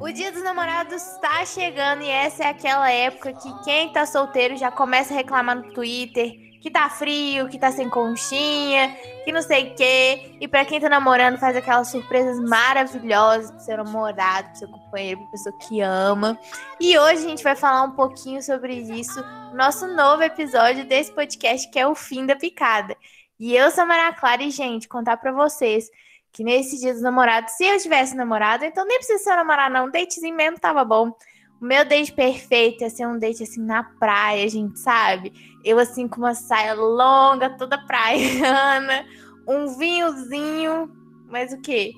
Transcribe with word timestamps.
O 0.00 0.12
Dia 0.12 0.30
dos 0.30 0.44
Namorados 0.44 0.94
está 0.94 1.44
chegando 1.44 2.02
e 2.02 2.08
essa 2.08 2.44
é 2.44 2.50
aquela 2.50 2.88
época 2.88 3.32
que 3.32 3.64
quem 3.64 3.92
tá 3.92 4.06
solteiro 4.06 4.56
já 4.56 4.70
começa 4.70 5.12
a 5.12 5.16
reclamar 5.16 5.56
no 5.56 5.72
Twitter 5.72 6.47
que 6.60 6.70
tá 6.70 6.88
frio, 6.90 7.48
que 7.48 7.58
tá 7.58 7.70
sem 7.70 7.88
conchinha, 7.88 8.96
que 9.24 9.32
não 9.32 9.42
sei 9.42 9.72
o 9.72 9.74
quê. 9.74 10.36
E 10.40 10.48
pra 10.48 10.64
quem 10.64 10.80
tá 10.80 10.88
namorando, 10.88 11.38
faz 11.38 11.56
aquelas 11.56 11.90
surpresas 11.90 12.38
maravilhosas 12.40 13.50
pro 13.50 13.60
seu 13.60 13.76
namorado, 13.76 14.48
pro 14.48 14.58
seu 14.58 14.68
companheiro, 14.68 15.20
pra 15.20 15.30
pessoa 15.30 15.58
que 15.58 15.80
ama. 15.80 16.38
E 16.80 16.98
hoje 16.98 17.24
a 17.24 17.28
gente 17.28 17.44
vai 17.44 17.54
falar 17.54 17.82
um 17.82 17.92
pouquinho 17.92 18.42
sobre 18.42 18.74
isso 18.74 19.22
no 19.50 19.56
nosso 19.56 19.86
novo 19.86 20.22
episódio 20.22 20.84
desse 20.84 21.12
podcast 21.12 21.70
que 21.70 21.78
é 21.78 21.86
o 21.86 21.94
Fim 21.94 22.26
da 22.26 22.36
Picada. 22.36 22.96
E 23.38 23.54
eu 23.54 23.70
sou 23.70 23.84
a 23.84 23.86
Maria 23.86 24.12
Clara 24.12 24.42
e, 24.42 24.50
gente, 24.50 24.88
contar 24.88 25.16
pra 25.16 25.30
vocês 25.30 25.88
que 26.32 26.42
nesse 26.44 26.78
dia 26.78 26.92
dos 26.92 27.02
namorados, 27.02 27.52
se 27.54 27.64
eu 27.64 27.78
tivesse 27.78 28.14
namorado, 28.14 28.64
então 28.64 28.84
nem 28.84 28.98
precisa 28.98 29.18
ser 29.18 29.36
namorar, 29.36 29.70
não. 29.70 29.90
Datezinho 29.90 30.36
mesmo 30.36 30.58
tava 30.58 30.84
bom. 30.84 31.12
O 31.60 31.64
meu 31.64 31.84
date 31.84 32.12
perfeito 32.12 32.82
ia 32.82 32.90
ser 32.90 33.06
um 33.06 33.18
date 33.18 33.42
assim 33.42 33.60
na 33.60 33.82
praia, 33.82 34.48
gente, 34.48 34.78
sabe? 34.78 35.32
Eu 35.68 35.78
assim 35.78 36.08
com 36.08 36.16
uma 36.16 36.34
saia 36.34 36.72
longa, 36.72 37.50
toda 37.50 37.76
praiana, 37.76 39.04
um 39.46 39.76
vinhozinho, 39.76 40.90
mas 41.28 41.52
o 41.52 41.60
quê? 41.60 41.92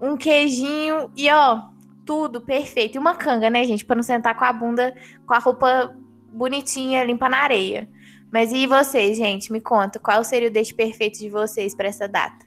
Um 0.00 0.16
queijinho 0.16 1.10
e 1.16 1.28
ó, 1.28 1.62
tudo 2.06 2.40
perfeito. 2.40 2.94
E 2.94 2.98
uma 2.98 3.16
canga, 3.16 3.50
né, 3.50 3.64
gente? 3.64 3.84
Pra 3.84 3.96
não 3.96 4.04
sentar 4.04 4.36
com 4.36 4.44
a 4.44 4.52
bunda, 4.52 4.94
com 5.26 5.34
a 5.34 5.38
roupa 5.40 5.92
bonitinha, 6.32 7.02
limpa 7.02 7.28
na 7.28 7.38
areia. 7.38 7.88
Mas 8.32 8.52
e 8.52 8.68
vocês, 8.68 9.16
gente? 9.16 9.50
Me 9.50 9.60
conta, 9.60 9.98
qual 9.98 10.22
seria 10.22 10.48
o 10.48 10.52
date 10.52 10.72
perfeito 10.72 11.18
de 11.18 11.28
vocês 11.28 11.74
para 11.74 11.88
essa 11.88 12.06
data? 12.06 12.46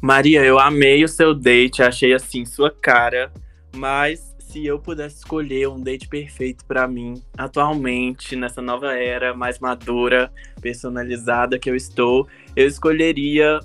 Maria, 0.00 0.42
eu 0.42 0.58
amei 0.58 1.04
o 1.04 1.08
seu 1.08 1.34
date, 1.34 1.82
achei 1.82 2.14
assim 2.14 2.46
sua 2.46 2.70
cara, 2.70 3.30
mas 3.76 4.29
se 4.50 4.66
eu 4.66 4.80
pudesse 4.80 5.18
escolher 5.18 5.68
um 5.68 5.80
date 5.80 6.08
perfeito 6.08 6.64
pra 6.64 6.88
mim, 6.88 7.22
atualmente, 7.38 8.34
nessa 8.34 8.60
nova 8.60 8.92
era 8.94 9.32
mais 9.32 9.60
madura, 9.60 10.32
personalizada 10.60 11.56
que 11.56 11.70
eu 11.70 11.76
estou, 11.76 12.26
eu 12.56 12.66
escolheria 12.66 13.60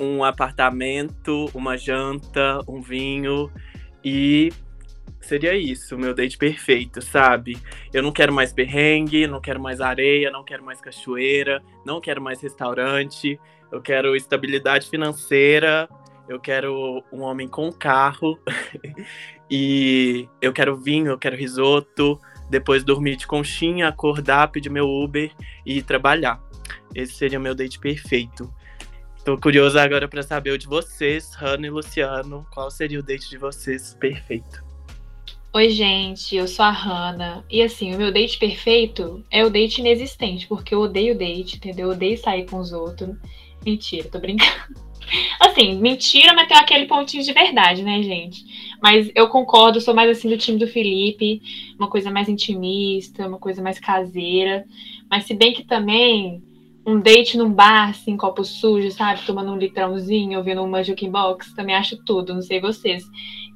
um 0.00 0.24
apartamento, 0.24 1.50
uma 1.52 1.76
janta, 1.76 2.58
um 2.66 2.80
vinho 2.80 3.52
e 4.02 4.50
seria 5.20 5.54
isso, 5.54 5.98
meu 5.98 6.14
date 6.14 6.38
perfeito, 6.38 7.02
sabe? 7.02 7.58
Eu 7.92 8.02
não 8.02 8.10
quero 8.10 8.32
mais 8.32 8.50
perrengue, 8.50 9.26
não 9.26 9.42
quero 9.42 9.60
mais 9.60 9.78
areia, 9.78 10.30
não 10.30 10.42
quero 10.42 10.64
mais 10.64 10.80
cachoeira, 10.80 11.62
não 11.84 12.00
quero 12.00 12.22
mais 12.22 12.40
restaurante, 12.40 13.38
eu 13.70 13.82
quero 13.82 14.16
estabilidade 14.16 14.88
financeira, 14.88 15.86
eu 16.26 16.40
quero 16.40 17.04
um 17.12 17.20
homem 17.22 17.46
com 17.46 17.70
carro 17.70 18.38
e 19.50 20.28
eu 20.40 20.52
quero 20.52 20.76
vinho, 20.76 21.08
eu 21.08 21.18
quero 21.18 21.36
risoto, 21.36 22.20
depois 22.50 22.84
dormir 22.84 23.16
de 23.16 23.26
conchinha, 23.26 23.88
acordar, 23.88 24.48
pedir 24.48 24.70
meu 24.70 24.88
Uber 24.88 25.30
e 25.64 25.82
trabalhar. 25.82 26.40
Esse 26.94 27.14
seria 27.14 27.38
o 27.38 27.42
meu 27.42 27.54
date 27.54 27.78
perfeito. 27.78 28.52
Tô 29.24 29.36
curioso 29.36 29.78
agora 29.78 30.08
para 30.08 30.22
saber 30.22 30.52
o 30.52 30.58
de 30.58 30.66
vocês, 30.66 31.34
Hannah 31.34 31.66
e 31.66 31.70
Luciano. 31.70 32.46
Qual 32.52 32.70
seria 32.70 32.98
o 32.98 33.02
date 33.02 33.28
de 33.28 33.36
vocês 33.36 33.94
perfeito? 34.00 34.66
Oi, 35.52 35.70
gente, 35.70 36.36
eu 36.36 36.46
sou 36.46 36.64
a 36.64 36.70
Hanna. 36.70 37.44
E 37.50 37.62
assim, 37.62 37.94
o 37.94 37.98
meu 37.98 38.12
date 38.12 38.38
perfeito 38.38 39.24
é 39.30 39.44
o 39.44 39.50
date 39.50 39.80
inexistente, 39.80 40.46
porque 40.46 40.74
eu 40.74 40.80
odeio 40.80 41.18
date, 41.18 41.56
entendeu? 41.56 41.88
Eu 41.88 41.92
odeio 41.92 42.18
sair 42.18 42.46
com 42.46 42.58
os 42.58 42.72
outros. 42.72 43.16
Mentira, 43.64 44.08
tô 44.08 44.18
brincando. 44.18 44.88
Assim, 45.40 45.78
mentira, 45.78 46.34
mas 46.34 46.48
tem 46.48 46.56
aquele 46.56 46.86
pontinho 46.86 47.22
de 47.22 47.32
verdade, 47.32 47.82
né, 47.82 48.02
gente? 48.02 48.44
Mas 48.80 49.10
eu 49.14 49.28
concordo, 49.28 49.80
sou 49.80 49.94
mais 49.94 50.10
assim 50.10 50.28
do 50.28 50.38
time 50.38 50.58
do 50.58 50.66
Felipe, 50.66 51.42
uma 51.78 51.88
coisa 51.88 52.10
mais 52.10 52.28
intimista, 52.28 53.26
uma 53.26 53.38
coisa 53.38 53.62
mais 53.62 53.78
caseira. 53.78 54.64
Mas 55.10 55.24
se 55.24 55.34
bem 55.34 55.52
que 55.52 55.64
também 55.64 56.42
um 56.86 57.00
date 57.00 57.36
num 57.36 57.52
bar, 57.52 57.90
assim, 57.90 58.16
copo 58.16 58.44
sujo, 58.44 58.90
sabe? 58.90 59.20
Tomando 59.26 59.52
um 59.52 59.58
litrãozinho, 59.58 60.38
ouvindo 60.38 60.62
uma 60.62 60.82
jukebox, 60.82 61.52
também 61.54 61.74
acho 61.74 62.02
tudo, 62.04 62.32
não 62.32 62.40
sei 62.40 62.60
vocês. 62.60 63.04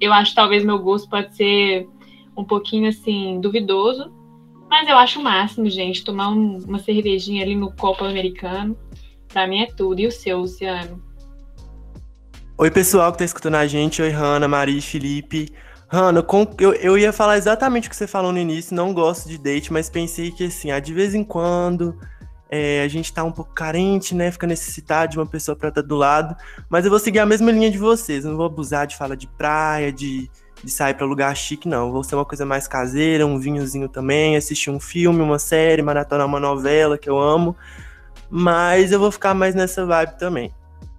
Eu 0.01 0.13
acho 0.13 0.35
talvez 0.35 0.65
meu 0.65 0.79
gosto 0.79 1.09
pode 1.09 1.35
ser 1.35 1.89
um 2.37 2.45
pouquinho, 2.45 2.89
assim, 2.89 3.41
duvidoso, 3.41 4.13
mas 4.69 4.89
eu 4.89 4.97
acho 4.97 5.21
o 5.21 5.23
máximo, 5.23 5.69
gente, 5.71 6.05
tomar 6.05 6.31
um- 6.31 6.59
uma 6.59 6.79
cervejinha 6.79 7.43
ali 7.43 7.55
no 7.55 7.73
copo 7.73 8.05
americano, 8.05 8.77
pra 9.29 9.47
mim 9.47 9.61
é 9.61 9.67
tudo. 9.67 10.01
E 10.01 10.07
o 10.07 10.13
seu, 10.13 10.41
Luciano? 10.41 11.12
Oi, 12.63 12.71
pessoal 12.71 13.11
que 13.11 13.19
tá 13.19 13.25
escutando 13.25 13.57
a 13.57 13.67
gente. 13.67 14.01
Oi, 14.01 14.11
Hanna, 14.11 14.47
Maria 14.47 14.81
Felipe. 14.81 15.53
Hanna, 15.89 16.25
eu, 16.61 16.73
eu 16.75 16.97
ia 16.97 17.13
falar 17.13 17.37
exatamente 17.37 17.89
o 17.89 17.91
que 17.91 17.97
você 17.97 18.07
falou 18.07 18.31
no 18.31 18.39
início. 18.39 18.73
Não 18.73 18.95
gosto 18.95 19.29
de 19.29 19.37
date, 19.37 19.73
mas 19.73 19.91
pensei 19.91 20.31
que, 20.31 20.45
assim, 20.45 20.71
ah, 20.71 20.79
de 20.79 20.95
vez 20.95 21.13
em 21.13 21.25
quando 21.25 21.99
é, 22.49 22.85
a 22.85 22.87
gente 22.87 23.13
tá 23.13 23.25
um 23.25 23.33
pouco 23.33 23.53
carente, 23.53 24.15
né? 24.15 24.31
Fica 24.31 24.47
necessitado 24.47 25.11
de 25.11 25.19
uma 25.19 25.27
pessoa 25.27 25.57
pra 25.57 25.71
estar 25.71 25.83
do 25.83 25.97
lado. 25.97 26.37
Mas 26.71 26.85
eu 26.85 26.91
vou 26.93 27.01
seguir 27.01 27.19
a 27.19 27.27
mesma 27.27 27.51
linha 27.51 27.69
de 27.69 27.79
vocês. 27.79 28.25
Não 28.25 28.37
vou 28.37 28.47
abusar 28.47 28.87
de 28.87 28.97
falar 28.97 29.17
de 29.17 29.27
praia, 29.27 29.93
de, 29.93 30.31
de 30.63 30.71
sair 30.71 30.95
pra 30.95 31.05
lugar 31.05 31.37
chique, 31.37 31.67
não. 31.67 31.91
Vou 31.91 32.05
ser 32.05 32.15
uma 32.15 32.25
coisa 32.25 32.47
mais 32.47 32.69
caseira, 32.69 33.27
um 33.27 33.41
vinhozinho 33.41 33.89
também, 33.89 34.37
assistir 34.37 34.71
um 34.71 34.79
filme, 34.79 35.21
uma 35.21 35.41
série, 35.41 35.83
maratonar 35.83 36.29
uma 36.29 36.39
novela 36.39 36.97
que 36.97 37.11
eu 37.11 37.19
amo. 37.19 37.57
Mas 38.31 38.93
eu 38.93 39.01
vou 39.01 39.11
ficar 39.11 39.35
mais 39.35 39.53
nessa 39.53 39.85
vibe 39.85 40.17
também. 40.17 40.55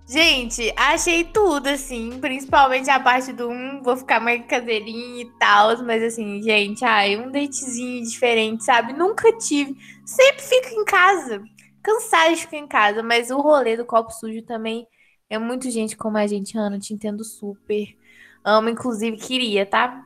Gente, 0.05 0.73
achei 0.75 1.23
tudo, 1.23 1.67
assim, 1.67 2.19
principalmente 2.19 2.89
a 2.89 2.99
parte 2.99 3.31
do 3.31 3.49
um, 3.49 3.81
vou 3.81 3.95
ficar 3.95 4.19
mais 4.19 4.45
caseirinho 4.45 5.21
e 5.21 5.31
tal, 5.39 5.81
mas 5.83 6.03
assim, 6.03 6.41
gente, 6.43 6.83
ai, 6.83 7.15
um 7.15 7.31
datezinho 7.31 8.03
diferente, 8.03 8.65
sabe? 8.65 8.91
Nunca 8.93 9.31
tive. 9.37 9.75
Sempre 10.05 10.43
fico 10.43 10.67
em 10.81 10.83
casa. 10.83 11.41
Cansada 11.81 12.33
de 12.33 12.41
ficar 12.41 12.57
em 12.57 12.67
casa, 12.67 13.01
mas 13.01 13.31
o 13.31 13.37
rolê 13.39 13.77
do 13.77 13.85
copo 13.85 14.11
sujo 14.11 14.41
também 14.43 14.85
é 15.29 15.39
muito 15.39 15.71
gente 15.71 15.95
como 15.95 16.17
a 16.17 16.27
gente, 16.27 16.57
Ana, 16.57 16.77
te 16.77 16.93
entendo 16.93 17.23
super. 17.23 17.87
Amo, 18.43 18.69
inclusive, 18.69 19.17
queria, 19.17 19.65
tá? 19.65 20.05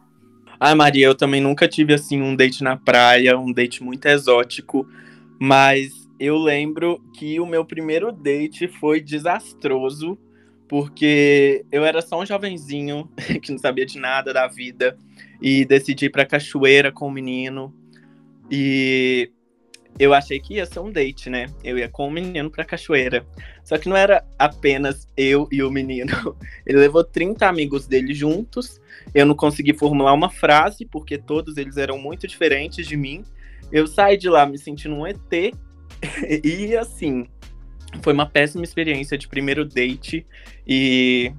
Ai, 0.60 0.76
Maria, 0.76 1.08
eu 1.08 1.16
também 1.16 1.42
nunca 1.42 1.68
tive 1.68 1.94
assim 1.94 2.22
um 2.22 2.36
date 2.36 2.64
na 2.64 2.78
praia, 2.78 3.38
um 3.38 3.52
date 3.52 3.84
muito 3.84 4.06
exótico, 4.06 4.88
mas 5.40 6.07
eu 6.20 6.38
lembro 6.38 7.00
que 7.14 7.40
o 7.40 7.46
meu 7.46 7.64
primeiro 7.66 8.12
date 8.12 8.68
foi 8.68 9.02
desastroso, 9.02 10.18
porque 10.68 11.66
eu 11.72 11.86
era 11.86 12.02
só 12.02 12.20
um 12.20 12.26
jovenzinho 12.26 13.10
que 13.42 13.52
não 13.52 13.58
sabia 13.58 13.86
de 13.86 14.00
nada 14.00 14.34
da 14.34 14.48
vida 14.48 14.98
e 15.42 15.66
decidi 15.66 16.06
ir 16.06 16.10
pra 16.10 16.26
cachoeira 16.26 16.92
com 16.92 17.08
o 17.08 17.12
menino. 17.12 17.74
E 18.50 19.32
eu 20.00 20.14
achei 20.14 20.40
que 20.40 20.56
ia 20.56 20.66
ser 20.66 20.80
um 20.80 20.92
date, 20.92 21.30
né? 21.30 21.48
Eu 21.64 21.78
ia 21.78 21.90
com 21.90 22.08
o 22.08 22.12
menino 22.12 22.52
pra 22.52 22.64
cachoeira. 22.64 23.26
Só 23.64 23.78
que 23.78 23.90
não 23.90 23.98
era 23.98 24.24
apenas 24.38 25.08
eu 25.18 25.48
e 25.52 25.64
o 25.64 25.72
menino. 25.72 26.36
Ele 26.66 26.78
levou 26.78 27.04
30 27.04 27.48
amigos 27.48 27.88
dele 27.88 28.14
juntos. 28.14 28.80
Eu 29.14 29.26
não 29.26 29.36
consegui 29.36 29.74
formular 29.74 30.14
uma 30.14 30.30
frase, 30.30 30.86
porque 30.86 31.18
todos 31.18 31.58
eles 31.58 31.78
eram 31.78 31.98
muito 31.98 32.28
diferentes 32.28 32.86
de 32.86 32.96
mim. 32.96 33.24
Eu 33.72 33.88
saí 33.88 34.18
de 34.18 34.30
lá 34.30 34.46
me 34.46 34.58
sentindo 34.58 34.96
um 34.96 35.08
ET. 35.08 35.54
E 36.44 36.76
assim, 36.76 37.28
foi 38.02 38.14
uma 38.14 38.26
péssima 38.26 38.64
experiência 38.64 39.18
de 39.18 39.28
primeiro 39.28 39.66
date. 39.66 40.26
E. 40.68 41.32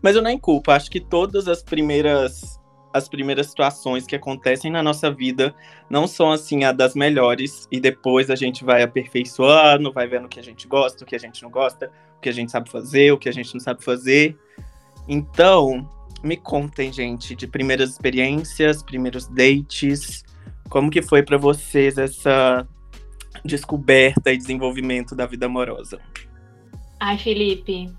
Mas 0.00 0.14
eu 0.14 0.22
nem 0.22 0.38
culpo, 0.38 0.70
acho 0.70 0.90
que 0.90 1.00
todas 1.00 1.48
as 1.48 1.62
primeiras. 1.62 2.60
As 2.92 3.08
primeiras 3.08 3.48
situações 3.48 4.06
que 4.06 4.14
acontecem 4.14 4.70
na 4.70 4.80
nossa 4.80 5.10
vida 5.10 5.52
não 5.90 6.06
são 6.06 6.30
assim 6.30 6.62
a 6.62 6.70
das 6.70 6.94
melhores, 6.94 7.66
e 7.68 7.80
depois 7.80 8.30
a 8.30 8.36
gente 8.36 8.64
vai 8.64 8.84
aperfeiçoando, 8.84 9.92
vai 9.92 10.06
vendo 10.06 10.26
o 10.26 10.28
que 10.28 10.38
a 10.38 10.42
gente 10.44 10.68
gosta, 10.68 11.02
o 11.02 11.06
que 11.06 11.16
a 11.16 11.18
gente 11.18 11.42
não 11.42 11.50
gosta, 11.50 11.90
o 12.16 12.20
que 12.20 12.28
a 12.28 12.32
gente 12.32 12.52
sabe 12.52 12.70
fazer, 12.70 13.10
o 13.10 13.18
que 13.18 13.28
a 13.28 13.32
gente 13.32 13.52
não 13.52 13.60
sabe 13.60 13.82
fazer. 13.82 14.38
Então, 15.08 15.90
me 16.22 16.36
contem, 16.36 16.92
gente, 16.92 17.34
de 17.34 17.48
primeiras 17.48 17.90
experiências, 17.90 18.80
primeiros 18.80 19.26
dates, 19.26 20.24
como 20.68 20.88
que 20.88 21.02
foi 21.02 21.20
pra 21.20 21.36
vocês 21.36 21.98
essa 21.98 22.64
descoberta 23.44 24.32
e 24.32 24.36
desenvolvimento 24.36 25.14
da 25.14 25.26
vida 25.26 25.46
amorosa? 25.46 26.00
Ai, 27.00 27.18
Felipe, 27.18 27.90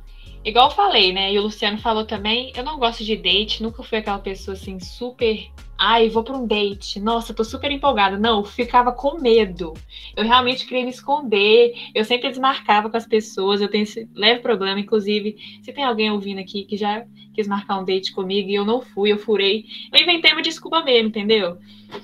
igual 0.43 0.69
eu 0.69 0.75
falei, 0.75 1.11
né? 1.11 1.33
E 1.33 1.39
o 1.39 1.43
Luciano 1.43 1.77
falou 1.77 2.05
também, 2.05 2.51
eu 2.55 2.63
não 2.63 2.77
gosto 2.77 3.03
de 3.03 3.15
date, 3.15 3.63
nunca 3.63 3.83
fui 3.83 3.97
aquela 3.97 4.19
pessoa 4.19 4.53
assim 4.53 4.79
super 4.79 5.51
Ai, 5.77 6.07
vou 6.07 6.23
para 6.23 6.37
um 6.37 6.47
date. 6.47 7.01
Nossa, 7.01 7.33
tô 7.33 7.43
super 7.43 7.69
empolgada. 7.69 8.17
Não, 8.17 8.45
ficava 8.45 8.93
com 8.93 9.19
medo. 9.19 9.73
Eu 10.15 10.23
realmente 10.23 10.65
queria 10.65 10.85
me 10.85 10.89
esconder. 10.89 11.73
Eu 11.93 12.05
sempre 12.05 12.29
desmarcava 12.29 12.89
com 12.89 12.95
as 12.95 13.05
pessoas. 13.05 13.59
Eu 13.59 13.67
tenho 13.67 13.83
esse 13.83 14.09
leve 14.15 14.39
problema. 14.39 14.79
Inclusive, 14.79 15.35
se 15.61 15.73
tem 15.73 15.83
alguém 15.83 16.09
ouvindo 16.11 16.39
aqui 16.39 16.63
que 16.63 16.77
já 16.77 17.05
quis 17.33 17.47
marcar 17.47 17.79
um 17.79 17.83
date 17.83 18.13
comigo 18.13 18.49
e 18.49 18.55
eu 18.55 18.63
não 18.63 18.81
fui, 18.81 19.11
eu 19.11 19.17
furei. 19.17 19.65
Eu 19.91 20.01
inventei 20.01 20.31
uma 20.31 20.41
desculpa 20.41 20.81
mesmo, 20.81 21.09
entendeu? 21.09 21.57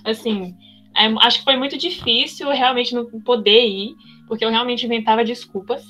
Assim, 0.03 0.53
é, 0.95 1.05
acho 1.25 1.39
que 1.39 1.43
foi 1.45 1.55
muito 1.55 1.77
difícil 1.77 2.49
realmente 2.49 2.93
não 2.93 3.05
poder 3.21 3.65
ir, 3.65 3.95
porque 4.27 4.43
eu 4.43 4.49
realmente 4.49 4.85
inventava 4.85 5.23
desculpas. 5.23 5.83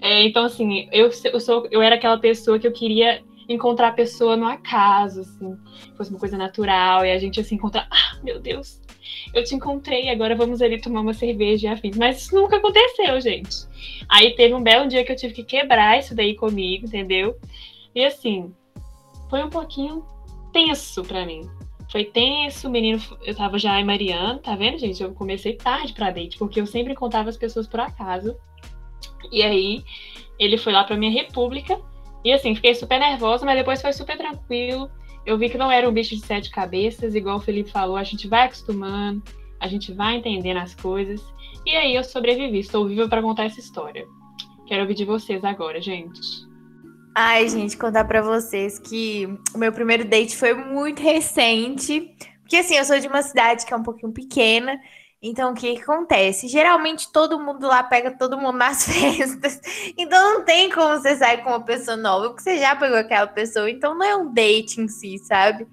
É, 0.00 0.24
então, 0.24 0.44
assim, 0.44 0.88
eu, 0.92 1.10
eu, 1.24 1.40
sou, 1.40 1.66
eu 1.70 1.80
era 1.80 1.94
aquela 1.94 2.18
pessoa 2.18 2.58
que 2.58 2.66
eu 2.66 2.72
queria 2.72 3.22
encontrar 3.48 3.88
a 3.88 3.92
pessoa 3.92 4.36
no 4.36 4.46
acaso, 4.46 5.20
assim, 5.20 5.56
fosse 5.96 6.10
uma 6.10 6.18
coisa 6.18 6.36
natural, 6.36 7.04
e 7.04 7.12
a 7.12 7.18
gente 7.18 7.40
assim 7.40 7.54
encontrar, 7.54 7.88
ah, 7.90 8.18
meu 8.22 8.40
Deus, 8.40 8.80
eu 9.32 9.44
te 9.44 9.54
encontrei, 9.54 10.08
agora 10.08 10.34
vamos 10.34 10.60
ali 10.60 10.80
tomar 10.80 11.00
uma 11.00 11.14
cerveja 11.14 11.68
e 11.68 11.70
afins. 11.70 11.96
Mas 11.96 12.22
isso 12.22 12.34
nunca 12.34 12.56
aconteceu, 12.56 13.20
gente. 13.20 13.66
Aí 14.08 14.34
teve 14.34 14.54
um 14.54 14.62
belo 14.62 14.88
dia 14.88 15.04
que 15.04 15.12
eu 15.12 15.16
tive 15.16 15.34
que 15.34 15.44
quebrar 15.44 15.98
isso 15.98 16.14
daí 16.14 16.34
comigo, 16.34 16.86
entendeu? 16.86 17.36
E 17.94 18.04
assim, 18.04 18.52
foi 19.30 19.42
um 19.44 19.50
pouquinho 19.50 20.04
tenso 20.52 21.02
para 21.02 21.24
mim. 21.24 21.48
Foi 21.90 22.04
tenso, 22.04 22.68
o 22.68 22.70
menino, 22.70 23.00
eu 23.24 23.34
tava 23.34 23.58
já 23.58 23.80
em 23.80 23.84
Mariana, 23.84 24.38
tá 24.38 24.56
vendo, 24.56 24.78
gente? 24.78 25.02
Eu 25.02 25.12
comecei 25.14 25.54
tarde 25.54 25.92
pra 25.92 26.10
date, 26.10 26.36
porque 26.36 26.60
eu 26.60 26.66
sempre 26.66 26.92
encontrava 26.92 27.28
as 27.28 27.36
pessoas 27.36 27.66
por 27.66 27.80
acaso. 27.80 28.36
E 29.30 29.42
aí, 29.42 29.84
ele 30.38 30.58
foi 30.58 30.72
lá 30.72 30.84
pra 30.84 30.96
minha 30.96 31.10
república, 31.10 31.80
e 32.24 32.32
assim, 32.32 32.54
fiquei 32.54 32.74
super 32.74 32.98
nervosa, 32.98 33.46
mas 33.46 33.56
depois 33.56 33.80
foi 33.80 33.92
super 33.92 34.16
tranquilo. 34.16 34.90
Eu 35.24 35.38
vi 35.38 35.48
que 35.48 35.56
não 35.56 35.70
era 35.70 35.88
um 35.88 35.92
bicho 35.92 36.14
de 36.14 36.26
sete 36.26 36.50
cabeças, 36.50 37.14
igual 37.14 37.36
o 37.36 37.40
Felipe 37.40 37.70
falou, 37.70 37.96
a 37.96 38.02
gente 38.02 38.26
vai 38.26 38.46
acostumando, 38.46 39.22
a 39.60 39.68
gente 39.68 39.92
vai 39.92 40.16
entendendo 40.16 40.58
as 40.58 40.74
coisas. 40.74 41.22
E 41.64 41.70
aí 41.70 41.94
eu 41.94 42.02
sobrevivi, 42.02 42.58
estou 42.58 42.86
viva 42.86 43.08
para 43.08 43.22
contar 43.22 43.44
essa 43.44 43.60
história. 43.60 44.06
Quero 44.66 44.82
ouvir 44.82 44.94
de 44.94 45.04
vocês 45.04 45.44
agora, 45.44 45.80
gente. 45.80 46.20
Ai, 47.18 47.48
gente, 47.48 47.78
contar 47.78 48.04
para 48.04 48.20
vocês 48.20 48.78
que 48.78 49.26
o 49.54 49.56
meu 49.56 49.72
primeiro 49.72 50.04
date 50.04 50.36
foi 50.36 50.52
muito 50.52 51.00
recente. 51.00 52.14
Porque 52.42 52.56
assim, 52.56 52.76
eu 52.76 52.84
sou 52.84 53.00
de 53.00 53.08
uma 53.08 53.22
cidade 53.22 53.64
que 53.64 53.72
é 53.72 53.76
um 53.76 53.82
pouquinho 53.82 54.12
pequena. 54.12 54.78
Então, 55.22 55.52
o 55.52 55.54
que, 55.54 55.76
que, 55.76 55.80
acontece? 55.80 56.46
Geralmente 56.46 57.10
todo 57.10 57.40
mundo 57.40 57.66
lá 57.66 57.82
pega 57.82 58.10
todo 58.10 58.36
mundo 58.36 58.58
nas 58.58 58.84
festas. 58.92 59.58
Então 59.96 60.34
não 60.34 60.44
tem 60.44 60.70
como 60.70 60.88
você 60.88 61.16
sair 61.16 61.42
com 61.42 61.48
uma 61.48 61.64
pessoa 61.64 61.96
nova, 61.96 62.28
porque 62.28 62.42
você 62.42 62.58
já 62.58 62.76
pegou 62.76 62.98
aquela 62.98 63.26
pessoa. 63.26 63.70
Então 63.70 63.94
não 63.94 64.04
é 64.04 64.14
um 64.14 64.30
date 64.30 64.78
em 64.78 64.86
si, 64.86 65.16
sabe? 65.16 65.66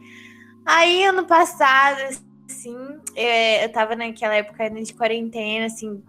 Aí, 0.65 1.03
ano 1.03 1.25
passado, 1.25 1.99
assim, 2.49 2.77
é, 3.17 3.65
eu 3.65 3.69
tava 3.73 3.97
naquela 3.97 4.35
época 4.35 4.69
de 4.69 4.93
quarentena, 4.93 5.65
assim, 5.65 6.01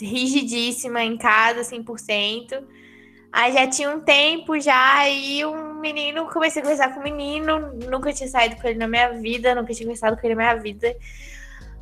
rigidíssima 0.00 1.04
em 1.04 1.16
casa, 1.16 1.62
100%. 1.62 2.81
Aí 3.32 3.52
já 3.52 3.66
tinha 3.66 3.90
um 3.90 4.00
tempo 4.00 4.60
já, 4.60 4.98
aí 4.98 5.44
um 5.46 5.74
menino, 5.74 6.28
comecei 6.30 6.60
a 6.60 6.64
conversar 6.64 6.92
com 6.92 7.00
um 7.00 7.02
menino, 7.02 7.72
nunca 7.90 8.12
tinha 8.12 8.28
saído 8.28 8.56
com 8.56 8.68
ele 8.68 8.78
na 8.78 8.86
minha 8.86 9.08
vida, 9.14 9.54
nunca 9.54 9.72
tinha 9.72 9.86
conversado 9.86 10.16
com 10.20 10.26
ele 10.26 10.34
na 10.34 10.42
minha 10.42 10.62
vida. 10.62 10.94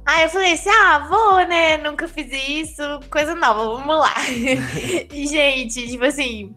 Aí 0.07 0.25
eu 0.25 0.29
falei 0.29 0.53
assim, 0.53 0.71
ah, 0.71 1.07
vou, 1.09 1.47
né? 1.47 1.77
Nunca 1.77 2.09
fiz 2.09 2.31
isso, 2.33 2.83
coisa 3.11 3.35
nova, 3.35 3.65
vamos 3.65 3.99
lá. 3.99 4.15
e, 5.13 5.27
gente, 5.27 5.89
tipo 5.89 6.05
assim, 6.05 6.55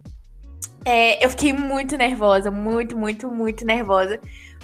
é, 0.86 1.24
eu 1.24 1.30
fiquei 1.30 1.54
muito 1.54 1.98
nervosa, 1.98 2.52
muito, 2.52 2.98
muito, 2.98 3.28
muito 3.30 3.66
nervosa. 3.66 4.20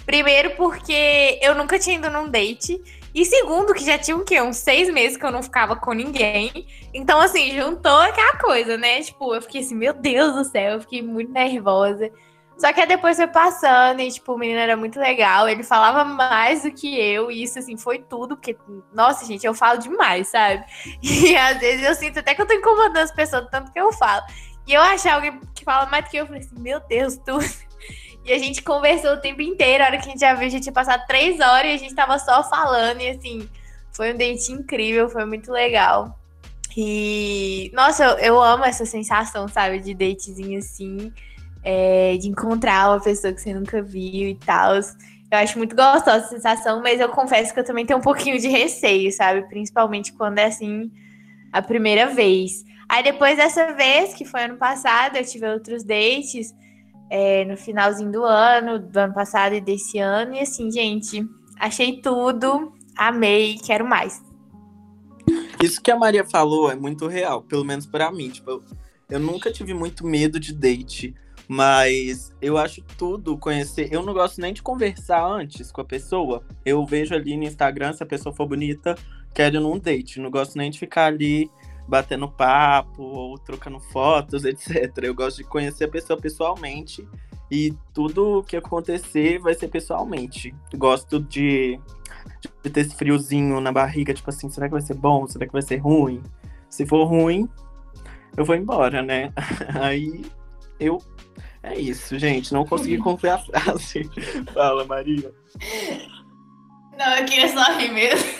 Primeiro 0.06 0.50
porque 0.56 1.38
eu 1.42 1.54
nunca 1.54 1.78
tinha 1.78 1.96
ido 1.96 2.10
num 2.10 2.28
date. 2.28 2.80
E 3.14 3.24
segundo, 3.24 3.74
que 3.74 3.84
já 3.84 3.98
tinha 3.98 4.16
o 4.16 4.24
quê? 4.24 4.40
Uns 4.40 4.56
seis 4.56 4.92
meses 4.92 5.16
que 5.16 5.24
eu 5.24 5.32
não 5.32 5.42
ficava 5.42 5.74
com 5.76 5.92
ninguém. 5.92 6.66
Então, 6.94 7.20
assim, 7.20 7.54
juntou 7.54 7.98
aquela 7.98 8.36
coisa, 8.38 8.76
né? 8.76 9.02
Tipo, 9.02 9.34
eu 9.34 9.42
fiquei 9.42 9.60
assim, 9.62 9.74
meu 9.74 9.92
Deus 9.92 10.34
do 10.34 10.44
céu, 10.44 10.74
eu 10.74 10.80
fiquei 10.80 11.02
muito 11.02 11.32
nervosa. 11.32 12.10
Só 12.56 12.72
que 12.74 12.84
depois 12.84 13.16
foi 13.16 13.26
passando 13.26 14.00
e, 14.00 14.12
tipo, 14.12 14.34
o 14.34 14.38
menino 14.38 14.60
era 14.60 14.76
muito 14.76 15.00
legal. 15.00 15.48
Ele 15.48 15.62
falava 15.62 16.04
mais 16.04 16.62
do 16.62 16.70
que 16.70 16.94
eu. 16.94 17.30
E 17.30 17.42
isso, 17.42 17.58
assim, 17.58 17.76
foi 17.76 18.00
tudo. 18.00 18.36
Porque, 18.36 18.54
nossa, 18.92 19.24
gente, 19.24 19.46
eu 19.46 19.54
falo 19.54 19.78
demais, 19.78 20.28
sabe? 20.28 20.62
E 21.02 21.34
às 21.36 21.58
vezes 21.58 21.86
eu 21.86 21.94
sinto 21.94 22.18
até 22.18 22.34
que 22.34 22.42
eu 22.42 22.46
tô 22.46 22.52
incomodando 22.52 22.98
as 22.98 23.12
pessoas 23.12 23.48
tanto 23.50 23.72
que 23.72 23.80
eu 23.80 23.90
falo. 23.94 24.22
E 24.66 24.74
eu 24.74 24.82
achei 24.82 25.10
alguém 25.10 25.40
que 25.54 25.64
fala 25.64 25.86
mais 25.86 26.04
do 26.04 26.10
que 26.10 26.18
eu. 26.18 26.24
Eu 26.24 26.26
falei 26.26 26.42
assim, 26.42 26.60
meu 26.60 26.80
Deus, 26.80 27.16
tudo. 27.16 27.44
E 28.24 28.32
a 28.32 28.38
gente 28.38 28.62
conversou 28.62 29.12
o 29.12 29.20
tempo 29.20 29.42
inteiro. 29.42 29.82
A 29.82 29.86
hora 29.86 29.98
que 29.98 30.06
a 30.08 30.10
gente 30.10 30.20
já 30.20 30.34
viu, 30.34 30.50
gente 30.50 30.62
tinha 30.62 30.72
passado 30.72 31.06
três 31.06 31.40
horas 31.40 31.70
e 31.70 31.74
a 31.74 31.78
gente 31.78 31.94
tava 31.94 32.18
só 32.18 32.42
falando. 32.48 33.00
E, 33.00 33.08
assim, 33.08 33.48
foi 33.92 34.12
um 34.12 34.16
date 34.16 34.52
incrível. 34.52 35.08
Foi 35.08 35.24
muito 35.24 35.50
legal. 35.50 36.18
E, 36.76 37.70
nossa, 37.74 38.04
eu, 38.04 38.18
eu 38.18 38.42
amo 38.42 38.64
essa 38.64 38.84
sensação, 38.84 39.48
sabe? 39.48 39.80
De 39.80 39.94
datezinho 39.94 40.58
assim 40.58 41.12
é, 41.62 42.16
de 42.16 42.28
encontrar 42.28 42.90
uma 42.90 43.00
pessoa 43.00 43.32
que 43.32 43.40
você 43.40 43.52
nunca 43.54 43.82
viu 43.82 44.28
e 44.28 44.34
tal. 44.34 44.74
Eu 44.76 45.38
acho 45.38 45.58
muito 45.58 45.76
gostosa 45.76 46.16
essa 46.16 46.28
sensação, 46.28 46.82
mas 46.82 47.00
eu 47.00 47.08
confesso 47.10 47.52
que 47.52 47.60
eu 47.60 47.64
também 47.64 47.86
tenho 47.86 47.98
um 47.98 48.02
pouquinho 48.02 48.38
de 48.38 48.48
receio, 48.48 49.12
sabe? 49.12 49.42
Principalmente 49.48 50.12
quando 50.12 50.38
é 50.38 50.46
assim 50.46 50.90
a 51.52 51.62
primeira 51.62 52.06
vez. 52.06 52.64
Aí 52.88 53.02
depois 53.02 53.36
dessa 53.36 53.72
vez, 53.72 54.14
que 54.14 54.24
foi 54.24 54.44
ano 54.44 54.56
passado, 54.56 55.16
eu 55.16 55.24
tive 55.24 55.48
outros 55.48 55.84
dates 55.84 56.52
é, 57.10 57.44
no 57.44 57.56
finalzinho 57.56 58.12
do 58.12 58.24
ano, 58.24 58.78
do 58.78 58.96
ano 58.96 59.12
passado 59.12 59.54
e 59.54 59.60
desse 59.60 59.98
ano. 59.98 60.34
E 60.34 60.40
assim, 60.40 60.70
gente, 60.70 61.28
achei 61.58 62.00
tudo, 62.00 62.72
amei, 62.96 63.58
quero 63.58 63.84
mais. 63.84 64.22
Isso 65.62 65.82
que 65.82 65.90
a 65.90 65.96
Maria 65.96 66.24
falou 66.24 66.70
é 66.70 66.76
muito 66.76 67.06
real, 67.08 67.42
pelo 67.42 67.64
menos 67.64 67.84
para 67.84 68.10
mim. 68.10 68.30
Tipo, 68.30 68.50
eu, 68.52 68.62
eu 69.10 69.20
nunca 69.20 69.52
tive 69.52 69.74
muito 69.74 70.06
medo 70.06 70.38
de 70.38 70.54
date. 70.54 71.14
Mas 71.52 72.32
eu 72.40 72.56
acho 72.56 72.80
tudo 72.96 73.36
conhecer. 73.36 73.92
Eu 73.92 74.04
não 74.04 74.14
gosto 74.14 74.40
nem 74.40 74.54
de 74.54 74.62
conversar 74.62 75.26
antes 75.26 75.72
com 75.72 75.80
a 75.80 75.84
pessoa. 75.84 76.44
Eu 76.64 76.86
vejo 76.86 77.12
ali 77.12 77.36
no 77.36 77.42
Instagram, 77.42 77.92
se 77.92 78.04
a 78.04 78.06
pessoa 78.06 78.32
for 78.32 78.46
bonita, 78.46 78.96
quero 79.34 79.60
num 79.60 79.76
date. 79.76 80.20
Não 80.20 80.30
gosto 80.30 80.56
nem 80.56 80.70
de 80.70 80.78
ficar 80.78 81.06
ali 81.06 81.50
batendo 81.90 82.30
papo 82.30 83.02
ou 83.02 83.36
trocando 83.36 83.80
fotos, 83.80 84.44
etc. 84.46 84.96
Eu 85.02 85.14
gosto 85.14 85.38
de 85.38 85.44
conhecer 85.44 85.84
a 85.84 85.88
pessoa 85.88 86.18
pessoalmente 86.18 87.06
e 87.50 87.74
tudo 87.92 88.44
que 88.46 88.56
acontecer 88.56 89.40
vai 89.40 89.54
ser 89.54 89.68
pessoalmente. 89.68 90.54
Gosto 90.74 91.18
de, 91.20 91.80
de 92.62 92.70
ter 92.70 92.80
esse 92.82 92.94
friozinho 92.94 93.60
na 93.60 93.72
barriga, 93.72 94.14
tipo 94.14 94.30
assim, 94.30 94.48
será 94.48 94.68
que 94.68 94.72
vai 94.72 94.82
ser 94.82 94.94
bom? 94.94 95.26
Será 95.26 95.46
que 95.46 95.52
vai 95.52 95.62
ser 95.62 95.78
ruim? 95.78 96.22
Se 96.68 96.86
for 96.86 97.04
ruim, 97.04 97.48
eu 98.36 98.44
vou 98.44 98.54
embora, 98.54 99.02
né? 99.02 99.32
Aí 99.74 100.24
eu 100.78 101.02
é 101.62 101.78
isso, 101.78 102.18
gente. 102.18 102.54
Não 102.54 102.64
consegui 102.64 102.98
concluir 102.98 103.30
a 103.30 103.38
frase. 103.38 104.08
Fala, 104.54 104.84
Maria. 104.86 105.30
Não, 106.96 107.16
eu 107.16 107.24
queria 107.26 107.48
só 107.48 107.76
rir 107.76 107.90
mesmo. 107.92 108.30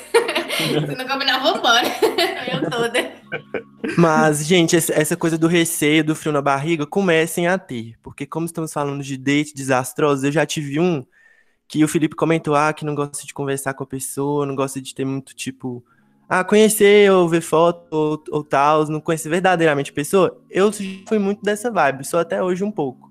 Se 0.87 0.97
não 0.97 1.07
combinar, 1.07 1.41
vou 1.41 1.59
embora. 1.59 1.87
Eu 2.51 2.71
toda. 2.71 3.20
Mas, 3.97 4.47
gente, 4.47 4.77
essa 4.77 5.17
coisa 5.17 5.39
do 5.39 5.47
receio, 5.47 6.05
do 6.05 6.15
frio 6.15 6.33
na 6.33 6.43
barriga, 6.43 6.87
comecem 6.87 7.47
a 7.47 7.59
ter. 7.59 7.95
Porque 8.03 8.27
como 8.27 8.47
estamos 8.47 8.73
falando 8.73 9.03
de 9.03 9.17
date 9.17 9.55
desastrosos, 9.55 10.25
eu 10.25 10.33
já 10.33 10.45
tive 10.45 10.79
um 10.81 11.05
que 11.69 11.85
o 11.85 11.89
Felipe 11.89 12.17
comentou, 12.17 12.55
ah, 12.55 12.73
que 12.73 12.85
não 12.85 12.95
gosta 12.95 13.25
de 13.25 13.33
conversar 13.33 13.75
com 13.75 13.85
a 13.85 13.87
pessoa, 13.87 14.45
não 14.45 14.57
gosta 14.57 14.81
de 14.83 14.93
ter 14.93 15.05
muito, 15.05 15.35
tipo, 15.35 15.85
ah, 16.29 16.43
conhecer 16.45 17.11
ou 17.13 17.29
ver 17.29 17.41
foto 17.41 17.87
ou, 17.91 18.25
ou 18.31 18.45
tal, 18.45 18.87
não 18.89 19.01
conhecer 19.01 19.29
verdadeiramente 19.29 19.91
a 19.91 19.95
pessoa. 19.95 20.41
Eu 20.51 20.71
fui 21.09 21.19
muito 21.19 21.43
dessa 21.43 21.71
vibe, 21.71 22.05
sou 22.05 22.19
até 22.19 22.43
hoje 22.43 22.65
um 22.65 22.73
pouco. 22.73 23.10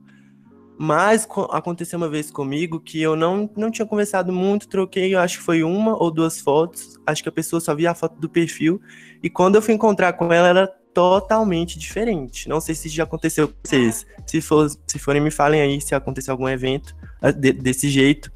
Mas 0.81 1.27
aconteceu 1.49 1.97
uma 1.97 2.07
vez 2.07 2.31
comigo 2.31 2.79
que 2.79 3.01
eu 3.01 3.13
não, 3.13 3.49
não 3.57 3.69
tinha 3.69 3.85
conversado 3.85 4.31
muito, 4.31 4.69
troquei, 4.69 5.13
eu 5.13 5.19
acho 5.19 5.39
que 5.39 5.43
foi 5.43 5.61
uma 5.61 6.01
ou 6.01 6.09
duas 6.09 6.39
fotos. 6.39 6.97
Acho 7.05 7.21
que 7.21 7.27
a 7.27 7.33
pessoa 7.33 7.59
só 7.59 7.75
via 7.75 7.91
a 7.91 7.93
foto 7.93 8.17
do 8.17 8.29
perfil. 8.29 8.81
E 9.21 9.29
quando 9.29 9.55
eu 9.55 9.61
fui 9.61 9.73
encontrar 9.73 10.13
com 10.13 10.31
ela, 10.31 10.47
era 10.47 10.67
totalmente 10.93 11.77
diferente. 11.77 12.47
Não 12.47 12.61
sei 12.61 12.75
se 12.75 12.87
já 12.87 13.03
aconteceu 13.03 13.49
com 13.49 13.55
vocês. 13.61 14.07
Se, 14.25 14.39
for, 14.39 14.69
se 14.87 14.97
forem, 14.97 15.21
me 15.21 15.31
falem 15.31 15.59
aí 15.59 15.81
se 15.81 15.93
aconteceu 15.93 16.31
algum 16.31 16.47
evento 16.47 16.95
ah, 17.21 17.31
de, 17.31 17.51
desse 17.51 17.89
jeito. 17.89 18.31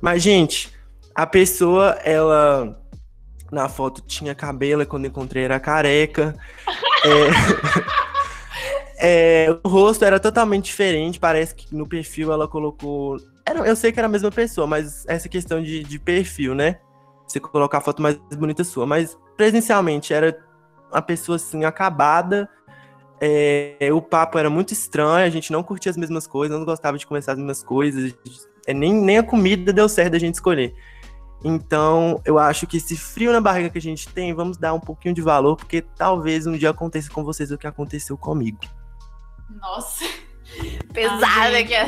Mas, 0.00 0.20
gente, 0.20 0.72
a 1.14 1.28
pessoa, 1.28 1.90
ela 2.02 2.76
na 3.52 3.68
foto 3.68 4.00
tinha 4.00 4.34
cabelo, 4.34 4.84
quando 4.84 5.06
encontrei 5.06 5.44
era 5.44 5.60
careca. 5.60 6.34
é... 7.06 8.13
É, 8.98 9.48
o 9.64 9.68
rosto 9.68 10.04
era 10.04 10.20
totalmente 10.20 10.66
diferente, 10.66 11.18
parece 11.18 11.54
que 11.54 11.74
no 11.74 11.86
perfil 11.86 12.32
ela 12.32 12.46
colocou. 12.46 13.16
Era, 13.44 13.60
eu 13.60 13.76
sei 13.76 13.92
que 13.92 13.98
era 13.98 14.06
a 14.06 14.10
mesma 14.10 14.30
pessoa, 14.30 14.66
mas 14.66 15.04
essa 15.06 15.28
questão 15.28 15.62
de, 15.62 15.82
de 15.82 15.98
perfil, 15.98 16.54
né? 16.54 16.78
Você 17.26 17.40
colocar 17.40 17.78
a 17.78 17.80
foto 17.80 18.00
mais 18.02 18.16
bonita 18.36 18.62
sua. 18.62 18.86
Mas 18.86 19.18
presencialmente 19.36 20.12
era 20.12 20.38
uma 20.90 21.02
pessoa 21.02 21.36
assim, 21.36 21.64
acabada. 21.64 22.48
É, 23.20 23.90
o 23.92 24.02
papo 24.02 24.38
era 24.38 24.50
muito 24.50 24.72
estranho, 24.72 25.26
a 25.26 25.30
gente 25.30 25.50
não 25.50 25.62
curtia 25.62 25.90
as 25.90 25.96
mesmas 25.96 26.26
coisas, 26.26 26.56
não 26.56 26.64
gostava 26.64 26.98
de 26.98 27.06
conversar 27.06 27.32
as 27.32 27.38
mesmas 27.38 27.62
coisas. 27.62 28.14
É, 28.66 28.74
nem, 28.74 28.92
nem 28.92 29.18
a 29.18 29.22
comida 29.22 29.72
deu 29.72 29.88
certo 29.88 30.16
a 30.16 30.18
gente 30.18 30.34
escolher. 30.34 30.74
Então, 31.42 32.20
eu 32.24 32.38
acho 32.38 32.66
que 32.66 32.78
esse 32.78 32.96
frio 32.96 33.32
na 33.32 33.40
barriga 33.40 33.68
que 33.68 33.78
a 33.78 33.80
gente 33.80 34.08
tem, 34.08 34.32
vamos 34.32 34.56
dar 34.56 34.72
um 34.72 34.80
pouquinho 34.80 35.14
de 35.14 35.20
valor, 35.20 35.56
porque 35.56 35.82
talvez 35.82 36.46
um 36.46 36.56
dia 36.56 36.70
aconteça 36.70 37.10
com 37.10 37.22
vocês 37.22 37.50
o 37.50 37.58
que 37.58 37.66
aconteceu 37.66 38.16
comigo. 38.16 38.58
Nossa. 39.50 40.04
Pesada 40.92 41.56
Ai, 41.56 41.64
que 41.64 41.74
é. 41.74 41.86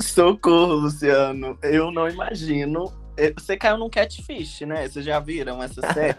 Socorro, 0.00 0.74
Luciano. 0.74 1.58
Eu 1.62 1.90
não 1.90 2.08
imagino. 2.08 2.92
Eh, 3.16 3.32
Você 3.36 3.56
caiu 3.56 3.78
num 3.78 3.88
catfish, 3.88 4.62
né? 4.62 4.88
Vocês 4.88 5.04
já 5.04 5.20
viram 5.20 5.62
essa 5.62 5.80
série? 5.92 6.16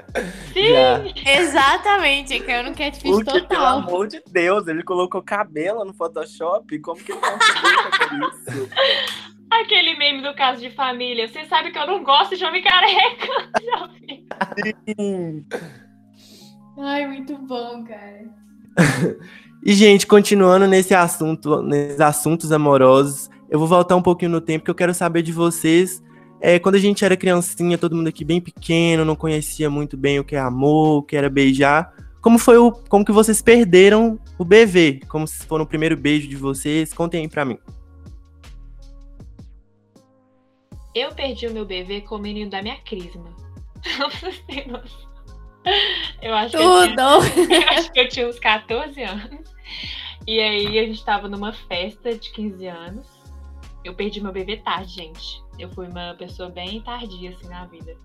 Já. 0.56 1.32
Exatamente, 1.42 2.40
que 2.40 2.50
eu 2.52 2.64
não 2.64 2.74
quero 2.74 2.96
fiz 2.96 3.12
Porque, 3.12 3.26
pelo 3.32 3.42
total. 3.48 3.80
amor 3.80 4.08
de 4.08 4.22
Deus, 4.32 4.68
ele 4.68 4.82
colocou 4.84 5.22
cabelo 5.22 5.84
no 5.84 5.94
Photoshop. 5.94 6.80
Como 6.80 7.04
que 7.04 7.12
ele 7.12 7.20
conseguiu 7.20 7.82
fazer 7.92 8.16
isso? 8.16 8.70
Aquele 9.52 9.96
meme 9.98 10.22
do 10.22 10.34
caso 10.36 10.60
de 10.62 10.70
família. 10.72 11.28
Você 11.28 11.46
sabe 11.46 11.72
que 11.72 11.78
eu 11.78 11.88
não 11.88 12.04
gosto 12.04 12.36
de 12.38 12.44
homem 12.46 12.64
careca. 12.64 13.28
Já 13.64 13.88
vi. 13.88 14.26
Sim. 14.98 15.46
Ai, 16.80 17.08
muito 17.08 17.38
bom, 17.38 17.84
cara. 17.86 18.26
E, 19.66 19.74
gente, 19.74 20.06
continuando 20.06 20.68
nesse 20.68 20.94
assunto, 20.94 21.60
nesses 21.64 22.00
assuntos 22.00 22.52
amorosos, 22.52 23.32
eu 23.50 23.58
vou 23.58 23.68
voltar 23.68 23.96
um 23.96 24.02
pouquinho 24.02 24.30
no 24.30 24.40
tempo, 24.40 24.64
que 24.64 24.70
eu 24.70 24.76
quero 24.76 24.94
saber 24.94 25.24
de 25.24 25.32
vocês. 25.32 26.04
É, 26.40 26.60
quando 26.60 26.76
a 26.76 26.80
gente 26.80 27.04
era 27.04 27.18
criancinha, 27.18 27.76
todo 27.76 27.96
mundo 27.96 28.08
aqui 28.08 28.24
bem 28.24 28.40
pequeno, 28.40 29.04
não 29.04 29.16
conhecia 29.16 29.68
muito 29.68 29.98
bem 29.98 30.20
o 30.20 30.24
que 30.24 30.36
é 30.36 30.40
amor, 30.40 31.00
o 31.00 31.02
que 31.02 31.18
era 31.18 31.32
beijar. 31.32 31.92
Como 32.22 32.38
foi 32.38 32.60
o. 32.60 32.72
Como 32.72 33.04
que 33.04 33.12
vocês 33.12 33.42
perderam 33.42 34.20
o 34.38 34.46
BV? 34.46 35.02
Como 35.08 35.28
se 35.28 35.44
for 35.48 35.60
o 35.60 35.66
primeiro 35.66 35.98
beijo 35.98 36.28
de 36.28 36.36
vocês? 36.36 36.94
Contem 36.94 37.22
aí 37.22 37.28
pra 37.28 37.44
mim. 37.44 37.58
Eu 40.94 41.12
perdi 41.16 41.48
o 41.48 41.52
meu 41.52 41.66
bebê 41.66 42.02
com 42.02 42.18
o 42.18 42.20
menino 42.20 42.52
da 42.52 42.62
minha 42.62 42.78
crisma. 42.82 43.34
Não 43.98 44.12
vocês 44.12 44.44
terem 44.46 44.68
noção. 44.68 45.06
Eu 46.22 46.36
acho, 46.36 46.56
que 46.56 46.64
eu, 46.64 46.96
tinha, 46.96 47.58
eu 47.58 47.70
acho 47.70 47.92
que 47.92 48.00
eu 48.00 48.10
tinha 48.10 48.28
uns 48.28 48.38
14 48.38 49.02
anos. 49.02 49.55
E 50.28 50.40
aí 50.40 50.80
a 50.80 50.86
gente 50.86 51.04
tava 51.04 51.28
numa 51.28 51.54
festa 51.54 52.14
de 52.18 52.32
15 52.32 52.68
anos. 52.68 53.08
Eu 53.84 53.94
perdi 53.94 54.22
meu 54.22 54.32
bebê 54.32 54.58
tarde, 54.58 54.94
gente. 54.94 55.44
Eu 55.60 55.70
fui 55.70 55.88
uma 55.88 56.16
pessoa 56.16 56.50
bem 56.50 56.82
tardia, 56.82 57.30
assim, 57.30 57.48
na 57.48 57.66
vida. 57.66 57.96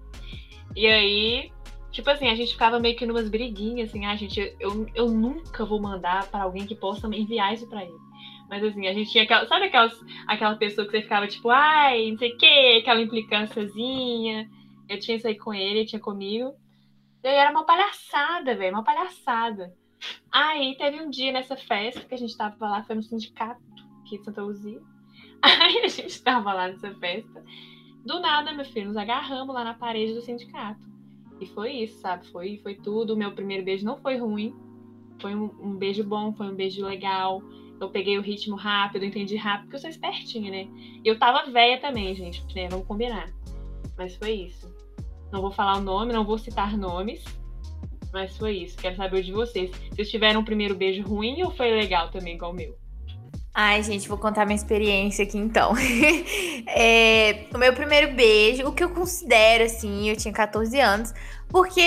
E 0.77 0.87
aí, 0.87 1.51
tipo 1.91 2.11
assim, 2.11 2.29
a 2.29 2.35
gente 2.35 2.53
ficava 2.53 2.79
meio 2.79 2.97
que 2.97 3.07
numas 3.07 3.29
briguinhas, 3.29 3.89
assim, 3.89 4.05
ah, 4.05 4.15
gente, 4.15 4.55
eu, 4.61 4.87
eu 4.95 5.09
nunca 5.09 5.65
vou 5.65 5.81
mandar 5.81 6.31
pra 6.31 6.43
alguém 6.43 6.67
que 6.67 6.75
possa 6.75 7.07
enviar 7.09 7.55
isso 7.55 7.67
pra 7.69 7.83
ele. 7.83 8.11
Mas 8.51 8.65
assim, 8.65 8.89
a 8.89 8.93
gente 8.93 9.11
tinha 9.11 9.23
aquela. 9.23 9.47
Sabe 9.47 9.67
aquelas, 9.67 9.97
aquela 10.27 10.57
pessoa 10.57 10.85
que 10.85 10.91
você 10.91 11.03
ficava 11.03 11.29
tipo, 11.29 11.49
ai, 11.51 12.11
não 12.11 12.19
sei 12.19 12.33
o 12.33 12.37
quê, 12.37 12.79
aquela 12.81 13.01
implicânciazinha. 13.01 14.51
Eu 14.89 14.99
tinha 14.99 15.17
isso 15.17 15.29
aí 15.29 15.39
com 15.39 15.55
ele 15.55 15.87
tinha 15.87 16.01
comigo. 16.01 16.53
E 17.23 17.29
aí 17.29 17.37
era 17.37 17.53
uma 17.53 17.65
palhaçada, 17.65 18.57
velho, 18.57 18.75
uma 18.75 18.83
palhaçada. 18.83 19.73
Aí 20.33 20.77
teve 20.77 21.01
um 21.01 21.11
dia 21.11 21.33
nessa 21.33 21.57
festa 21.57 22.05
que 22.05 22.15
a 22.15 22.19
gente 22.19 22.37
tava 22.37 22.69
lá, 22.69 22.83
foi 22.85 22.97
no 22.97 23.03
sindicato 23.03 23.61
aqui 24.01 24.19
de 24.19 24.25
Santa 24.25 24.43
Luzia. 24.43 24.81
Aí 25.43 25.79
a 25.85 25.89
gente 25.89 26.23
tava 26.23 26.53
lá 26.53 26.69
nessa 26.69 26.93
festa. 26.95 27.45
Do 28.05 28.21
nada, 28.21 28.53
meu 28.53 28.65
filho, 28.65 28.89
nos 28.89 28.97
agarramos 28.97 29.55
lá 29.55 29.65
na 29.65 29.75
parede 29.75 30.15
do 30.15 30.23
sindicato. 30.23 30.81
E 31.41 31.47
foi 31.47 31.73
isso, 31.73 32.01
sabe? 32.01 32.27
Foi, 32.29 32.59
foi 32.63 32.75
tudo. 32.75 33.15
O 33.15 33.17
meu 33.17 33.33
primeiro 33.33 33.65
beijo 33.65 33.85
não 33.85 33.97
foi 33.99 34.19
ruim. 34.19 34.55
Foi 35.21 35.35
um, 35.35 35.51
um 35.61 35.77
beijo 35.77 36.05
bom, 36.05 36.33
foi 36.33 36.47
um 36.49 36.55
beijo 36.55 36.85
legal. 36.85 37.43
Eu 37.81 37.89
peguei 37.89 38.19
o 38.19 38.23
ritmo 38.23 38.57
rápido, 38.57 39.05
entendi 39.05 39.37
rápido, 39.37 39.63
porque 39.65 39.77
eu 39.77 39.81
sou 39.81 39.91
espertinha, 39.91 40.51
né? 40.51 40.69
Eu 41.03 41.19
tava 41.19 41.51
velha 41.51 41.81
também, 41.81 42.15
gente, 42.15 42.45
né? 42.55 42.69
Vamos 42.69 42.87
combinar. 42.87 43.31
Mas 43.97 44.17
foi 44.17 44.33
isso. 44.33 44.71
Não 45.33 45.41
vou 45.41 45.51
falar 45.51 45.79
o 45.79 45.81
nome, 45.81 46.13
não 46.13 46.25
vou 46.25 46.37
citar 46.37 46.77
nomes. 46.77 47.25
Mas 48.13 48.37
foi 48.37 48.59
isso. 48.59 48.77
Quero 48.77 48.97
saber 48.97 49.23
de 49.23 49.33
vocês. 49.33 49.71
Vocês 49.91 50.11
tiveram 50.11 50.41
um 50.41 50.45
primeiro 50.45 50.75
beijo 50.75 51.03
ruim 51.03 51.43
ou 51.43 51.51
foi 51.51 51.71
legal 51.71 52.11
também, 52.11 52.35
igual 52.35 52.53
o 52.53 52.55
meu? 52.55 52.77
Ai, 53.53 53.83
gente, 53.83 54.09
vou 54.09 54.17
contar 54.17 54.47
minha 54.47 54.57
experiência 54.57 55.25
aqui 55.25 55.39
então. 55.39 55.75
É, 56.73 57.47
o 57.53 57.59
meu 57.59 57.73
primeiro 57.73 58.15
beijo, 58.15 58.69
o 58.69 58.73
que 58.73 58.85
eu 58.85 58.91
considero, 58.91 59.65
assim, 59.65 60.09
eu 60.09 60.17
tinha 60.17 60.33
14 60.33 60.79
anos, 60.79 61.13
porque 61.49 61.83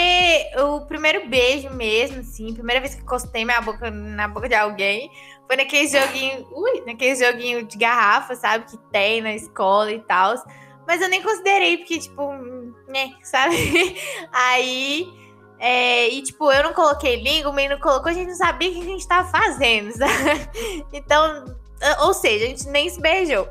o 0.58 0.82
primeiro 0.82 1.30
beijo 1.30 1.70
mesmo, 1.70 2.20
assim, 2.20 2.53
primeira 2.53 2.82
vez 2.82 2.96
que 2.96 3.01
encostei 3.01 3.46
minha 3.46 3.62
boca 3.62 3.89
na 3.89 4.27
boca 4.27 4.50
de 4.50 4.56
alguém, 4.56 5.10
foi 5.48 5.56
naquele 5.56 5.88
joguinho, 5.88 6.48
ui, 6.51 6.84
naquele 6.86 7.15
joguinho 7.15 7.65
de 7.65 7.77
garrafa, 7.77 8.36
sabe, 8.36 8.65
que 8.65 8.77
tem 8.92 9.22
na 9.22 9.34
escola 9.34 9.92
e 9.92 10.00
tal. 10.00 10.36
Mas 10.86 11.01
eu 11.01 11.08
nem 11.08 11.22
considerei, 11.22 11.77
porque, 11.77 12.00
tipo, 12.00 12.34
né, 12.89 13.13
sabe? 13.22 13.56
Aí. 14.34 15.23
É, 15.65 16.10
e, 16.10 16.22
tipo, 16.22 16.51
eu 16.51 16.62
não 16.62 16.74
coloquei 16.74 17.24
língua, 17.24 17.50
o 17.50 17.55
menino 17.55 17.79
colocou, 17.79 18.12
a 18.12 18.13
gente 18.13 18.27
não 18.27 18.36
sabia 18.36 18.70
o 18.70 18.74
que 18.74 18.82
a 18.82 18.84
gente 18.84 19.08
tava 19.08 19.29
fazendo, 19.29 19.91
sabe? 19.96 20.50
Então, 20.91 21.55
ou 22.01 22.13
seja, 22.13 22.43
a 22.43 22.48
gente 22.50 22.67
nem 22.67 22.89
se 22.89 23.00
beijou. 23.00 23.48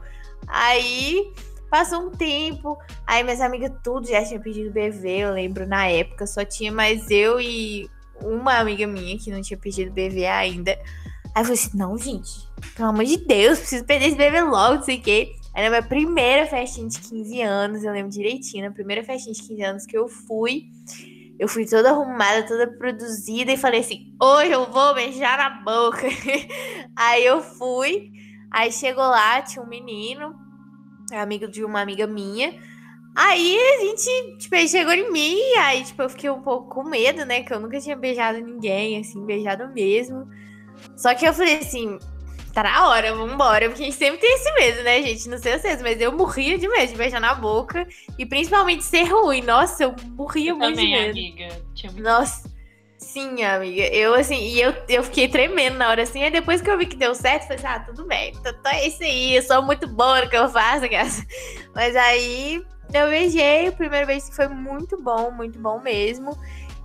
Aí, 0.47 1.33
passou 1.71 2.03
um 2.03 2.11
tempo, 2.11 2.77
aí 3.07 3.25
minhas 3.25 3.41
amigas 3.41 3.73
tudo 3.83 4.07
já 4.07 4.23
tinham 4.23 4.43
pedido 4.43 4.71
BV, 4.71 5.09
eu 5.09 5.33
lembro 5.33 5.67
na 5.67 5.87
época, 5.87 6.27
só 6.27 6.45
tinha 6.45 6.71
mais 6.71 7.11
eu 7.11 7.41
e 7.41 7.89
uma 8.23 8.59
amiga 8.59 8.87
minha 8.87 9.19
que 9.19 9.31
não 9.31 9.41
tinha 9.41 9.59
pedido 9.59 9.91
BV 9.91 10.27
ainda. 10.27 10.73
Aí 11.35 11.41
eu 11.41 11.45
falei 11.45 11.55
assim, 11.55 11.79
não, 11.79 11.97
gente, 11.97 12.47
pelo 12.77 12.91
amor 12.91 13.07
de 13.07 13.17
Deus, 13.17 13.59
preciso 13.59 13.87
perder 13.87 14.09
esse 14.09 14.17
BV 14.19 14.43
logo, 14.43 14.75
não 14.75 14.83
sei 14.83 14.99
o 14.99 15.01
quê. 15.01 15.37
Aí 15.55 15.63
na 15.65 15.71
minha 15.71 15.83
primeira 15.83 16.47
festinha 16.47 16.89
de 16.89 17.01
15 17.01 17.41
anos, 17.41 17.83
eu 17.83 17.91
lembro 17.91 18.11
direitinho, 18.11 18.67
na 18.67 18.71
primeira 18.71 19.03
festinha 19.03 19.33
de 19.33 19.43
15 19.43 19.63
anos 19.63 19.87
que 19.87 19.97
eu 19.97 20.09
fui, 20.09 20.67
eu 21.43 21.49
fui 21.49 21.67
toda 21.67 21.91
arrumada, 21.91 22.47
toda 22.47 22.69
produzida 22.69 23.51
e 23.51 23.57
falei 23.57 23.81
assim: 23.81 24.15
hoje 24.23 24.53
eu 24.53 24.71
vou 24.71 24.95
beijar 24.95 25.37
na 25.37 25.51
boca. 25.63 26.07
aí 26.95 27.27
eu 27.27 27.43
fui, 27.43 28.13
aí 28.49 28.71
chegou 28.71 29.03
lá, 29.03 29.43
tinha 29.43 29.61
um 29.61 29.67
menino, 29.67 30.37
amigo 31.13 31.49
de 31.49 31.65
uma 31.65 31.81
amiga 31.81 32.07
minha. 32.07 32.55
Aí 33.17 33.59
a 33.59 33.81
gente, 33.81 34.39
tipo, 34.39 34.55
ele 34.55 34.69
chegou 34.69 34.93
em 34.93 35.11
mim, 35.11 35.37
aí, 35.59 35.83
tipo, 35.83 36.01
eu 36.01 36.09
fiquei 36.09 36.31
um 36.31 36.43
pouco 36.43 36.77
com 36.77 36.85
medo, 36.85 37.27
né? 37.27 37.43
Que 37.43 37.53
eu 37.53 37.59
nunca 37.59 37.81
tinha 37.81 37.97
beijado 37.97 38.39
ninguém, 38.39 39.01
assim, 39.01 39.27
beijado 39.27 39.67
mesmo. 39.75 40.29
Só 40.97 41.13
que 41.13 41.27
eu 41.27 41.35
falei 41.35 41.59
assim, 41.59 41.99
tá 42.53 42.63
na 42.63 42.89
hora, 42.89 43.15
vambora. 43.15 43.69
Porque 43.69 43.83
a 43.83 43.87
gente 43.87 43.97
sempre 43.97 44.21
tem 44.21 44.35
esse 44.35 44.53
medo, 44.55 44.83
né, 44.83 45.03
gente? 45.03 45.29
Não 45.29 45.39
sei 45.39 45.59
vocês, 45.59 45.81
mas 45.83 46.01
eu 46.01 46.13
morria 46.13 46.59
de 46.59 46.69
medo 46.69 46.93
de 46.93 46.97
beijar 46.99 47.21
na 47.21 47.35
boca. 47.35 47.87
E 48.19 48.27
principalmente 48.27 48.85
ser 48.85 49.05
ruim. 49.05 49.43
Nossa, 49.43 49.85
eu 49.85 49.95
morria 50.17 50.51
Eu 50.51 50.57
muito 50.57 50.77
de 50.79 50.85
também, 50.85 50.93
medo. 50.93 51.11
amiga. 51.11 51.63
Tinha 51.75 51.93
muito 51.93 52.05
Nossa. 52.05 52.51
Sim, 52.99 53.43
amiga. 53.43 53.83
Eu, 53.95 54.15
assim, 54.15 54.39
e 54.39 54.61
eu, 54.61 54.73
eu 54.89 55.03
fiquei 55.03 55.29
tremendo 55.29 55.77
na 55.77 55.89
hora, 55.91 56.03
assim. 56.03 56.23
Aí 56.23 56.31
depois 56.31 56.63
que 56.63 56.71
eu 56.71 56.79
vi 56.79 56.87
que 56.87 56.97
deu 56.97 57.15
certo, 57.15 57.43
falei 57.49 57.57
assim, 57.59 57.67
ah, 57.67 57.81
tudo 57.81 58.07
bem. 58.07 58.33
Então 58.39 58.55
é 58.71 58.87
isso 58.87 59.03
aí. 59.03 59.35
Eu 59.37 59.43
sou 59.43 59.61
muito 59.63 59.89
boa 59.89 60.23
no 60.23 60.31
que 60.31 60.37
eu 60.37 60.49
faço, 60.49 60.89
graças. 60.89 61.27
Mas 61.75 61.97
aí 61.97 62.63
eu 62.95 63.09
beijei. 63.09 63.69
O 63.69 63.73
primeiro 63.73 64.07
beijo 64.07 64.31
foi 64.33 64.47
muito 64.49 65.03
bom, 65.03 65.31
muito 65.33 65.59
bom 65.59 65.81
mesmo. 65.81 66.39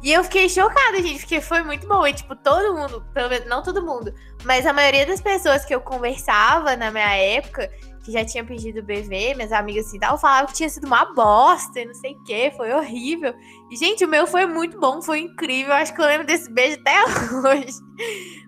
E 0.03 0.11
eu 0.11 0.23
fiquei 0.23 0.47
chocada, 0.47 1.01
gente, 1.01 1.19
porque 1.19 1.41
foi 1.41 1.63
muito 1.63 1.87
bom. 1.87 2.05
E, 2.05 2.13
tipo, 2.13 2.35
todo 2.35 2.75
mundo, 2.75 3.03
pelo 3.13 3.29
menos, 3.29 3.47
não 3.47 3.63
todo 3.63 3.83
mundo, 3.83 4.13
mas 4.43 4.65
a 4.65 4.73
maioria 4.73 5.05
das 5.05 5.21
pessoas 5.21 5.65
que 5.65 5.73
eu 5.73 5.81
conversava 5.81 6.75
na 6.75 6.91
minha 6.91 7.15
época, 7.15 7.67
que 8.03 8.11
já 8.11 8.23
tinha 8.23 8.45
pedido 8.45 8.83
BV, 8.83 9.33
minhas 9.35 9.51
amigas 9.51 9.87
assim, 9.87 9.99
tal, 9.99 10.17
falavam 10.17 10.47
que 10.47 10.53
tinha 10.53 10.69
sido 10.69 10.85
uma 10.85 11.13
bosta 11.13 11.83
não 11.83 11.93
sei 11.95 12.13
o 12.13 12.23
que, 12.23 12.51
foi 12.51 12.71
horrível. 12.71 13.33
E, 13.71 13.75
gente, 13.75 14.05
o 14.05 14.07
meu 14.07 14.27
foi 14.27 14.45
muito 14.45 14.79
bom, 14.79 15.01
foi 15.01 15.21
incrível. 15.21 15.73
Acho 15.73 15.93
que 15.93 16.01
eu 16.01 16.05
lembro 16.05 16.27
desse 16.27 16.49
beijo 16.51 16.79
até 16.79 17.03
hoje. 17.43 17.73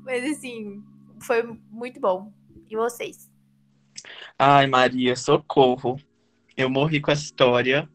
Mas, 0.05 0.23
assim, 0.31 0.83
foi 1.21 1.43
muito 1.71 1.99
bom. 1.99 2.31
E 2.69 2.75
vocês? 2.75 3.29
Ai, 4.37 4.67
Maria, 4.67 5.15
socorro. 5.15 5.99
Eu 6.55 6.69
morri 6.69 7.01
com 7.01 7.11
essa 7.11 7.23
história, 7.23 7.89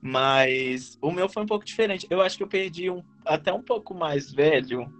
mas 0.00 0.98
o 1.02 1.10
meu 1.10 1.28
foi 1.28 1.42
um 1.42 1.46
pouco 1.46 1.64
diferente. 1.64 2.06
Eu 2.08 2.20
acho 2.20 2.36
que 2.36 2.42
eu 2.42 2.48
perdi 2.48 2.90
um, 2.90 3.02
até 3.24 3.52
um 3.52 3.62
pouco 3.62 3.94
mais 3.94 4.32
velho, 4.32 4.92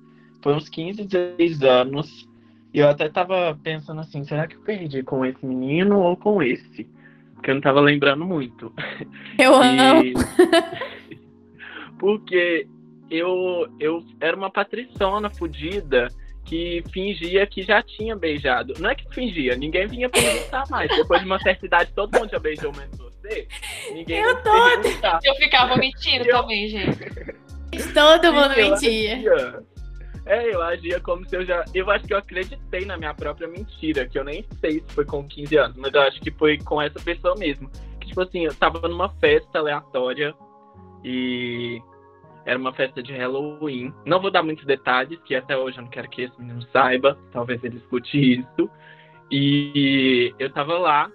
foi 0.42 0.54
uns 0.54 0.68
15, 0.68 1.04
16 1.04 1.62
anos. 1.62 2.28
E 2.72 2.80
eu 2.80 2.88
até 2.88 3.08
tava 3.08 3.58
pensando 3.62 4.00
assim, 4.00 4.24
será 4.24 4.46
que 4.46 4.56
eu 4.56 4.60
perdi 4.60 5.02
com 5.02 5.24
esse 5.24 5.44
menino 5.44 6.00
ou 6.00 6.16
com 6.16 6.42
esse? 6.42 6.86
Porque 7.34 7.50
eu 7.50 7.54
não 7.54 7.62
tava 7.62 7.80
lembrando 7.80 8.26
muito. 8.26 8.72
Eu 9.38 9.54
amo. 9.54 10.04
E... 10.04 10.14
Porque 11.96 12.66
eu, 13.10 13.68
eu 13.80 14.04
era 14.20 14.36
uma 14.36 14.50
patriçona 14.50 15.28
fudida 15.30 16.08
que 16.44 16.82
fingia 16.92 17.46
que 17.46 17.62
já 17.62 17.82
tinha 17.82 18.14
beijado. 18.14 18.74
Não 18.78 18.90
é 18.90 18.94
que 18.94 19.12
fingia, 19.12 19.56
ninguém 19.56 19.86
vinha 19.86 20.08
perguntar 20.08 20.64
mais. 20.70 20.88
Depois 20.94 21.20
de 21.20 21.26
uma 21.26 21.40
certa 21.40 21.66
idade, 21.66 21.92
todo 21.94 22.16
mundo 22.16 22.30
já 22.30 22.38
beijou 22.38 22.72
menos 22.72 23.07
Ninguém 23.92 24.20
Eu 24.20 24.36
perguntar. 24.42 25.18
Eu 25.24 25.34
ficava 25.36 25.76
mentindo 25.76 26.24
Eu- 26.24 26.40
também, 26.40 26.68
gente. 26.68 26.98
Todo 27.94 28.32
mundo 28.32 28.54
Sim, 28.54 28.60
eu 28.60 28.70
mentia. 28.70 29.14
agia. 29.14 29.62
É, 30.26 30.54
eu 30.54 30.62
agia 30.62 31.00
como 31.00 31.26
se 31.28 31.34
eu 31.36 31.44
já. 31.44 31.64
Eu 31.74 31.90
acho 31.90 32.04
que 32.06 32.12
eu 32.12 32.18
acreditei 32.18 32.84
na 32.84 32.96
minha 32.98 33.14
própria 33.14 33.48
mentira, 33.48 34.06
que 34.06 34.18
eu 34.18 34.24
nem 34.24 34.44
sei 34.60 34.80
se 34.86 34.94
foi 34.94 35.04
com 35.04 35.26
15 35.26 35.56
anos, 35.56 35.76
mas 35.76 35.92
eu 35.94 36.00
acho 36.02 36.20
que 36.20 36.30
foi 36.30 36.58
com 36.58 36.80
essa 36.82 36.98
pessoa 37.00 37.34
mesmo. 37.36 37.70
Que 37.70 38.00
que, 38.00 38.06
tipo 38.08 38.20
assim, 38.22 38.44
eu 38.44 38.54
tava 38.54 38.86
numa 38.88 39.08
festa 39.20 39.58
aleatória 39.58 40.34
e 41.04 41.80
era 42.44 42.58
uma 42.58 42.72
festa 42.72 43.02
de 43.02 43.12
Halloween. 43.12 43.92
Não 44.04 44.20
vou 44.20 44.30
dar 44.30 44.42
muitos 44.42 44.64
detalhes, 44.64 45.18
que 45.24 45.34
até 45.34 45.56
hoje 45.56 45.78
eu 45.78 45.82
não 45.82 45.90
quero 45.90 46.08
que 46.08 46.22
esse 46.22 46.38
menino 46.38 46.62
saiba. 46.72 47.18
Talvez 47.32 47.62
ele 47.64 47.76
escute 47.76 48.18
isso. 48.40 48.70
E 49.30 50.34
eu 50.38 50.50
tava 50.50 50.78
lá 50.78 51.10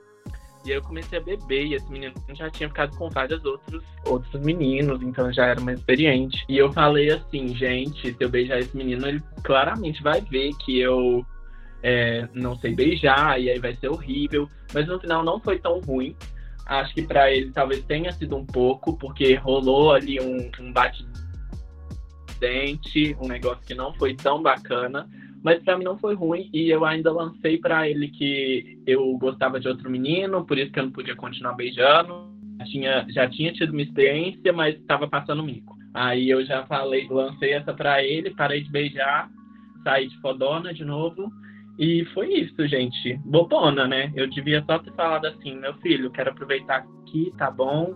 e 0.66 0.72
aí 0.72 0.78
eu 0.78 0.82
comecei 0.82 1.20
a 1.20 1.22
beber, 1.22 1.66
e 1.66 1.74
esse 1.76 1.92
menino 1.92 2.14
já 2.34 2.50
tinha 2.50 2.70
ficado 2.70 2.96
com 2.98 3.10
vários 3.10 3.44
outros, 3.44 3.84
outros 4.06 4.42
meninos, 4.44 5.02
então 5.02 5.32
já 5.32 5.48
era 5.48 5.60
mais 5.60 5.80
experiente. 5.80 6.46
E 6.48 6.58
eu 6.58 6.72
falei 6.72 7.12
assim, 7.12 7.56
gente, 7.56 8.14
se 8.14 8.18
eu 8.20 8.30
beijar 8.30 8.60
esse 8.60 8.76
menino, 8.76 9.08
ele 9.08 9.22
claramente 9.44 10.02
vai 10.02 10.22
ver 10.22 10.52
que 10.58 10.80
eu 10.80 11.26
é, 11.84 12.28
não 12.34 12.56
sei 12.58 12.74
beijar, 12.74 13.40
e 13.40 13.50
aí 13.50 13.60
vai 13.60 13.76
ser 13.76 13.90
horrível. 13.90 14.50
Mas 14.74 14.88
no 14.88 15.00
final 15.00 15.24
não 15.24 15.40
foi 15.40 15.60
tão 15.60 15.80
ruim. 15.82 16.16
Acho 16.66 16.94
que 16.94 17.02
para 17.02 17.30
ele 17.30 17.52
talvez 17.52 17.84
tenha 17.84 18.10
sido 18.14 18.38
um 18.38 18.46
pouco, 18.46 18.98
porque 18.98 19.36
rolou 19.36 19.92
ali 19.92 20.20
um, 20.22 20.50
um 20.62 20.72
bate-dente, 20.72 21.06
um 23.22 23.28
negócio 23.28 23.62
que 23.66 23.76
não 23.76 23.94
foi 23.96 24.16
tão 24.16 24.42
bacana. 24.42 25.10
Mas 25.44 25.62
para 25.62 25.78
mim 25.78 25.84
não 25.84 25.98
foi 25.98 26.16
ruim 26.16 26.50
e 26.54 26.70
eu 26.70 26.86
ainda 26.86 27.12
lancei 27.12 27.58
para 27.58 27.88
ele 27.90 28.08
que 28.08 28.80
eu 28.88 29.18
gostava 29.18 29.60
de 29.60 29.68
outro 29.68 29.90
menino, 29.90 30.46
por 30.46 30.58
isso 30.58 30.72
que 30.72 30.80
eu 30.80 30.86
não 30.86 30.92
podia 30.92 31.16
continuar 31.16 31.54
beijando. 31.54 32.32
Tinha, 32.66 33.06
já 33.10 33.30
tinha 33.30 33.52
tido 33.52 33.74
uma 33.74 33.82
experiência, 33.82 34.54
mas 34.54 34.76
estava 34.76 35.06
passando 35.08 35.44
mico. 35.44 35.76
Aí 35.94 36.30
eu 36.30 36.46
já 36.46 36.66
falei, 36.66 37.08
lancei 37.10 37.52
essa 37.52 37.74
para 37.74 38.02
ele, 38.02 38.32
parei 38.32 38.64
de 38.64 38.72
beijar, 38.72 39.30
saí 39.84 40.08
de 40.08 40.18
fodona 40.22 40.74
de 40.74 40.86
novo. 40.86 41.30
E 41.78 42.06
foi 42.14 42.34
isso, 42.34 42.66
gente. 42.68 43.20
Bobona, 43.26 43.86
né? 43.86 44.14
Eu 44.16 44.30
devia 44.30 44.64
só 44.66 44.80
ter 44.80 44.94
falado 44.94 45.26
assim, 45.26 45.56
meu 45.58 45.74
filho, 45.76 46.12
quero 46.12 46.30
aproveitar 46.30 46.78
aqui, 46.78 47.34
tá 47.38 47.52
bom? 47.52 47.96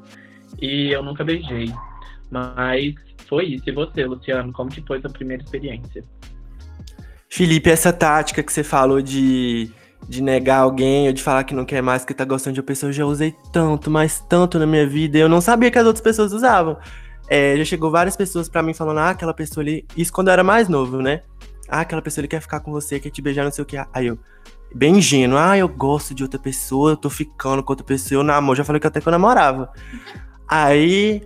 E 0.61 0.89
eu 0.89 1.01
nunca 1.01 1.23
beijei. 1.23 1.71
Mas 2.29 2.95
foi 3.27 3.45
isso. 3.45 3.69
E 3.69 3.71
você, 3.71 4.05
Luciano, 4.05 4.51
como 4.51 4.69
que 4.69 4.81
foi 4.81 4.99
sua 4.99 5.11
primeira 5.11 5.43
experiência? 5.43 6.03
Felipe, 7.29 7.69
essa 7.69 7.91
tática 7.91 8.41
que 8.41 8.51
você 8.51 8.63
falou 8.63 9.01
de, 9.01 9.69
de 10.07 10.21
negar 10.21 10.59
alguém 10.59 11.07
ou 11.07 11.13
de 11.13 11.21
falar 11.21 11.43
que 11.43 11.53
não 11.53 11.65
quer 11.65 11.81
mais, 11.81 12.05
que 12.05 12.13
tá 12.13 12.25
gostando 12.25 12.53
de 12.53 12.59
uma 12.59 12.65
pessoa, 12.65 12.89
eu 12.89 12.93
já 12.93 13.05
usei 13.05 13.35
tanto, 13.51 13.91
mas 13.91 14.19
tanto 14.29 14.57
na 14.57 14.65
minha 14.65 14.87
vida. 14.87 15.17
Eu 15.17 15.29
não 15.29 15.41
sabia 15.41 15.69
que 15.69 15.77
as 15.77 15.85
outras 15.85 16.01
pessoas 16.01 16.31
usavam. 16.31 16.77
É, 17.29 17.57
já 17.57 17.65
chegou 17.65 17.91
várias 17.91 18.15
pessoas 18.15 18.47
para 18.47 18.63
mim 18.63 18.73
falando, 18.73 18.99
ah, 18.99 19.09
aquela 19.09 19.33
pessoa 19.33 19.63
ali. 19.63 19.85
Isso 19.95 20.13
quando 20.13 20.29
eu 20.29 20.33
era 20.33 20.43
mais 20.43 20.69
novo, 20.69 21.01
né? 21.01 21.21
Ah, 21.67 21.81
aquela 21.81 22.01
pessoa 22.01 22.21
ali 22.21 22.29
quer 22.29 22.41
ficar 22.41 22.61
com 22.61 22.71
você, 22.71 22.99
quer 22.99 23.09
te 23.09 23.21
beijar, 23.21 23.43
não 23.43 23.51
sei 23.51 23.63
o 23.63 23.65
que. 23.65 23.77
Aí 23.93 24.07
eu, 24.07 24.17
bem 24.73 24.97
ingênuo, 24.97 25.37
ah, 25.37 25.57
eu 25.57 25.67
gosto 25.67 26.13
de 26.15 26.23
outra 26.23 26.39
pessoa, 26.39 26.91
eu 26.91 26.97
tô 26.97 27.09
ficando 27.09 27.61
com 27.61 27.73
outra 27.73 27.85
pessoa, 27.85 28.19
eu 28.19 28.23
namoro. 28.23 28.57
Já 28.57 28.63
falei 28.63 28.79
que 28.79 28.87
até 28.87 29.01
que 29.01 29.07
eu 29.07 29.11
namorava. 29.11 29.69
Aí, 30.47 31.21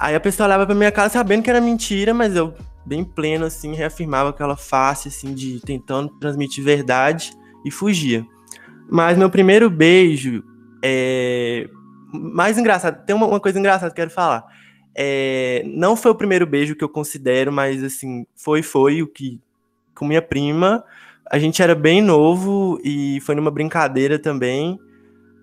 aí 0.00 0.16
a 0.16 0.20
pessoa 0.20 0.48
olhava 0.48 0.66
pra 0.66 0.74
minha 0.74 0.90
cara 0.90 1.08
sabendo 1.08 1.44
que 1.44 1.50
era 1.50 1.60
mentira, 1.60 2.12
mas 2.12 2.34
eu 2.34 2.52
bem 2.84 3.04
pleno, 3.04 3.44
assim, 3.46 3.74
reafirmava 3.74 4.30
aquela 4.30 4.56
face, 4.56 5.08
assim, 5.08 5.34
de 5.34 5.60
tentando 5.60 6.10
transmitir 6.20 6.62
verdade 6.62 7.32
e 7.64 7.70
fugia. 7.70 8.26
Mas 8.90 9.16
meu 9.16 9.30
primeiro 9.30 9.70
beijo 9.70 10.42
é. 10.82 11.68
Mais 12.12 12.58
engraçado, 12.58 13.04
tem 13.04 13.16
uma, 13.16 13.40
coisa 13.40 13.58
engraçada 13.58 13.90
que 13.90 14.00
eu 14.00 14.04
quero 14.04 14.10
falar. 14.10 14.44
É, 14.94 15.64
não 15.66 15.96
foi 15.96 16.12
o 16.12 16.14
primeiro 16.14 16.46
beijo 16.46 16.76
que 16.76 16.84
eu 16.84 16.88
considero, 16.88 17.50
mas 17.50 17.82
assim, 17.82 18.26
foi, 18.36 18.62
foi 18.62 19.02
o 19.02 19.06
que. 19.06 19.40
Com 19.94 20.06
minha 20.06 20.22
prima. 20.22 20.84
A 21.30 21.38
gente 21.38 21.62
era 21.62 21.74
bem 21.74 22.02
novo 22.02 22.78
e 22.84 23.20
foi 23.22 23.34
numa 23.34 23.50
brincadeira 23.50 24.18
também. 24.18 24.78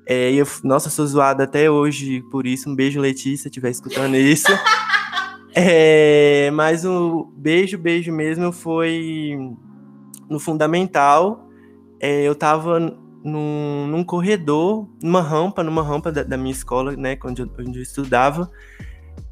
É, 0.06 0.32
eu, 0.32 0.46
nossa, 0.64 0.90
sou 0.90 1.06
zoada 1.08 1.44
até 1.44 1.70
hoje 1.70 2.22
por 2.32 2.46
isso. 2.46 2.70
Um 2.70 2.76
beijo, 2.76 3.00
Letícia, 3.00 3.44
se 3.44 3.48
estiver 3.48 3.72
escutando 3.72 4.16
isso. 4.16 4.48
É, 5.54 6.50
mas 6.52 6.86
o 6.86 7.32
beijo, 7.36 7.78
beijo 7.78 8.12
mesmo 8.12 8.52
foi 8.52 9.38
no 10.30 10.40
fundamental. 10.40 11.48
É, 12.00 12.24
eu 12.24 12.34
tava 12.34 12.80
num, 12.80 13.88
num, 13.88 14.04
corredor, 14.04 14.88
numa 15.02 15.22
rampa, 15.22 15.64
numa 15.64 15.84
rampa 15.84 16.12
da, 16.12 16.24
da 16.24 16.38
minha 16.38 16.52
escola, 16.52 16.96
né, 16.96 17.18
onde 17.24 17.42
eu, 17.42 17.50
onde 17.60 17.80
eu, 17.80 17.84
estudava. 17.84 18.50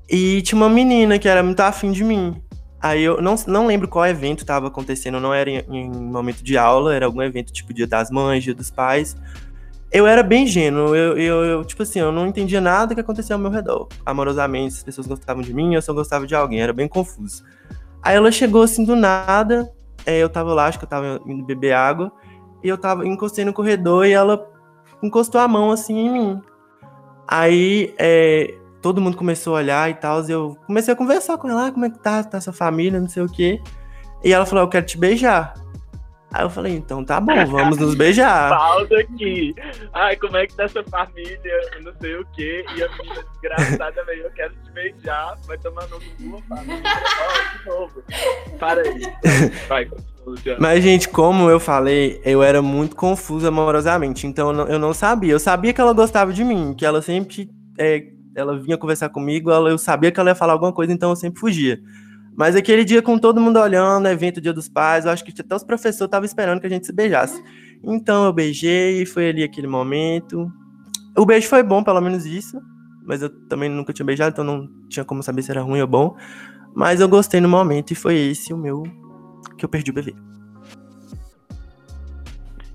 E 0.10 0.42
tinha 0.42 0.58
uma 0.58 0.70
menina 0.70 1.18
que 1.18 1.28
era 1.28 1.42
muito 1.42 1.60
afim 1.62 1.92
de 1.92 2.04
mim. 2.04 2.42
Aí 2.82 3.04
eu 3.04 3.22
não, 3.22 3.36
não 3.48 3.68
lembro 3.68 3.88
qual 3.88 4.06
evento 4.06 4.40
estava 4.40 4.68
acontecendo, 4.68 5.20
não 5.20 5.34
era 5.34 5.50
em, 5.50 5.66
em 5.70 5.90
momento 5.90 6.44
de 6.44 6.58
aula, 6.58 6.96
era 6.96 7.06
algum 7.06 7.22
evento 7.22 7.52
tipo 7.52 7.74
Dia 7.74 7.88
das 7.88 8.10
Mães, 8.10 8.44
Dia 8.44 8.54
dos 8.54 8.70
Pais 8.70 9.18
eu 9.92 10.06
era 10.06 10.22
bem 10.22 10.44
ingênuo. 10.44 10.96
Eu, 10.96 11.18
eu, 11.18 11.44
eu, 11.46 11.66
tipo 11.66 11.84
assim, 11.84 12.00
eu 12.00 12.12
não 12.12 12.28
entendia 12.28 12.62
nada 12.62 12.94
que 12.94 13.02
acontecia 13.02 13.36
ao 13.36 13.42
meu 13.42 13.50
redor. 13.50 13.88
Amorosamente, 14.06 14.76
as 14.76 14.84
pessoas 14.84 15.08
gostavam 15.08 15.42
de 15.42 15.54
mim, 15.54 15.74
eu 15.74 15.82
só 15.82 15.94
gostava 15.94 16.28
de 16.28 16.36
alguém. 16.36 16.62
Era 16.62 16.74
bem 16.74 16.88
confuso. 16.88 17.44
Aí 18.02 18.16
ela 18.16 18.32
chegou 18.32 18.62
assim 18.62 18.86
do 18.86 18.96
nada. 18.96 19.72
É, 20.06 20.20
eu 20.20 20.30
tava 20.30 20.54
lá, 20.54 20.68
acho 20.68 20.78
que 20.78 20.86
eu 20.86 20.90
tava 20.90 21.20
indo 21.26 21.44
beber 21.44 21.74
água. 21.74 22.12
E 22.64 22.68
eu 22.68 22.78
tava, 22.78 23.08
encostei 23.08 23.44
no 23.44 23.54
corredor 23.54 24.06
e 24.06 24.12
ela 24.12 24.48
encostou 25.02 25.42
a 25.42 25.48
mão 25.48 25.72
assim 25.72 25.98
em 25.98 26.12
mim. 26.12 26.42
Aí 27.28 27.94
é, 27.98 28.54
todo 28.82 29.02
mundo 29.02 29.18
começou 29.18 29.56
a 29.56 29.60
olhar 29.60 29.90
e 29.90 29.96
tal. 29.96 30.24
E 30.28 30.32
eu 30.32 30.58
comecei 30.68 30.94
a 30.94 30.98
conversar 30.98 31.38
com 31.38 31.50
ela: 31.50 31.68
ah, 31.68 31.72
como 31.72 31.86
é 31.86 31.90
que 31.90 32.00
tá? 32.00 32.24
Tá 32.24 32.40
sua 32.40 32.54
família? 32.54 33.00
Não 33.00 33.10
sei 33.10 33.24
o 33.24 33.30
quê. 33.30 33.62
E 34.24 34.32
ela 34.32 34.46
falou: 34.46 34.66
eu 34.66 34.70
quero 34.70 34.86
te 34.86 34.98
beijar. 34.98 35.54
Aí 36.32 36.44
eu 36.44 36.50
falei, 36.50 36.74
então 36.74 37.04
tá 37.04 37.20
bom, 37.20 37.44
vamos 37.48 37.78
nos 37.78 37.96
beijar. 37.96 38.50
Pausa 38.56 39.00
aqui. 39.00 39.56
Ai, 39.94 40.16
como 40.16 40.38
é 40.38 40.46
que 40.46 40.56
tá 40.56 40.68
sua 40.68 40.84
família? 40.84 41.60
Não 41.84 41.92
sei 42.00 42.16
o 42.18 42.26
quê. 42.34 42.64
E 42.78 42.84
a 42.84 42.90
menina 42.98 43.24
desgraçada 43.32 44.04
veio, 44.06 44.24
eu 44.24 44.32
quero 44.32 44.54
te 44.54 44.72
beijar. 44.72 45.36
Vai 45.48 45.58
tomar 45.58 45.88
no 45.88 46.00
cu, 46.00 46.44
família. 46.48 46.84
Ó, 46.86 47.58
de 47.58 47.66
novo. 47.66 48.04
Para 48.60 48.82
aí. 48.82 49.02
Vai, 49.68 49.86
continua, 49.86 50.58
Mas, 50.60 50.84
gente, 50.84 51.10
como 51.10 51.50
eu 51.50 51.60
falei, 51.60 52.22
eu 52.24 52.44
era 52.44 52.62
muito 52.62 52.96
confuso 52.96 53.48
amorosamente. 53.48 54.28
Então 54.28 54.50
eu 54.50 54.54
não, 54.54 54.68
eu 54.68 54.80
não 54.80 54.94
sabia. 54.94 55.34
Eu 55.34 55.40
sabia 55.40 55.74
que 55.74 55.82
ela 55.82 55.94
gostava 55.94 56.32
de 56.32 56.44
mim, 56.44 56.76
que 56.78 56.86
ela 56.86 57.02
sempre. 57.02 57.50
É, 57.78 58.04
ela 58.36 58.58
vinha 58.58 58.78
conversar 58.78 59.10
comigo, 59.10 59.50
ela, 59.50 59.70
eu 59.70 59.78
sabia 59.78 60.12
que 60.12 60.20
ela 60.20 60.30
ia 60.30 60.36
falar 60.36 60.54
alguma 60.54 60.72
coisa, 60.72 60.94
então 60.94 61.10
eu 61.10 61.16
sempre 61.16 61.40
fugia. 61.40 61.80
Mas 62.40 62.56
aquele 62.56 62.86
dia, 62.86 63.02
com 63.02 63.20
todo 63.20 63.42
mundo 63.42 63.60
olhando, 63.60 64.08
evento 64.08 64.40
Dia 64.40 64.54
dos 64.54 64.70
Pais, 64.70 65.04
eu 65.04 65.12
acho 65.12 65.26
que 65.26 65.42
até 65.42 65.54
os 65.54 65.62
professores 65.62 66.00
estavam 66.00 66.24
esperando 66.24 66.62
que 66.62 66.68
a 66.68 66.70
gente 66.70 66.86
se 66.86 66.94
beijasse. 66.94 67.44
Então 67.84 68.24
eu 68.24 68.32
beijei, 68.32 69.06
foi 69.06 69.28
ali 69.28 69.44
aquele 69.44 69.68
momento. 69.68 70.50
O 71.18 71.26
beijo 71.26 71.50
foi 71.50 71.62
bom, 71.62 71.84
pelo 71.84 72.00
menos 72.00 72.26
isso. 72.26 72.58
Mas 73.06 73.22
eu 73.22 73.30
também 73.50 73.68
nunca 73.68 73.92
tinha 73.92 74.06
beijado, 74.06 74.32
então 74.32 74.46
não 74.46 74.70
tinha 74.88 75.04
como 75.04 75.22
saber 75.22 75.42
se 75.42 75.52
era 75.52 75.62
ruim 75.62 75.82
ou 75.82 75.88
bom. 75.88 76.16
Mas 76.74 77.02
eu 77.02 77.10
gostei 77.10 77.42
no 77.42 77.50
momento 77.50 77.92
e 77.92 77.96
foi 77.96 78.16
esse 78.16 78.54
o 78.54 78.58
meu 78.58 78.84
que 79.58 79.66
eu 79.66 79.68
perdi 79.68 79.92
o 79.92 79.94
bebê. 79.94 80.16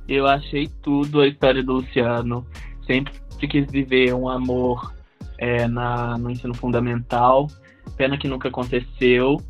Eu 0.07 0.27
achei 0.27 0.69
tudo 0.83 1.23
a 1.23 1.27
história 1.27 1.63
do 1.63 1.73
Luciano. 1.73 2.47
Sempre 2.87 3.15
quis 3.49 3.67
viver 3.71 4.13
um 4.13 4.29
amor 4.29 4.93
é, 5.39 5.67
na, 5.67 6.19
no 6.19 6.31
ensino 6.31 6.53
fundamental. 6.53 7.49
Pena 7.97 8.19
que 8.19 8.29
nunca 8.29 8.49
aconteceu. 8.49 9.41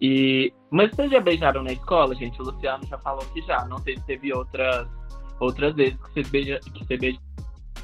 E, 0.00 0.52
mas 0.70 0.90
vocês 0.90 1.10
já 1.10 1.20
beijaram 1.20 1.62
na 1.62 1.72
escola, 1.72 2.14
gente? 2.14 2.40
O 2.40 2.44
Luciano 2.44 2.86
já 2.86 2.98
falou 2.98 3.24
que 3.32 3.40
já. 3.42 3.64
Não 3.66 3.78
sei 3.78 3.96
se 3.96 4.04
teve 4.04 4.32
outras, 4.32 4.88
outras 5.40 5.74
vezes 5.74 5.98
que 6.00 6.12
você, 6.12 6.30
beija, 6.30 6.60
que 6.60 6.84
você 6.84 6.96
beijou 6.96 7.20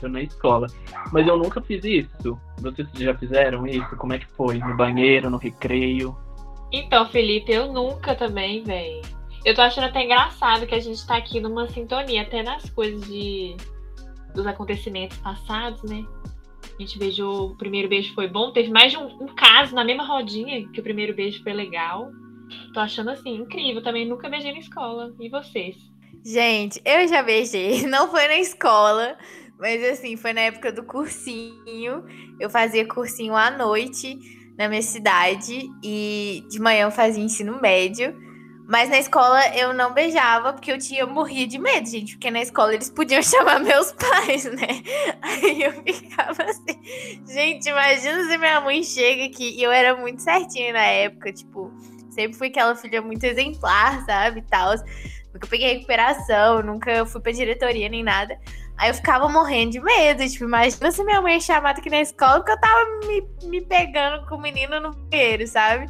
na 0.02 0.22
escola. 0.22 0.66
Mas 1.12 1.26
eu 1.26 1.36
nunca 1.36 1.60
fiz 1.62 1.84
isso. 1.84 2.38
Vocês 2.58 2.88
já 2.94 3.14
fizeram 3.16 3.66
isso? 3.66 3.96
Como 3.96 4.12
é 4.12 4.18
que 4.18 4.26
foi? 4.26 4.58
No 4.58 4.76
banheiro, 4.76 5.30
no 5.30 5.38
recreio? 5.38 6.16
Então, 6.70 7.08
Felipe, 7.08 7.52
eu 7.52 7.72
nunca 7.72 8.14
também, 8.14 8.62
velho. 8.62 9.02
Eu 9.44 9.54
tô 9.54 9.62
achando 9.62 9.84
até 9.84 10.04
engraçado 10.04 10.66
que 10.66 10.74
a 10.74 10.80
gente 10.80 11.04
tá 11.06 11.16
aqui 11.16 11.40
numa 11.40 11.68
sintonia, 11.68 12.22
até 12.22 12.42
nas 12.42 12.68
coisas 12.70 13.06
de 13.06 13.56
dos 14.34 14.46
acontecimentos 14.46 15.18
passados, 15.18 15.82
né? 15.82 16.04
Gente 16.82 16.98
beijou, 16.98 17.50
o 17.50 17.56
primeiro 17.56 17.88
beijo 17.88 18.12
foi 18.12 18.26
bom. 18.26 18.50
Teve 18.50 18.68
mais 18.68 18.90
de 18.90 18.98
um, 18.98 19.06
um, 19.22 19.26
caso 19.28 19.72
na 19.72 19.84
mesma 19.84 20.04
rodinha 20.04 20.66
que 20.68 20.80
o 20.80 20.82
primeiro 20.82 21.14
beijo 21.14 21.40
foi 21.40 21.52
legal. 21.52 22.10
Tô 22.74 22.80
achando 22.80 23.10
assim, 23.10 23.36
incrível. 23.36 23.80
Também 23.80 24.04
nunca 24.04 24.28
beijei 24.28 24.52
na 24.52 24.58
escola. 24.58 25.14
E 25.20 25.28
vocês? 25.28 25.76
Gente, 26.24 26.82
eu 26.84 27.06
já 27.06 27.22
beijei. 27.22 27.82
Não 27.86 28.10
foi 28.10 28.26
na 28.26 28.36
escola, 28.38 29.16
mas 29.60 29.80
assim, 29.84 30.16
foi 30.16 30.32
na 30.32 30.40
época 30.40 30.72
do 30.72 30.82
cursinho. 30.82 32.04
Eu 32.40 32.50
fazia 32.50 32.84
cursinho 32.84 33.36
à 33.36 33.48
noite 33.48 34.18
na 34.58 34.68
minha 34.68 34.82
cidade 34.82 35.70
e 35.84 36.44
de 36.50 36.60
manhã 36.60 36.86
eu 36.86 36.90
fazia 36.90 37.22
ensino 37.22 37.60
médio. 37.62 38.12
Mas 38.68 38.88
na 38.88 38.98
escola 38.98 39.40
eu 39.56 39.72
não 39.72 39.92
beijava, 39.92 40.52
porque 40.52 40.70
eu 40.70 40.78
tinha 40.78 41.04
morria 41.06 41.46
de 41.46 41.58
medo, 41.58 41.88
gente. 41.88 42.14
Porque 42.14 42.30
na 42.30 42.40
escola 42.40 42.74
eles 42.74 42.88
podiam 42.90 43.20
chamar 43.22 43.60
meus 43.60 43.92
pais, 43.92 44.44
né? 44.44 44.82
Aí 45.20 45.62
eu 45.62 45.72
ficava 45.72 46.42
assim. 46.44 47.22
Gente, 47.26 47.68
imagina 47.68 48.24
se 48.24 48.38
minha 48.38 48.60
mãe 48.60 48.82
chega 48.82 49.24
aqui. 49.24 49.56
E 49.58 49.62
eu 49.62 49.72
era 49.72 49.96
muito 49.96 50.22
certinha 50.22 50.72
na 50.72 50.84
época, 50.84 51.32
tipo, 51.32 51.72
sempre 52.10 52.36
fui 52.36 52.48
aquela 52.48 52.74
filha 52.76 53.02
muito 53.02 53.24
exemplar, 53.24 54.04
sabe? 54.04 54.42
Tal. 54.42 54.74
Nunca 55.34 55.46
peguei 55.46 55.74
recuperação, 55.74 56.62
nunca 56.62 57.04
fui 57.06 57.20
pra 57.20 57.32
diretoria 57.32 57.88
nem 57.88 58.02
nada. 58.02 58.38
Aí 58.76 58.90
eu 58.90 58.94
ficava 58.94 59.28
morrendo 59.28 59.72
de 59.72 59.80
medo. 59.80 60.28
Tipo, 60.28 60.44
imagina 60.44 60.90
se 60.90 61.02
minha 61.04 61.20
mãe 61.20 61.36
é 61.36 61.40
chamada 61.40 61.80
aqui 61.80 61.90
na 61.90 62.00
escola 62.00 62.36
porque 62.36 62.52
eu 62.52 62.60
tava 62.60 62.84
me, 63.06 63.48
me 63.48 63.60
pegando 63.60 64.26
com 64.26 64.36
o 64.36 64.40
menino 64.40 64.80
no 64.80 64.92
banheiro, 64.92 65.46
sabe? 65.46 65.86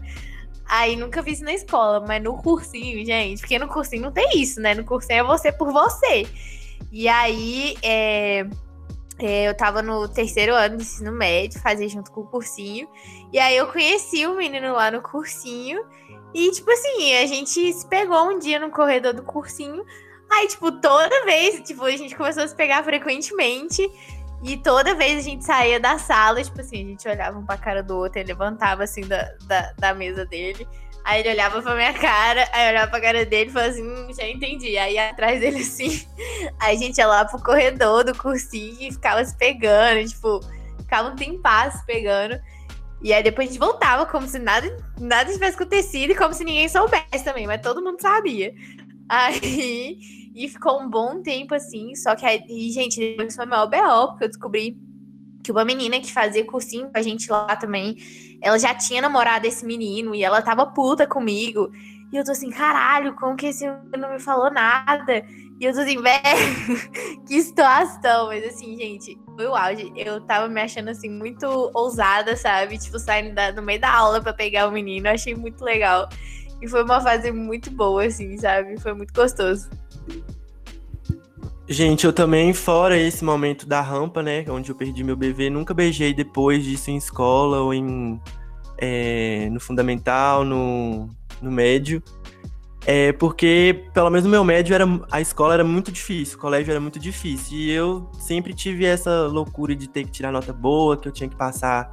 Aí 0.75 0.97
nunca 0.97 1.21
vi 1.21 1.33
isso 1.33 1.45
na 1.45 1.53
escola, 1.53 2.01
mas 2.01 2.23
no 2.23 2.35
cursinho, 2.39 3.05
gente, 3.05 3.41
porque 3.41 3.59
no 3.59 3.69
cursinho 3.69 4.05
não 4.05 4.11
tem 4.11 4.41
isso, 4.41 4.59
né? 4.59 4.73
No 4.73 4.85
cursinho 4.85 5.19
é 5.19 5.23
você 5.23 5.53
por 5.53 5.71
você. 5.71 6.27
E 6.91 7.07
aí, 7.09 7.77
é, 7.83 8.47
é, 9.19 9.49
eu 9.51 9.55
tava 9.55 9.83
no 9.83 10.09
terceiro 10.09 10.55
ano 10.55 10.79
de 10.79 10.83
ensino 10.85 11.13
médio, 11.13 11.61
fazia 11.61 11.87
junto 11.91 12.11
com 12.11 12.23
o 12.23 12.27
cursinho. 12.27 12.89
E 13.31 13.39
aí 13.39 13.55
eu 13.55 13.67
conheci 13.67 14.27
o 14.27 14.35
menino 14.35 14.73
lá 14.73 14.91
no 14.91 15.03
cursinho. 15.03 15.85
E, 16.33 16.51
tipo 16.53 16.71
assim, 16.71 17.17
a 17.17 17.27
gente 17.27 17.71
se 17.71 17.87
pegou 17.87 18.31
um 18.31 18.39
dia 18.39 18.59
no 18.59 18.71
corredor 18.71 19.13
do 19.13 19.23
cursinho. 19.23 19.85
Aí, 20.31 20.49
tipo, 20.49 20.73
toda 20.73 21.27
vez, 21.27 21.61
tipo, 21.61 21.85
a 21.85 21.91
gente 21.91 22.17
começou 22.17 22.45
a 22.45 22.49
se 22.49 22.57
pegar 22.57 22.83
frequentemente. 22.83 23.87
E 24.43 24.57
toda 24.57 24.95
vez 24.95 25.19
a 25.19 25.23
gente 25.23 25.45
saía 25.45 25.79
da 25.79 25.99
sala, 25.99 26.43
tipo 26.43 26.61
assim, 26.61 26.85
a 26.85 26.89
gente 26.89 27.09
olhava 27.09 27.39
um 27.39 27.47
pra 27.47 27.57
cara 27.57 27.83
do 27.83 27.97
outro, 27.97 28.19
ele 28.19 28.33
levantava 28.33 28.83
assim 28.83 29.03
da, 29.03 29.33
da, 29.47 29.73
da 29.79 29.95
mesa 29.95 30.27
dele. 30.27 30.67
Aí 31.05 31.21
ele 31.21 31.31
olhava 31.31 31.63
pra 31.63 31.75
minha 31.75 31.93
cara, 31.95 32.49
aí 32.53 32.71
olhava 32.71 32.91
pra 32.91 33.01
cara 33.01 33.25
dele 33.25 33.51
e 33.51 33.53
falava 33.53 33.71
assim, 33.71 33.83
hum, 33.83 34.09
já 34.13 34.27
entendi. 34.27 34.77
Aí 34.77 34.99
atrás 34.99 35.41
dele 35.41 35.61
assim, 35.61 36.07
aí 36.61 36.75
a 36.77 36.79
gente 36.79 36.99
ia 36.99 37.07
lá 37.07 37.25
pro 37.25 37.41
corredor 37.41 38.05
do 38.05 38.17
cursinho 38.17 38.77
e 38.81 38.93
ficava 38.93 39.25
se 39.25 39.37
pegando, 39.37 40.09
tipo, 40.09 40.41
ficava 40.79 41.09
um 41.09 41.17
tempão 41.17 41.71
se 41.71 41.85
pegando. 41.87 42.41
E 43.01 43.13
aí 43.13 43.23
depois 43.23 43.49
a 43.49 43.53
gente 43.53 43.61
voltava 43.61 44.07
como 44.07 44.27
se 44.29 44.39
nada, 44.39 44.77
nada 44.99 45.33
tivesse 45.33 45.57
acontecido 45.57 46.11
e 46.13 46.17
como 46.17 46.33
se 46.33 46.45
ninguém 46.45 46.69
soubesse 46.69 47.25
também, 47.25 47.47
mas 47.47 47.61
todo 47.61 47.83
mundo 47.83 48.01
sabia. 48.01 48.55
Aí 49.09 49.99
e 50.35 50.49
ficou 50.49 50.81
um 50.81 50.89
bom 50.89 51.23
tempo 51.23 51.55
assim, 51.55 51.95
só 51.95 52.15
que 52.15 52.25
aí, 52.25 52.71
gente, 52.71 52.99
depois 52.99 53.37
foi 53.37 53.47
maior 53.47 53.67
BO, 53.67 54.09
porque 54.09 54.25
eu 54.25 54.29
descobri 54.29 54.79
que 55.43 55.51
uma 55.51 55.65
menina 55.65 56.01
que 56.01 56.13
fazia 56.13 56.45
cursinho 56.47 56.91
com 56.91 56.99
a 56.99 57.03
gente 57.03 57.31
lá 57.31 57.57
também, 57.57 57.97
ela 58.41 58.59
já 58.59 58.75
tinha 58.75 59.03
namorado 59.03 59.47
esse 59.47 59.65
menino 59.67 60.15
e 60.15 60.23
ela 60.23 60.41
tava 60.41 60.65
puta 60.67 61.07
comigo. 61.07 61.71
E 62.13 62.17
eu 62.17 62.25
tô 62.25 62.33
assim, 62.33 62.51
caralho, 62.51 63.15
como 63.15 63.37
que 63.37 63.47
esse 63.47 63.67
não 63.99 64.13
me 64.13 64.21
falou 64.21 64.51
nada? 64.51 65.25
E 65.59 65.65
eu 65.65 65.73
tô 65.73 65.81
assim, 65.81 66.01
velho, 66.01 67.23
que 67.27 67.43
situação. 67.43 68.27
Mas 68.27 68.45
assim, 68.45 68.77
gente, 68.77 69.19
foi 69.35 69.47
o 69.47 69.55
auge. 69.55 69.93
Eu 69.97 70.21
tava 70.21 70.49
me 70.49 70.61
achando 70.61 70.91
assim, 70.91 71.09
muito 71.09 71.47
ousada, 71.75 72.37
sabe? 72.37 72.79
Tipo, 72.79 72.99
saindo 72.99 73.35
da, 73.35 73.53
no 73.53 73.63
meio 73.63 73.81
da 73.81 73.93
aula 73.93 74.21
pra 74.21 74.33
pegar 74.33 74.69
o 74.69 74.73
menino. 74.73 75.09
Achei 75.09 75.35
muito 75.35 75.65
legal. 75.65 76.09
E 76.61 76.69
foi 76.69 76.85
uma 76.85 77.01
fase 77.01 77.33
muito 77.33 77.71
boa, 77.71 78.05
assim, 78.05 78.37
sabe? 78.37 78.79
Foi 78.81 78.93
muito 78.93 79.13
gostoso. 79.15 79.71
Gente, 81.69 82.05
eu 82.05 82.13
também, 82.13 82.53
fora 82.53 82.99
esse 82.99 83.25
momento 83.25 83.67
da 83.67 83.81
rampa, 83.81 84.23
né? 84.23 84.45
Onde 84.49 84.71
eu 84.71 84.75
perdi 84.75 85.03
meu 85.03 85.17
bebê, 85.17 85.49
nunca 85.49 85.73
beijei 85.73 86.13
depois 86.13 86.65
disso 86.65 86.91
em 86.91 86.97
escola 86.97 87.61
ou 87.61 87.73
em. 87.73 88.21
É, 88.79 89.49
no 89.51 89.61
fundamental, 89.61 90.45
no, 90.45 91.09
no 91.41 91.51
médio. 91.51 92.03
É 92.85 93.13
porque, 93.13 93.85
pelo 93.95 94.11
menos 94.11 94.25
no 94.25 94.31
meu 94.31 94.45
médio, 94.45 94.75
era, 94.75 94.85
a 95.11 95.21
escola 95.21 95.55
era 95.55 95.63
muito 95.63 95.93
difícil, 95.93 96.37
o 96.37 96.41
colégio 96.41 96.73
era 96.73 96.81
muito 96.81 96.99
difícil. 96.99 97.57
E 97.57 97.71
eu 97.71 98.11
sempre 98.19 98.53
tive 98.53 98.85
essa 98.85 99.29
loucura 99.29 99.75
de 99.75 99.89
ter 99.89 100.05
que 100.05 100.11
tirar 100.11 100.33
nota 100.33 100.53
boa, 100.53 100.97
que 100.97 101.07
eu 101.07 101.13
tinha 101.13 101.29
que 101.29 101.37
passar 101.37 101.91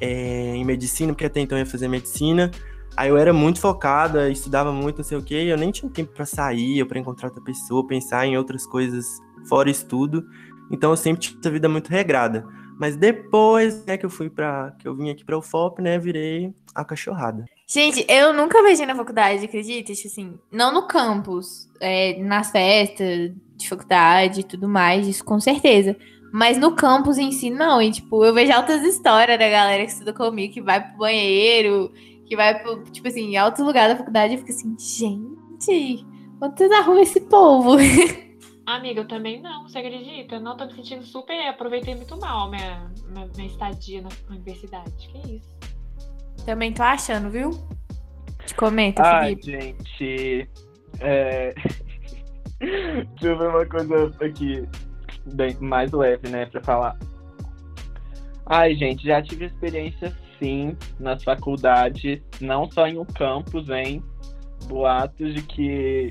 é, 0.00 0.54
em 0.54 0.64
medicina, 0.64 1.12
porque 1.12 1.26
até 1.26 1.40
então 1.40 1.58
eu 1.58 1.64
ia 1.64 1.70
fazer 1.70 1.88
medicina. 1.88 2.50
Aí 2.98 3.10
eu 3.10 3.16
era 3.16 3.32
muito 3.32 3.60
focada, 3.60 4.28
estudava 4.28 4.72
muito, 4.72 4.96
não 4.96 5.04
sei 5.04 5.16
o 5.16 5.22
quê, 5.22 5.46
eu 5.46 5.56
nem 5.56 5.70
tinha 5.70 5.88
tempo 5.88 6.12
para 6.12 6.26
sair, 6.26 6.84
para 6.84 6.98
encontrar 6.98 7.28
outra 7.28 7.40
pessoa, 7.40 7.86
pensar 7.86 8.26
em 8.26 8.36
outras 8.36 8.66
coisas 8.66 9.20
fora 9.48 9.70
estudo. 9.70 10.26
Então 10.68 10.90
eu 10.90 10.96
sempre 10.96 11.20
tive 11.20 11.38
essa 11.38 11.48
vida 11.48 11.68
muito 11.68 11.90
regrada. 11.90 12.44
Mas 12.76 12.96
depois, 12.96 13.86
né, 13.86 13.96
que 13.96 14.04
eu 14.04 14.10
fui 14.10 14.28
para 14.28 14.72
que 14.80 14.88
eu 14.88 14.96
vim 14.96 15.10
aqui 15.10 15.24
para 15.24 15.38
o 15.38 15.42
FOP, 15.42 15.80
né, 15.80 15.96
virei 15.96 16.52
a 16.74 16.84
cachorrada. 16.84 17.44
Gente, 17.68 18.04
eu 18.08 18.32
nunca 18.32 18.60
beijei 18.64 18.84
na 18.84 18.96
faculdade, 18.96 19.44
acredita? 19.44 19.94
Tipo 19.94 20.08
assim, 20.08 20.36
não 20.50 20.74
no 20.74 20.88
campus, 20.88 21.70
é, 21.80 22.20
nas 22.20 22.50
festas 22.50 23.30
de 23.56 23.68
faculdade 23.68 24.40
e 24.40 24.44
tudo 24.44 24.68
mais, 24.68 25.06
isso 25.06 25.24
com 25.24 25.38
certeza. 25.38 25.96
Mas 26.32 26.58
no 26.58 26.74
campus 26.74 27.16
em 27.16 27.30
si, 27.30 27.48
não. 27.48 27.80
E, 27.80 27.92
tipo, 27.92 28.24
eu 28.24 28.34
vejo 28.34 28.52
altas 28.52 28.82
histórias 28.82 29.38
da 29.38 29.48
galera 29.48 29.84
que 29.84 29.92
estuda 29.92 30.12
comigo, 30.12 30.52
que 30.52 30.60
vai 30.60 30.82
pro 30.84 30.98
banheiro 30.98 31.92
que 32.28 32.36
vai, 32.36 32.60
pro, 32.62 32.82
tipo 32.84 33.08
assim, 33.08 33.30
em 33.32 33.36
alto 33.36 33.64
lugar 33.64 33.88
da 33.88 33.96
faculdade 33.96 34.34
e 34.34 34.38
fica 34.38 34.50
assim, 34.52 34.76
gente, 34.78 36.06
onde 36.40 36.56
vocês 36.56 36.70
arrumam 36.70 37.02
esse 37.02 37.20
povo? 37.22 37.76
Amiga, 38.66 39.00
eu 39.00 39.08
também 39.08 39.40
não, 39.40 39.66
você 39.66 39.78
acredita? 39.78 40.34
Eu 40.34 40.40
não 40.40 40.54
tô 40.54 40.66
me 40.66 40.74
sentindo 40.74 41.02
super. 41.02 41.32
Aproveitei 41.48 41.94
muito 41.94 42.18
mal 42.18 42.50
minha, 42.50 42.90
minha, 43.08 43.26
minha 43.34 43.46
estadia 43.48 44.02
na 44.02 44.10
universidade. 44.28 44.92
Que 45.08 45.36
isso? 45.36 45.56
Também 46.44 46.72
tô 46.72 46.82
achando, 46.82 47.30
viu? 47.30 47.50
Te 48.44 48.54
comenta, 48.54 49.02
Ah, 49.02 49.24
Felipe. 49.24 49.42
gente. 49.42 50.50
É... 51.00 51.54
Deixa 52.60 53.26
eu 53.26 53.38
ver 53.38 53.48
uma 53.48 53.64
coisa 53.64 54.14
aqui 54.20 54.68
bem 55.34 55.56
mais 55.60 55.90
leve, 55.92 56.28
né, 56.28 56.44
pra 56.46 56.62
falar. 56.62 56.98
Ai, 58.44 58.74
gente, 58.74 59.06
já 59.06 59.22
tive 59.22 59.46
experiência 59.46 60.14
sim 60.38 60.76
nas 60.98 61.22
faculdades, 61.22 62.20
não 62.40 62.70
só 62.70 62.86
em 62.86 62.98
um 62.98 63.04
campus, 63.04 63.68
hein? 63.68 64.02
Boatos 64.66 65.34
de 65.34 65.42
que 65.42 66.10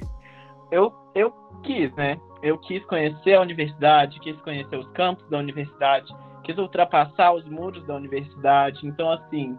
eu, 0.72 0.94
eu 1.16 1.32
quis, 1.64 1.94
né? 1.96 2.18
Eu 2.42 2.58
quis 2.58 2.84
conhecer 2.86 3.34
a 3.34 3.42
universidade, 3.42 4.20
quis 4.20 4.40
conhecer 4.42 4.78
os 4.78 4.88
campos 4.92 5.28
da 5.30 5.40
universidade, 5.40 6.14
quis 6.44 6.58
ultrapassar 6.58 7.34
os 7.34 7.46
muros 7.46 7.86
da 7.86 7.96
universidade. 7.96 8.86
Então, 8.86 9.12
assim, 9.12 9.58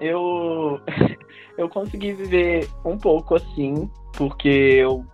eu 0.00 0.80
eu 1.58 1.68
consegui 1.68 2.12
viver 2.12 2.68
um 2.84 2.98
pouco 2.98 3.34
assim, 3.34 3.90
porque 4.16 4.48
eu 4.48 5.04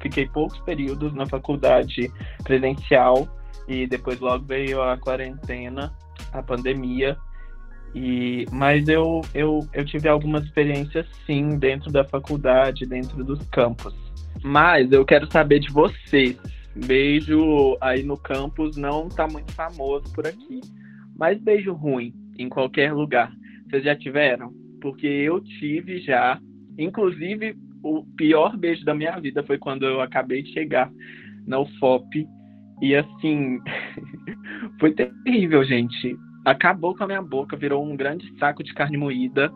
fiquei 0.00 0.28
poucos 0.28 0.58
períodos 0.60 1.14
na 1.14 1.26
faculdade 1.26 2.12
presencial 2.42 3.28
e 3.68 3.86
depois 3.86 4.18
logo 4.18 4.44
veio 4.44 4.82
a 4.82 4.98
quarentena, 4.98 5.96
a 6.32 6.42
pandemia. 6.42 7.16
E 7.94 8.46
mas 8.50 8.88
eu, 8.88 9.20
eu, 9.34 9.60
eu 9.72 9.84
tive 9.84 10.08
algumas 10.08 10.44
experiências 10.44 11.06
sim 11.26 11.58
dentro 11.58 11.90
da 11.92 12.04
faculdade, 12.04 12.86
dentro 12.86 13.22
dos 13.22 13.44
campos. 13.48 13.94
Mas 14.42 14.90
eu 14.92 15.04
quero 15.04 15.30
saber 15.30 15.60
de 15.60 15.70
vocês. 15.70 16.38
Beijo 16.74 17.76
aí 17.80 18.02
no 18.02 18.16
campus 18.16 18.76
não 18.76 19.08
tá 19.08 19.26
muito 19.26 19.52
famoso 19.52 20.10
por 20.14 20.26
aqui. 20.26 20.60
Mas 21.16 21.38
beijo 21.38 21.72
ruim 21.72 22.14
em 22.38 22.48
qualquer 22.48 22.92
lugar. 22.92 23.30
Vocês 23.68 23.84
já 23.84 23.94
tiveram? 23.94 24.52
Porque 24.80 25.06
eu 25.06 25.40
tive 25.40 26.00
já. 26.00 26.40
Inclusive, 26.78 27.54
o 27.82 28.04
pior 28.16 28.56
beijo 28.56 28.84
da 28.84 28.94
minha 28.94 29.18
vida 29.20 29.42
foi 29.42 29.58
quando 29.58 29.84
eu 29.84 30.00
acabei 30.00 30.42
de 30.42 30.52
chegar 30.52 30.90
na 31.46 31.60
UFOP. 31.60 32.26
E 32.80 32.96
assim, 32.96 33.60
foi 34.80 34.92
terrível, 34.92 35.62
gente. 35.64 36.16
Acabou 36.44 36.94
com 36.96 37.04
a 37.04 37.06
minha 37.06 37.22
boca, 37.22 37.56
virou 37.56 37.84
um 37.84 37.96
grande 37.96 38.32
saco 38.38 38.62
de 38.62 38.72
carne 38.74 38.96
moída. 38.96 39.52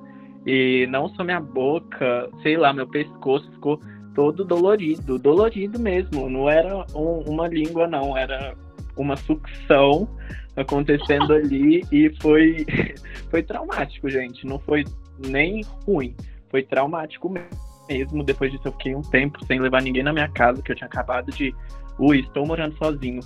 E 0.46 0.86
não 0.90 1.08
só 1.08 1.24
minha 1.24 1.40
boca, 1.40 2.30
sei 2.42 2.56
lá, 2.56 2.72
meu 2.72 2.86
pescoço 2.86 3.50
ficou 3.50 3.80
todo 4.14 4.44
dolorido, 4.44 5.18
dolorido 5.18 5.78
mesmo. 5.78 6.30
Não 6.30 6.48
era 6.48 6.86
um- 6.94 7.22
uma 7.28 7.48
língua, 7.48 7.86
não, 7.88 8.16
era 8.16 8.54
uma 8.96 9.16
sucção 9.16 10.08
acontecendo 10.54 11.32
ali 11.34 11.82
e 11.92 12.10
foi, 12.22 12.64
foi 13.30 13.42
traumático, 13.42 14.08
gente. 14.08 14.46
Não 14.46 14.58
foi 14.60 14.84
nem 15.18 15.62
ruim, 15.84 16.14
foi 16.48 16.62
traumático 16.62 17.28
mesmo. 17.28 18.22
Depois 18.24 18.50
disso, 18.50 18.66
eu 18.68 18.72
fiquei 18.72 18.94
um 18.94 19.02
tempo 19.02 19.44
sem 19.44 19.60
levar 19.60 19.82
ninguém 19.82 20.02
na 20.02 20.12
minha 20.12 20.28
casa, 20.28 20.62
que 20.62 20.70
eu 20.72 20.76
tinha 20.76 20.86
acabado 20.86 21.30
de. 21.32 21.54
Ui, 21.98 22.20
estou 22.20 22.46
morando 22.46 22.76
sozinho. 22.78 23.20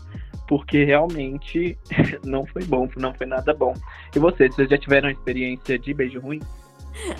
Porque 0.48 0.85
realmente 0.85 1.78
não 2.24 2.46
foi 2.46 2.64
bom, 2.64 2.88
não 2.96 3.14
foi 3.14 3.26
nada 3.26 3.54
bom. 3.54 3.74
E 4.14 4.18
vocês, 4.18 4.54
vocês 4.54 4.68
já 4.68 4.78
tiveram 4.78 5.11
experiência 5.11 5.78
de 5.78 5.94
beijo 5.94 6.20
ruim? 6.20 6.40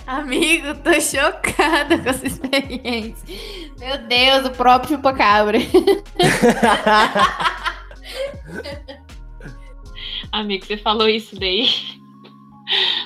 Amigo, 0.05 0.75
tô 0.83 0.99
chocada 0.99 1.97
com 1.97 2.09
essa 2.09 2.27
experiência. 2.27 3.25
Meu 3.79 3.97
Deus, 4.07 4.45
o 4.47 4.51
próprio 4.51 4.97
chupacabra. 4.97 5.57
Amigo, 10.31 10.65
você 10.65 10.77
falou 10.77 11.07
isso 11.07 11.37
daí 11.39 11.67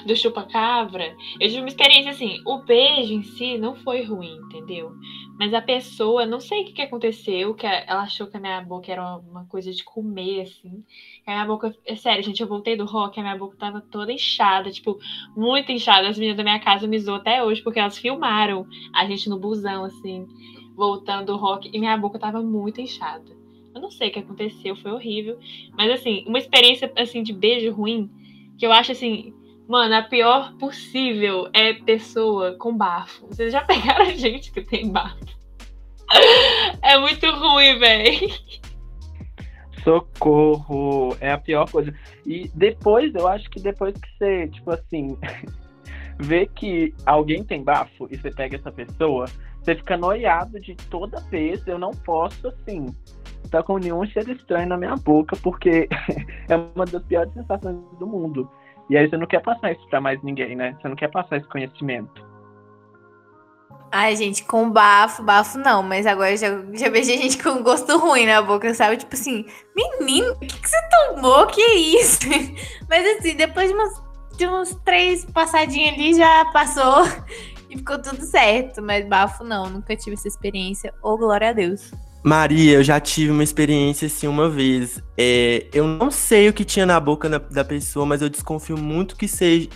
do 0.06 0.16
chupa-cabra. 0.16 1.16
Eu 1.40 1.48
tive 1.48 1.60
uma 1.60 1.68
experiência 1.68 2.12
assim, 2.12 2.42
o 2.46 2.60
beijo 2.60 3.14
em 3.14 3.24
si 3.24 3.58
não 3.58 3.76
foi 3.76 4.04
ruim, 4.04 4.38
entendeu? 4.46 4.92
Mas 5.38 5.54
a 5.54 5.62
pessoa, 5.62 6.26
não 6.26 6.40
sei 6.40 6.62
o 6.62 6.66
que, 6.66 6.74
que 6.74 6.82
aconteceu, 6.82 7.54
que 7.54 7.66
ela 7.66 8.04
achou 8.04 8.28
que 8.28 8.38
a 8.38 8.40
minha 8.40 8.62
boca 8.62 8.92
era 8.92 9.18
uma 9.18 9.46
coisa 9.46 9.72
de 9.72 9.84
comer, 9.84 10.42
assim. 10.42 10.84
A 11.28 11.32
minha 11.32 11.46
boca, 11.46 11.76
é 11.86 11.96
sério, 11.96 12.24
gente, 12.24 12.42
eu 12.42 12.48
voltei 12.48 12.78
do 12.78 12.86
rock, 12.86 13.20
a 13.20 13.24
minha 13.24 13.38
boca 13.38 13.58
tava 13.58 13.82
toda 13.82 14.14
inchada, 14.14 14.72
tipo, 14.72 14.98
muito 15.36 15.72
inchada. 15.72 16.08
As 16.08 16.18
meninas 16.18 16.38
da 16.38 16.44
minha 16.44 16.60
casa 16.60 16.88
me 16.88 16.98
zoam 17.00 17.18
até 17.18 17.44
hoje, 17.44 17.62
porque 17.62 17.80
elas 17.80 17.98
filmaram 17.98 18.66
a 18.94 19.06
gente 19.06 19.28
no 19.30 19.38
busão, 19.38 19.84
assim, 19.84 20.26
voltando 20.76 21.28
do 21.28 21.38
rock, 21.38 21.70
e 21.74 21.80
minha 21.80 21.98
boca 21.98 22.20
tava 22.20 22.42
muito 22.42 22.80
inchada. 22.80 23.36
Eu 23.74 23.82
não 23.82 23.92
sei 23.92 24.08
o 24.08 24.12
que 24.12 24.20
aconteceu, 24.20 24.74
foi 24.78 24.92
horrível. 24.92 25.38
Mas 25.78 25.92
assim, 25.92 26.24
uma 26.26 26.38
experiência 26.38 26.90
assim 26.96 27.22
de 27.22 27.34
beijo 27.34 27.74
ruim, 27.74 28.10
que 28.58 28.66
eu 28.66 28.72
acho 28.72 28.94
assim, 28.94 29.34
mano, 29.68 29.96
a 29.96 30.04
pior 30.04 30.54
possível 30.58 31.50
é 31.54 31.74
pessoa 31.74 32.56
com 32.58 32.76
bafo. 32.76 33.28
Vocês 33.28 33.52
já 33.52 33.62
pegaram 33.66 34.06
gente 34.12 34.52
que 34.52 34.62
tem 34.62 34.92
bafo? 34.92 35.36
É 36.82 36.98
muito 36.98 37.30
ruim, 37.32 37.80
velho. 37.80 38.30
Socorro, 39.84 41.16
é 41.20 41.32
a 41.32 41.38
pior 41.38 41.70
coisa. 41.70 41.94
E 42.26 42.50
depois, 42.54 43.14
eu 43.14 43.28
acho 43.28 43.50
que 43.50 43.60
depois 43.60 43.94
que 43.96 44.08
você, 44.18 44.48
tipo 44.48 44.72
assim, 44.72 45.18
vê 46.20 46.48
que 46.48 46.94
alguém 47.06 47.44
tem 47.44 47.64
bafo 47.64 48.08
e 48.10 48.18
você 48.18 48.32
pega 48.32 48.58
essa 48.58 48.72
pessoa, 48.72 49.26
você 49.62 49.76
fica 49.76 49.98
noiado 49.98 50.60
de 50.60 50.76
toda 50.76 51.20
vez. 51.22 51.66
Eu 51.68 51.78
não 51.78 51.92
posso, 51.92 52.48
assim, 52.48 52.86
estar 53.44 53.60
tá 53.60 53.64
com 53.64 53.78
nenhum 53.78 54.06
cheiro 54.06 54.32
estranho 54.32 54.68
na 54.68 54.78
minha 54.78 54.96
boca, 54.96 55.36
porque 55.38 55.88
é 56.50 56.56
uma 56.56 56.86
das 56.86 57.04
piores 57.04 57.34
sensações 57.34 57.78
do 58.00 58.08
mundo. 58.08 58.50
E 58.90 58.98
aí 58.98 59.10
você 59.10 59.18
não 59.18 59.26
quer 59.26 59.42
passar 59.42 59.72
isso 59.72 59.88
pra 59.90 60.00
mais 60.00 60.22
ninguém, 60.22 60.56
né? 60.56 60.78
Você 60.80 60.88
não 60.88 60.96
quer 60.96 61.10
passar 61.10 61.38
esse 61.38 61.48
conhecimento. 61.48 62.24
Ai, 63.92 64.16
gente, 64.16 64.44
com 64.44 64.70
bafo, 64.70 65.24
bafo 65.24 65.58
não, 65.58 65.82
mas 65.82 66.06
agora 66.06 66.36
já, 66.36 66.50
já 66.74 66.90
beijei 66.90 67.18
gente 67.18 67.42
com 67.42 67.64
gosto 67.64 67.98
ruim 67.98 68.26
na 68.26 68.42
boca, 68.42 68.74
sabe? 68.74 68.98
Tipo 68.98 69.16
assim, 69.16 69.46
menino, 69.74 70.34
o 70.34 70.40
que, 70.40 70.48
que 70.48 70.70
você 70.70 70.78
tomou? 70.90 71.48
Que 71.48 71.62
isso? 71.62 72.20
Mas 72.90 73.18
assim, 73.18 73.36
depois 73.36 73.70
de 73.70 73.74
umas, 73.74 74.04
de 74.36 74.48
uns 74.48 74.76
três 74.84 75.24
passadinhas 75.24 75.94
ali, 75.94 76.14
já 76.14 76.44
passou 76.52 77.06
e 77.70 77.78
ficou 77.78 78.02
tudo 78.02 78.22
certo. 78.22 78.82
Mas 78.82 79.08
bafo 79.08 79.46
não, 79.46 79.70
nunca 79.70 79.96
tive 79.96 80.16
essa 80.16 80.28
experiência. 80.28 80.94
Ô, 81.02 81.12
oh, 81.12 81.18
glória 81.18 81.50
a 81.50 81.54
Deus. 81.54 81.92
Maria, 82.26 82.78
eu 82.78 82.84
já 82.84 83.00
tive 83.00 83.30
uma 83.30 83.44
experiência 83.44 84.08
assim 84.08 84.28
uma 84.28 84.50
vez. 84.50 85.00
É, 85.16 85.68
eu 85.72 85.86
não 85.86 86.10
sei 86.10 86.50
o 86.50 86.54
que 86.54 86.66
tinha 86.66 86.84
na 86.84 87.00
boca 87.00 87.30
da, 87.30 87.38
da 87.38 87.64
pessoa, 87.64 88.04
mas 88.04 88.20
eu 88.20 88.30
desconfio 88.30 88.76
muito 88.76 89.16
que 89.16 89.28
seja 89.28 89.70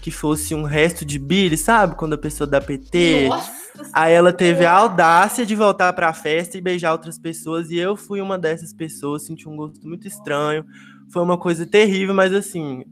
que 0.00 0.10
fosse 0.10 0.54
um 0.54 0.62
resto 0.62 1.04
de 1.04 1.18
bile, 1.18 1.54
sabe? 1.54 1.94
Quando 1.94 2.14
a 2.14 2.18
pessoa 2.18 2.46
dá 2.48 2.62
PT. 2.62 3.28
Nossa. 3.28 3.52
Aí 3.92 4.14
ela 4.14 4.32
teve 4.32 4.64
a 4.64 4.72
audácia 4.72 5.44
de 5.44 5.54
voltar 5.54 5.92
pra 5.92 6.14
festa 6.14 6.56
e 6.56 6.62
beijar 6.62 6.92
outras 6.92 7.18
pessoas. 7.18 7.70
E 7.70 7.76
eu 7.76 7.94
fui 7.94 8.22
uma 8.22 8.38
dessas 8.38 8.72
pessoas, 8.72 9.26
senti 9.26 9.46
um 9.46 9.54
gosto 9.54 9.86
muito 9.86 10.08
estranho. 10.08 10.64
Foi 11.12 11.22
uma 11.22 11.36
coisa 11.36 11.66
terrível, 11.66 12.14
mas 12.14 12.32
assim, 12.32 12.84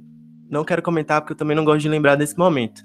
não 0.51 0.63
quero 0.63 0.83
comentar 0.83 1.23
porque 1.23 1.33
eu 1.33 1.39
também 1.39 1.57
não 1.57 1.65
gosto 1.65 1.81
de 1.81 1.89
lembrar 1.89 2.17
desse 2.17 2.37
momento. 2.37 2.83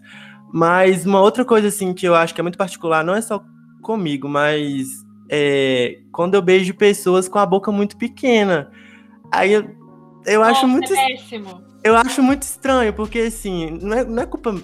Mas 0.53 1.05
uma 1.05 1.19
outra 1.19 1.43
coisa, 1.43 1.67
assim, 1.67 1.93
que 1.93 2.07
eu 2.07 2.15
acho 2.15 2.33
que 2.33 2.39
é 2.39 2.43
muito 2.43 2.57
particular, 2.57 3.03
não 3.03 3.15
é 3.15 3.21
só 3.21 3.43
comigo, 3.81 4.29
mas 4.29 5.04
é, 5.29 5.99
quando 6.11 6.35
eu 6.35 6.41
beijo 6.41 6.73
pessoas 6.73 7.27
com 7.27 7.39
a 7.39 7.45
boca 7.45 7.71
muito 7.71 7.97
pequena. 7.97 8.71
Aí 9.31 9.53
eu, 9.53 9.69
eu 10.25 10.39
Nossa, 10.39 10.51
acho 10.51 10.67
muito. 10.67 10.93
É 10.93 11.07
péssimo 11.07 11.65
eu 11.85 11.95
acho 11.95 12.23
muito 12.23 12.41
estranho, 12.41 12.91
porque 12.91 13.19
assim, 13.19 13.77
não 13.79 13.95
é, 13.95 14.03
não 14.03 14.23
é 14.23 14.25
culpa 14.25 14.55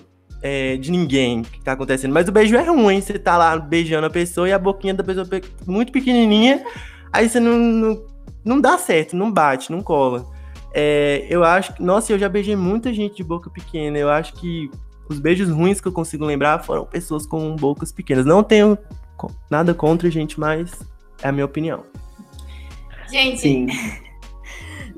é, 0.41 0.75
de 0.77 0.89
ninguém 0.89 1.43
que 1.43 1.61
tá 1.61 1.73
acontecendo, 1.73 2.11
mas 2.11 2.27
o 2.27 2.31
beijo 2.31 2.55
é 2.55 2.63
ruim. 2.63 2.99
Você 2.99 3.19
tá 3.19 3.37
lá 3.37 3.55
beijando 3.59 4.07
a 4.07 4.09
pessoa 4.09 4.49
e 4.49 4.51
a 4.51 4.57
boquinha 4.57 4.95
da 4.95 5.03
pessoa 5.03 5.27
muito 5.67 5.91
pequenininha, 5.91 6.65
aí 7.13 7.29
você 7.29 7.39
não, 7.39 7.55
não, 7.59 8.05
não 8.43 8.59
dá 8.59 8.75
certo, 8.79 9.15
não 9.15 9.31
bate, 9.31 9.71
não 9.71 9.81
cola. 9.81 10.25
É, 10.73 11.27
eu 11.29 11.43
acho 11.43 11.75
que, 11.75 11.83
nossa, 11.83 12.11
eu 12.11 12.17
já 12.17 12.27
beijei 12.27 12.55
muita 12.55 12.91
gente 12.91 13.17
de 13.17 13.23
boca 13.23 13.51
pequena. 13.51 13.99
Eu 13.99 14.09
acho 14.09 14.33
que 14.33 14.71
os 15.07 15.19
beijos 15.19 15.47
ruins 15.47 15.79
que 15.79 15.87
eu 15.87 15.91
consigo 15.91 16.25
lembrar 16.25 16.63
foram 16.63 16.85
pessoas 16.85 17.27
com 17.27 17.55
bocas 17.55 17.91
pequenas. 17.91 18.25
Não 18.25 18.41
tenho 18.41 18.75
nada 19.49 19.73
contra, 19.73 20.09
gente, 20.09 20.39
mas 20.39 20.71
é 21.21 21.27
a 21.27 21.31
minha 21.31 21.45
opinião. 21.45 21.83
Gente, 23.09 23.41
Sim. 23.41 23.67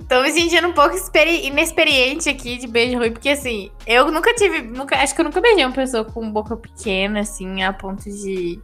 Tô 0.08 0.22
me 0.22 0.32
sentindo 0.32 0.68
um 0.68 0.74
pouco 0.74 0.96
inexperiente 0.96 2.30
aqui 2.30 2.58
de 2.58 2.68
beijo 2.68 2.98
ruim, 2.98 3.12
porque 3.12 3.30
assim, 3.30 3.72
eu 3.88 4.12
nunca 4.12 4.34
tive. 4.36 4.62
Nunca, 4.62 4.98
acho 4.98 5.16
que 5.16 5.22
eu 5.22 5.26
nunca 5.26 5.42
beijei 5.42 5.66
uma 5.66 5.74
pessoa 5.74 6.04
com 6.04 6.32
boca 6.32 6.58
pequena, 6.58 7.22
assim, 7.22 7.64
a 7.64 7.72
ponto 7.72 8.04
de, 8.04 8.60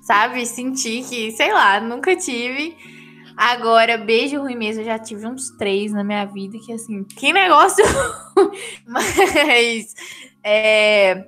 sabe, 0.00 0.46
sentir 0.46 1.04
que, 1.04 1.30
sei 1.32 1.52
lá, 1.52 1.78
nunca 1.80 2.16
tive. 2.16 2.76
Agora, 3.36 3.98
beijo 3.98 4.40
ruim 4.40 4.56
mesmo, 4.56 4.82
eu 4.82 4.86
já 4.86 4.98
tive 4.98 5.26
uns 5.26 5.50
três 5.56 5.92
na 5.92 6.04
minha 6.04 6.24
vida, 6.24 6.58
que 6.58 6.72
assim, 6.72 7.04
que 7.04 7.32
negócio. 7.32 7.84
Mas. 8.86 9.94
É, 10.44 11.24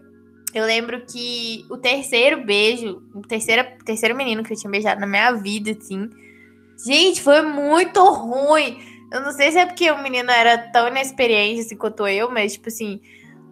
eu 0.54 0.64
lembro 0.64 1.04
que 1.06 1.64
o 1.70 1.76
terceiro 1.76 2.44
beijo, 2.44 3.02
o 3.14 3.22
terceiro, 3.22 3.66
terceiro 3.84 4.14
menino 4.14 4.42
que 4.42 4.52
eu 4.52 4.56
tinha 4.56 4.70
beijado 4.70 5.00
na 5.00 5.06
minha 5.06 5.32
vida, 5.32 5.72
assim. 5.72 6.08
Gente, 6.84 7.20
foi 7.22 7.42
muito 7.42 8.02
ruim. 8.04 8.78
Eu 9.12 9.20
não 9.20 9.32
sei 9.32 9.52
se 9.52 9.58
é 9.58 9.66
porque 9.66 9.90
o 9.90 10.02
menino 10.02 10.30
era 10.30 10.58
tão 10.58 10.88
inexperiente 10.88 11.60
assim 11.60 11.76
quanto 11.76 12.06
eu, 12.06 12.30
mas, 12.30 12.54
tipo 12.54 12.68
assim, 12.68 13.00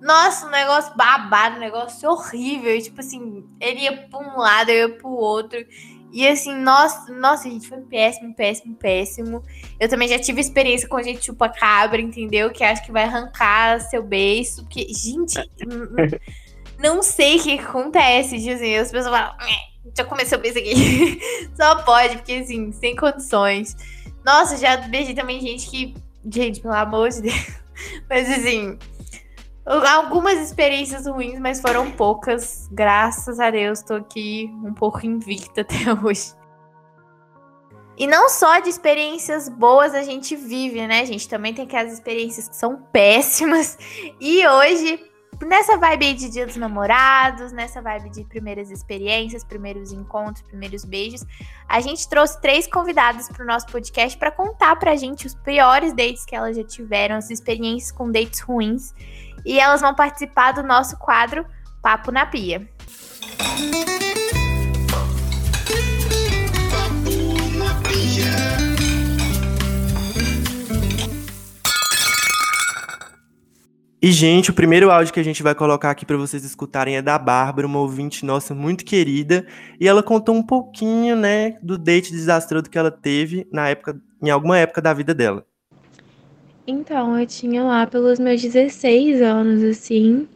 nossa, 0.01 0.47
um 0.47 0.51
negócio 0.51 0.97
babado, 0.97 1.57
um 1.57 1.61
negócio 1.61 2.11
horrível. 2.11 2.75
E, 2.75 2.83
tipo 2.83 3.01
assim, 3.01 3.45
ele 3.61 3.81
ia 3.81 3.97
pra 4.09 4.19
um 4.19 4.39
lado, 4.39 4.71
eu 4.71 4.89
ia 4.89 4.95
pro 4.97 5.09
outro. 5.09 5.65
E 6.13 6.29
assim, 6.29 6.55
nossa, 6.55 7.11
nossa, 7.15 7.49
gente, 7.49 7.67
foi 7.67 7.81
péssimo, 7.81 8.35
péssimo, 8.35 8.75
péssimo. 8.77 9.43
Eu 9.81 9.89
também 9.89 10.09
já 10.09 10.19
tive 10.19 10.41
experiência 10.41 10.87
com 10.87 11.03
gente 11.03 11.25
chupa 11.25 11.49
cabra, 11.49 12.03
entendeu? 12.03 12.51
Que 12.51 12.63
acho 12.63 12.85
que 12.85 12.93
vai 12.93 13.05
arrancar 13.05 13.81
seu 13.81 14.03
beiço. 14.03 14.63
Porque, 14.63 14.87
gente, 14.93 15.41
não 16.83 17.03
sei 17.03 17.39
o 17.39 17.43
que 17.43 17.59
acontece. 17.59 18.39
Tipo 18.39 18.55
assim, 18.55 18.77
as 18.77 18.91
pessoas 18.91 19.15
falam, 19.15 19.35
já 19.97 20.05
comecei 20.05 20.37
o 20.37 20.41
beijo 20.41 20.59
aqui. 20.59 21.21
Só 21.57 21.83
pode, 21.83 22.17
porque 22.17 22.35
assim, 22.35 22.73
sem 22.73 22.97
condições. 22.97 23.77
Nossa, 24.25 24.57
já 24.57 24.77
beijei 24.77 25.15
também 25.15 25.41
gente 25.41 25.69
que. 25.69 25.95
Gente, 26.31 26.61
pelo 26.61 26.75
amor 26.75 27.09
de 27.09 27.23
Deus. 27.23 27.47
Mas 28.09 28.31
assim. 28.31 28.79
Algumas 29.65 30.41
experiências 30.41 31.07
ruins, 31.07 31.39
mas 31.39 31.61
foram 31.61 31.89
poucas. 31.93 32.69
Graças 32.73 33.39
a 33.39 33.49
Deus, 33.49 33.81
tô 33.81 33.95
aqui 33.95 34.51
um 34.65 34.75
pouco 34.75 35.07
invicta 35.07 35.61
até 35.63 35.77
hoje. 36.03 36.35
E 37.97 38.05
não 38.05 38.29
só 38.29 38.59
de 38.59 38.69
experiências 38.69 39.49
boas 39.49 39.95
a 39.95 40.03
gente 40.03 40.35
vive, 40.35 40.85
né, 40.89 41.07
gente? 41.07 41.29
Também 41.29 41.55
tem 41.55 41.65
aquelas 41.65 41.93
experiências 41.93 42.49
que 42.49 42.57
são 42.57 42.77
péssimas. 42.93 43.79
E 44.21 44.45
hoje 44.49 44.99
nessa 45.45 45.77
vibe 45.77 46.15
de 46.15 46.29
Dia 46.31 46.47
dos 46.47 46.57
Namorados, 46.57 47.53
nessa 47.53 47.81
vibe 47.81 48.11
de 48.11 48.25
primeiras 48.25 48.71
experiências, 48.71 49.45
primeiros 49.45 49.93
encontros, 49.93 50.43
primeiros 50.43 50.85
beijos, 50.85 51.25
a 51.69 51.81
gente 51.81 52.09
trouxe 52.09 52.41
três 52.41 52.67
convidados 52.67 53.29
para 53.29 53.43
o 53.43 53.47
nosso 53.47 53.67
podcast 53.67 54.19
para 54.19 54.31
contar 54.31 54.77
para 54.77 54.93
a 54.93 54.97
gente 54.97 55.27
os 55.27 55.35
piores 55.35 55.93
dates 55.95 56.25
que 56.25 56.35
elas 56.35 56.57
já 56.57 56.65
tiveram, 56.65 57.17
as 57.17 57.31
experiências 57.31 57.93
com 57.93 58.11
dates 58.11 58.41
ruins. 58.41 58.95
E 59.45 59.59
elas 59.59 59.81
vão 59.81 59.95
participar 59.95 60.53
do 60.53 60.63
nosso 60.63 60.97
quadro 60.99 61.45
Papo 61.83 62.13
na 62.13 62.25
Pia. 62.27 62.69
Música 63.59 64.22
E, 74.05 74.11
gente, 74.11 74.51
o 74.51 74.53
primeiro 74.53 74.91
áudio 74.91 75.15
que 75.15 75.21
a 75.21 75.23
gente 75.23 75.45
vai 75.45 75.55
colocar 75.55 75.89
aqui 75.89 76.05
para 76.05 76.17
vocês 76.17 76.43
escutarem 76.43 76.97
é 76.97 77.03
da 77.03 77.17
Bárbara, 77.17 77.69
uma 77.69 77.79
ouvinte 77.79 78.27
nossa 78.27 78.53
muito 78.53 78.85
querida. 78.85 79.47
E 79.79 79.87
ela 79.87 80.03
contou 80.03 80.35
um 80.35 80.43
pouquinho, 80.43 81.15
né, 81.15 81.57
do 81.63 81.79
date 81.79 82.11
desastroso 82.11 82.69
que 82.69 82.77
ela 82.77 82.91
teve 82.91 83.47
na 83.53 83.69
época, 83.69 83.97
em 84.21 84.29
alguma 84.29 84.59
época 84.59 84.83
da 84.83 84.93
vida 84.93 85.15
dela. 85.15 85.47
Então, 86.67 87.17
eu 87.17 87.25
tinha 87.29 87.63
lá 87.63 87.87
pelos 87.87 88.19
meus 88.19 88.43
16 88.43 89.23
anos, 89.23 89.63
assim. 89.63 90.27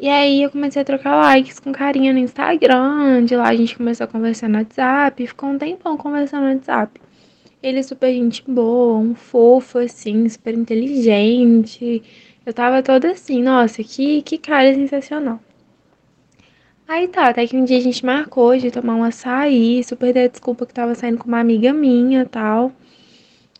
E 0.00 0.08
aí 0.08 0.42
eu 0.42 0.50
comecei 0.50 0.82
a 0.82 0.84
trocar 0.84 1.14
likes 1.14 1.60
com 1.60 1.70
carinha 1.70 2.12
no 2.12 2.18
Instagram. 2.18 3.24
De 3.24 3.36
lá 3.36 3.50
a 3.50 3.54
gente 3.54 3.76
começou 3.76 4.02
a 4.02 4.08
conversar 4.08 4.48
no 4.48 4.58
WhatsApp. 4.58 5.28
Ficou 5.28 5.50
um 5.50 5.58
tempão 5.58 5.96
conversando 5.96 6.42
no 6.42 6.54
WhatsApp. 6.54 7.00
Ele 7.62 7.78
é 7.78 7.82
super 7.84 8.12
gente 8.12 8.42
boa, 8.50 8.98
um 8.98 9.14
fofo, 9.14 9.78
assim, 9.78 10.28
super 10.28 10.54
inteligente 10.54 12.02
eu 12.50 12.54
tava 12.54 12.82
toda 12.82 13.12
assim, 13.12 13.42
nossa, 13.42 13.82
que, 13.84 14.22
que 14.22 14.36
cara 14.36 14.74
sensacional. 14.74 15.40
Aí 16.86 17.06
tá, 17.06 17.28
até 17.28 17.46
que 17.46 17.56
um 17.56 17.64
dia 17.64 17.78
a 17.78 17.80
gente 17.80 18.04
marcou 18.04 18.56
de 18.56 18.70
tomar 18.72 18.96
um 18.96 19.04
açaí, 19.04 19.82
super 19.84 20.12
dei 20.12 20.28
desculpa 20.28 20.66
que 20.66 20.74
tava 20.74 20.94
saindo 20.96 21.18
com 21.18 21.28
uma 21.28 21.38
amiga 21.38 21.72
minha 21.72 22.26
tal. 22.26 22.72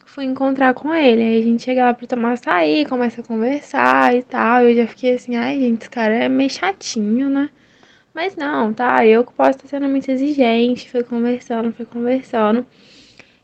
Fui 0.04 0.24
encontrar 0.24 0.74
com 0.74 0.92
ele, 0.92 1.22
aí 1.22 1.40
a 1.40 1.42
gente 1.44 1.62
chegava 1.62 1.94
pra 1.96 2.06
tomar 2.08 2.32
açaí, 2.32 2.84
começa 2.84 3.20
a 3.20 3.24
conversar 3.24 4.16
e 4.16 4.24
tal. 4.24 4.62
Eu 4.64 4.74
já 4.74 4.86
fiquei 4.88 5.14
assim, 5.14 5.36
ai 5.36 5.60
gente, 5.60 5.82
esse 5.82 5.90
cara 5.90 6.12
é 6.14 6.28
meio 6.28 6.50
chatinho, 6.50 7.28
né? 7.30 7.48
Mas 8.12 8.34
não, 8.34 8.74
tá, 8.74 9.06
eu 9.06 9.24
que 9.24 9.32
posso 9.32 9.50
estar 9.50 9.68
sendo 9.68 9.88
muito 9.88 10.10
exigente, 10.10 10.90
foi 10.90 11.04
conversando, 11.04 11.72
foi 11.72 11.86
conversando. 11.86 12.66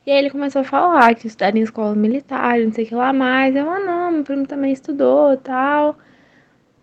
E 0.07 0.11
aí 0.11 0.19
ele 0.19 0.31
começou 0.31 0.61
a 0.63 0.65
falar 0.65 1.15
que 1.15 1.27
estudaria 1.27 1.61
em 1.61 1.65
escola 1.65 1.95
militar, 1.95 2.59
não 2.61 2.73
sei 2.73 2.85
o 2.85 2.89
que 2.89 2.95
lá 2.95 3.13
mais. 3.13 3.55
Eu, 3.57 3.69
ah, 3.71 3.81
não, 3.81 4.13
meu 4.13 4.25
primo 4.25 4.47
também 4.47 4.73
estudou 4.73 5.37
tal. 5.37 5.99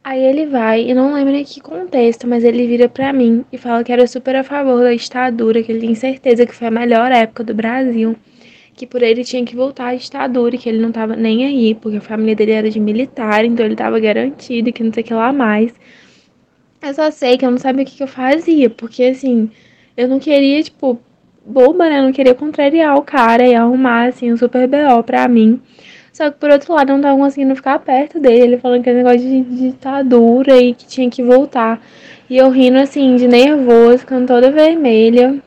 Aí 0.03 0.21
ele 0.23 0.45
vai, 0.47 0.81
e 0.89 0.93
não 0.93 1.13
lembro 1.13 1.33
em 1.33 1.43
que 1.45 1.61
contexto, 1.61 2.27
mas 2.27 2.43
ele 2.43 2.67
vira 2.67 2.89
pra 2.89 3.13
mim 3.13 3.45
e 3.51 3.57
fala 3.57 3.83
que 3.83 3.91
era 3.91 4.05
super 4.07 4.35
a 4.35 4.43
favor 4.43 4.83
da 4.83 4.93
ditadura, 4.93 5.63
que 5.63 5.71
ele 5.71 5.81
tem 5.81 5.95
certeza 5.95 6.45
que 6.45 6.53
foi 6.55 6.67
a 6.67 6.71
melhor 6.71 7.11
época 7.11 7.43
do 7.43 7.53
Brasil. 7.53 8.15
que 8.75 8.87
por 8.87 9.01
ele 9.03 9.23
tinha 9.23 9.45
que 9.45 9.55
voltar 9.55 9.89
à 9.89 9.95
ditadura 9.95 10.57
que 10.57 10.69
ele 10.69 10.79
não 10.79 10.91
tava 10.91 11.15
nem 11.15 11.45
aí, 11.45 11.75
porque 11.75 11.97
a 11.97 12.01
família 12.01 12.35
dele 12.35 12.51
era 12.53 12.69
de 12.69 12.79
militar, 12.79 13.45
então 13.45 13.65
ele 13.65 13.75
tava 13.75 13.99
garantido 13.99 14.73
que 14.73 14.83
não 14.83 14.93
sei 14.93 15.03
o 15.03 15.05
que 15.07 15.13
lá 15.13 15.31
mais. 15.33 15.73
Eu 16.81 16.93
só 16.93 17.09
sei 17.11 17.37
que 17.37 17.45
eu 17.45 17.51
não 17.51 17.57
sabia 17.57 17.83
o 17.83 17.85
que, 17.85 17.97
que 17.97 18.03
eu 18.03 18.07
fazia, 18.07 18.69
porque 18.69 19.03
assim, 19.05 19.49
eu 19.97 20.07
não 20.07 20.19
queria, 20.19 20.61
tipo, 20.63 20.99
boba, 21.45 21.89
né? 21.89 22.01
Não 22.01 22.11
queria 22.11 22.35
contrariar 22.35 22.95
o 22.97 23.01
cara 23.01 23.45
e 23.47 23.55
arrumar, 23.55 24.07
assim, 24.07 24.31
um 24.31 24.37
super 24.37 24.67
BO 24.67 25.03
pra 25.03 25.27
mim. 25.27 25.61
Só 26.11 26.29
que 26.29 26.37
por 26.37 26.51
outro 26.51 26.73
lado, 26.73 26.93
não 26.93 27.01
tava 27.01 27.17
conseguindo 27.17 27.55
ficar 27.55 27.79
perto 27.79 28.19
dele, 28.19 28.43
ele 28.43 28.57
falando 28.57 28.83
que 28.83 28.89
era 28.89 28.97
negócio 28.99 29.19
de 29.19 29.41
ditadura 29.41 30.57
e 30.61 30.75
que 30.75 30.85
tinha 30.85 31.09
que 31.09 31.23
voltar. 31.23 31.81
E 32.29 32.37
eu 32.37 32.49
rindo 32.49 32.77
assim, 32.77 33.15
de 33.15 33.27
nervoso, 33.27 33.99
ficando 33.99 34.27
toda 34.27 34.51
vermelha. 34.51 35.41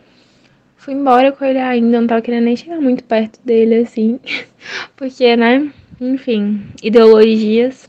Fui 0.76 0.94
embora 0.94 1.32
com 1.32 1.44
ele 1.44 1.58
ainda, 1.58 2.00
não 2.00 2.06
tava 2.06 2.22
querendo 2.22 2.44
nem 2.44 2.56
chegar 2.56 2.80
muito 2.80 3.04
perto 3.04 3.38
dele, 3.44 3.76
assim. 3.76 4.18
Porque, 4.96 5.36
né? 5.36 5.70
Enfim, 6.00 6.62
ideologias. 6.82 7.88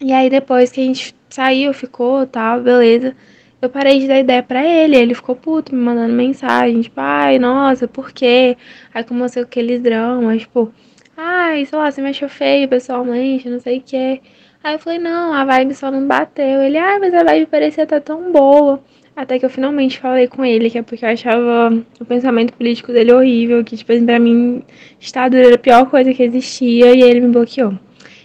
E 0.00 0.12
aí 0.12 0.30
depois 0.30 0.70
que 0.70 0.80
a 0.80 0.84
gente 0.84 1.14
saiu, 1.28 1.72
ficou, 1.72 2.26
tal, 2.26 2.60
beleza. 2.60 3.14
Eu 3.62 3.68
parei 3.68 3.98
de 4.00 4.08
dar 4.08 4.18
ideia 4.18 4.42
pra 4.42 4.64
ele, 4.66 4.96
ele 4.96 5.14
ficou 5.14 5.36
puto, 5.36 5.74
me 5.74 5.82
mandando 5.82 6.14
mensagem, 6.14 6.80
tipo, 6.80 6.98
ai, 6.98 7.38
nossa, 7.38 7.86
por 7.86 8.10
quê? 8.10 8.56
Aí 8.94 9.04
começou 9.04 9.42
aqueles 9.42 9.80
dramas, 9.82 10.42
tipo, 10.42 10.72
ai, 11.16 11.66
sei 11.66 11.78
lá, 11.78 11.90
você 11.90 12.00
me 12.00 12.08
achou 12.08 12.28
feio 12.28 12.68
pessoalmente, 12.68 13.50
não 13.50 13.60
sei 13.60 13.78
o 13.78 13.82
que. 13.82 14.22
Aí 14.64 14.74
eu 14.74 14.78
falei, 14.78 14.98
não, 14.98 15.34
a 15.34 15.44
vibe 15.44 15.74
só 15.74 15.90
não 15.90 16.06
bateu. 16.06 16.62
Ele, 16.62 16.78
ai, 16.78 16.98
mas 16.98 17.12
a 17.14 17.22
vibe 17.22 17.46
parecia 17.46 17.84
estar 17.84 18.00
tão 18.00 18.32
boa. 18.32 18.82
Até 19.14 19.38
que 19.38 19.44
eu 19.44 19.50
finalmente 19.50 19.98
falei 19.98 20.26
com 20.28 20.44
ele, 20.44 20.70
que 20.70 20.78
é 20.78 20.82
porque 20.82 21.04
eu 21.04 21.10
achava 21.10 21.70
o 22.00 22.04
pensamento 22.06 22.54
político 22.54 22.92
dele 22.92 23.12
horrível, 23.12 23.62
que, 23.64 23.76
tipo 23.76 23.92
assim, 23.92 24.06
pra 24.06 24.18
mim, 24.18 24.62
ditadura 24.98 25.44
era 25.46 25.54
a 25.56 25.58
pior 25.58 25.90
coisa 25.90 26.14
que 26.14 26.22
existia, 26.22 26.94
e 26.94 27.02
ele 27.02 27.20
me 27.20 27.28
bloqueou. 27.28 27.74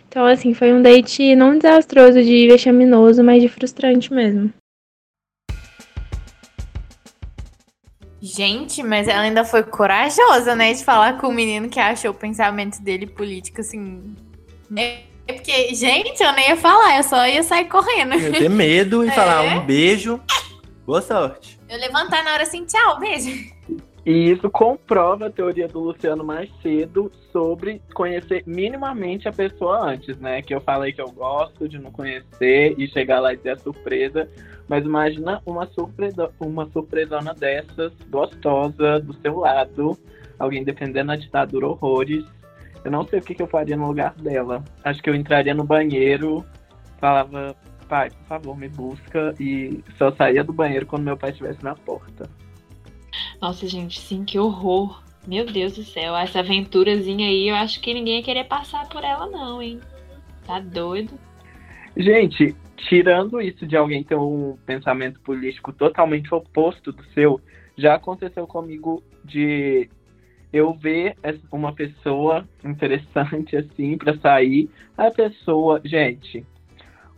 Então, 0.08 0.26
assim, 0.26 0.54
foi 0.54 0.71
um 0.74 0.82
date 0.82 1.36
não 1.36 1.58
desastroso 1.58 2.21
de 2.24 2.48
vexaminoso, 2.48 3.21
mas 3.24 3.41
de 3.41 3.50
frustrante 3.50 4.13
mesmo. 4.13 4.54
Gente, 8.26 8.82
mas 8.82 9.08
ela 9.08 9.22
ainda 9.22 9.46
foi 9.46 9.62
corajosa, 9.62 10.56
né? 10.56 10.74
De 10.74 10.84
falar 10.84 11.20
com 11.20 11.28
o 11.28 11.32
menino 11.32 11.70
que 11.70 11.80
achou 11.80 12.10
o 12.10 12.14
pensamento 12.14 12.82
dele 12.82 13.06
político, 13.06 13.62
assim. 13.62 14.16
É 14.76 15.04
porque, 15.28 15.76
gente, 15.76 16.24
eu 16.24 16.32
nem 16.34 16.50
ia 16.50 16.58
falar, 16.58 16.98
eu 16.98 17.04
só 17.04 17.28
ia 17.28 17.44
sair 17.44 17.66
correndo. 17.66 18.16
Eu 18.16 18.32
ter 18.32 18.50
medo 18.50 19.06
e 19.06 19.10
É? 19.10 19.12
falar 19.12 19.44
um 19.44 19.64
beijo. 19.64 20.20
Boa 20.88 21.04
sorte. 21.04 21.60
Eu 21.70 21.78
levantar 21.78 22.24
na 22.24 22.34
hora 22.34 22.44
assim, 22.44 22.66
tchau, 22.66 23.00
beijo. 23.00 23.30
E 24.04 24.32
isso 24.32 24.50
comprova 24.50 25.28
a 25.28 25.32
teoria 25.32 25.68
do 25.68 25.80
Luciano 25.80 26.24
mais 26.24 26.50
cedo 26.64 27.12
sobre 27.32 27.80
conhecer 27.94 28.44
minimamente 28.48 29.28
a 29.28 29.32
pessoa 29.32 29.92
antes, 29.92 30.18
né? 30.18 30.42
Que 30.42 30.54
eu 30.54 30.62
falei 30.62 30.94
que 30.94 31.02
eu 31.02 31.12
gosto 31.12 31.70
de 31.70 31.78
não 31.78 31.92
conhecer 31.92 32.76
e 32.78 32.88
chegar 32.88 33.20
lá 33.20 33.34
e 33.34 33.38
ter 33.38 33.52
a 33.52 33.58
surpresa. 33.58 34.28
Mas 34.67 34.84
imagina 34.84 35.41
uma, 35.45 35.67
surpresa, 35.67 36.32
uma 36.39 36.65
surpresona 36.67 37.34
dessas, 37.34 37.93
gostosa, 38.10 38.99
do 38.99 39.13
seu 39.21 39.39
lado, 39.39 39.97
alguém 40.39 40.63
defendendo 40.63 41.12
a 41.12 41.15
ditadura 41.15 41.67
horrores. 41.67 42.25
Eu 42.84 42.91
não 42.91 43.06
sei 43.08 43.19
o 43.19 43.21
que, 43.21 43.36
que 43.36 43.41
eu 43.41 43.47
faria 43.47 43.78
no 43.78 43.88
lugar 43.88 44.13
dela. 44.15 44.63
Acho 44.84 45.01
que 45.01 45.10
eu 45.10 45.15
entraria 45.15 45.54
no 45.54 45.63
banheiro, 45.63 46.43
falava, 46.99 47.56
pai, 47.88 48.10
por 48.10 48.25
favor, 48.28 48.58
me 48.58 48.67
busca, 48.67 49.34
e 49.39 49.84
só 49.97 50.12
saía 50.12 50.43
do 50.43 50.54
banheiro 50.54 50.86
quando 50.86 51.04
meu 51.04 51.17
pai 51.17 51.32
estivesse 51.32 51.63
na 51.63 51.75
porta. 51.75 52.30
Nossa, 53.41 53.67
gente, 53.67 53.99
sim, 53.99 54.23
que 54.23 54.39
horror. 54.39 55.04
Meu 55.28 55.45
Deus 55.45 55.73
do 55.73 55.84
céu, 55.84 56.15
essa 56.15 56.39
aventurazinha 56.39 57.28
aí, 57.28 57.49
eu 57.49 57.56
acho 57.56 57.82
que 57.82 57.93
ninguém 57.93 58.17
ia 58.17 58.23
querer 58.23 58.43
passar 58.43 58.88
por 58.89 59.04
ela, 59.04 59.25
não, 59.28 59.62
hein? 59.62 59.80
Tá 60.45 60.60
doido? 60.60 61.17
Gente, 61.97 62.55
tirando 62.75 63.41
isso 63.41 63.65
de 63.65 63.77
alguém 63.77 64.03
ter 64.03 64.15
um 64.15 64.58
pensamento 64.65 65.19
político 65.21 65.71
totalmente 65.71 66.34
oposto 66.34 66.91
do 66.91 67.03
seu, 67.13 67.39
já 67.77 67.95
aconteceu 67.95 68.45
comigo 68.45 69.03
de 69.23 69.89
eu 70.51 70.73
ver 70.73 71.15
uma 71.51 71.73
pessoa 71.73 72.47
interessante 72.63 73.58
assim 73.58 73.97
pra 73.97 74.17
sair, 74.17 74.69
a 74.97 75.12
pessoa, 75.12 75.81
gente, 75.84 76.45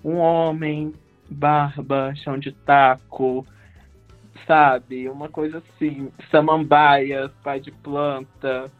um 0.04 0.16
homem, 0.18 0.94
barba, 1.30 2.14
chão 2.16 2.38
de 2.38 2.52
taco, 2.52 3.46
sabe, 4.46 5.10
uma 5.10 5.30
coisa 5.30 5.60
assim, 5.60 6.10
samambaias, 6.32 7.32
pai 7.44 7.60
de 7.60 7.72
planta, 7.72 8.72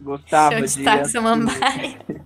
gostava 0.00 0.58
Show 0.58 0.66
de 0.66 0.76
de 0.76 0.84
taco, 0.84 1.00
assim, 1.00 1.12
samambaia. 1.12 1.98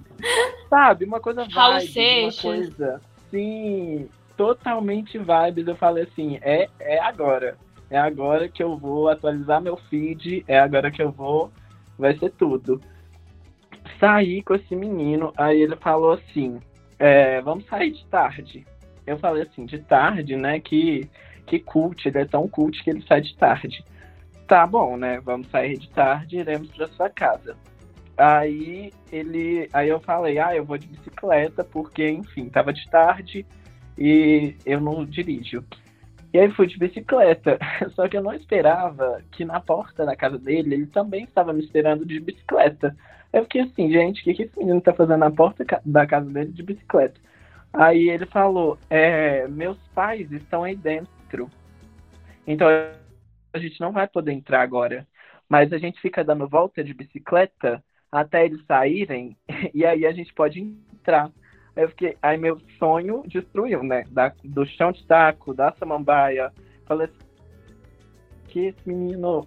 Sabe, 0.68 1.04
uma 1.04 1.20
coisa 1.20 1.44
vibe, 1.44 2.24
uma 2.24 2.32
coisa, 2.32 3.00
sim, 3.30 4.08
totalmente 4.36 5.18
vibes. 5.18 5.66
Eu 5.66 5.76
falei 5.76 6.04
assim, 6.04 6.38
é, 6.42 6.68
é 6.80 6.98
agora. 7.00 7.56
É 7.90 7.98
agora 7.98 8.48
que 8.48 8.62
eu 8.62 8.76
vou 8.76 9.08
atualizar 9.08 9.62
meu 9.62 9.76
feed, 9.76 10.44
é 10.46 10.58
agora 10.58 10.90
que 10.90 11.02
eu 11.02 11.10
vou, 11.10 11.50
vai 11.98 12.16
ser 12.18 12.30
tudo. 12.32 12.80
Saí 13.98 14.42
com 14.42 14.54
esse 14.54 14.76
menino, 14.76 15.32
aí 15.36 15.62
ele 15.62 15.76
falou 15.76 16.12
assim, 16.12 16.60
é, 16.98 17.40
vamos 17.40 17.64
sair 17.66 17.92
de 17.92 18.04
tarde. 18.06 18.66
Eu 19.06 19.18
falei 19.18 19.42
assim, 19.42 19.64
de 19.64 19.78
tarde, 19.78 20.36
né, 20.36 20.60
que, 20.60 21.08
que 21.46 21.58
cult, 21.58 22.06
ele 22.06 22.18
é 22.18 22.24
tão 22.26 22.46
cult 22.46 22.84
que 22.84 22.90
ele 22.90 23.02
sai 23.06 23.22
de 23.22 23.34
tarde. 23.36 23.82
Tá 24.46 24.66
bom, 24.66 24.98
né, 24.98 25.18
vamos 25.20 25.48
sair 25.48 25.78
de 25.78 25.88
tarde, 25.88 26.36
iremos 26.36 26.68
pra 26.70 26.88
sua 26.88 27.08
casa. 27.08 27.56
Aí 28.18 28.92
ele, 29.12 29.68
aí 29.72 29.88
eu 29.88 30.00
falei, 30.00 30.40
ah, 30.40 30.54
eu 30.54 30.64
vou 30.64 30.76
de 30.76 30.88
bicicleta 30.88 31.62
porque, 31.62 32.10
enfim, 32.10 32.48
tava 32.48 32.72
de 32.72 32.84
tarde 32.90 33.46
e 33.96 34.56
eu 34.66 34.80
não 34.80 35.04
dirijo. 35.04 35.64
E 36.32 36.38
aí 36.38 36.50
fui 36.50 36.66
de 36.66 36.76
bicicleta, 36.76 37.58
só 37.94 38.08
que 38.08 38.16
eu 38.16 38.22
não 38.22 38.34
esperava 38.34 39.22
que 39.30 39.44
na 39.44 39.60
porta 39.60 40.04
da 40.04 40.16
casa 40.16 40.36
dele 40.36 40.74
ele 40.74 40.86
também 40.86 41.24
estava 41.24 41.52
me 41.52 41.62
esperando 41.62 42.04
de 42.04 42.18
bicicleta. 42.18 42.96
Eu 43.32 43.44
fiquei 43.44 43.62
assim, 43.62 43.90
gente, 43.90 44.20
o 44.20 44.24
que, 44.24 44.34
que 44.34 44.42
esse 44.42 44.58
menino 44.58 44.80
tá 44.80 44.92
fazendo 44.92 45.20
na 45.20 45.30
porta 45.30 45.64
da 45.84 46.06
casa 46.06 46.28
dele 46.28 46.52
de 46.52 46.62
bicicleta? 46.62 47.20
Aí 47.72 48.08
ele 48.10 48.26
falou, 48.26 48.76
é, 48.90 49.46
meus 49.46 49.78
pais 49.94 50.30
estão 50.32 50.64
aí 50.64 50.74
dentro. 50.74 51.48
Então 52.46 52.66
a 53.52 53.58
gente 53.58 53.80
não 53.80 53.92
vai 53.92 54.08
poder 54.08 54.32
entrar 54.32 54.62
agora. 54.62 55.06
Mas 55.48 55.72
a 55.72 55.78
gente 55.78 56.00
fica 56.00 56.24
dando 56.24 56.48
volta 56.48 56.82
de 56.82 56.92
bicicleta 56.92 57.82
até 58.10 58.44
eles 58.44 58.64
saírem, 58.66 59.36
e 59.74 59.84
aí 59.84 60.06
a 60.06 60.12
gente 60.12 60.32
pode 60.32 60.60
entrar. 60.60 61.30
Aí, 61.76 61.84
eu 61.84 61.88
fiquei, 61.90 62.16
aí 62.22 62.36
meu 62.36 62.58
sonho 62.78 63.22
destruiu, 63.26 63.82
né? 63.82 64.04
Da, 64.10 64.32
do 64.44 64.66
chão 64.66 64.92
de 64.92 65.06
taco, 65.06 65.54
da 65.54 65.72
samambaia. 65.72 66.52
Falei 66.86 67.06
assim, 67.06 67.28
que 68.48 68.66
esse 68.66 68.88
menino, 68.88 69.46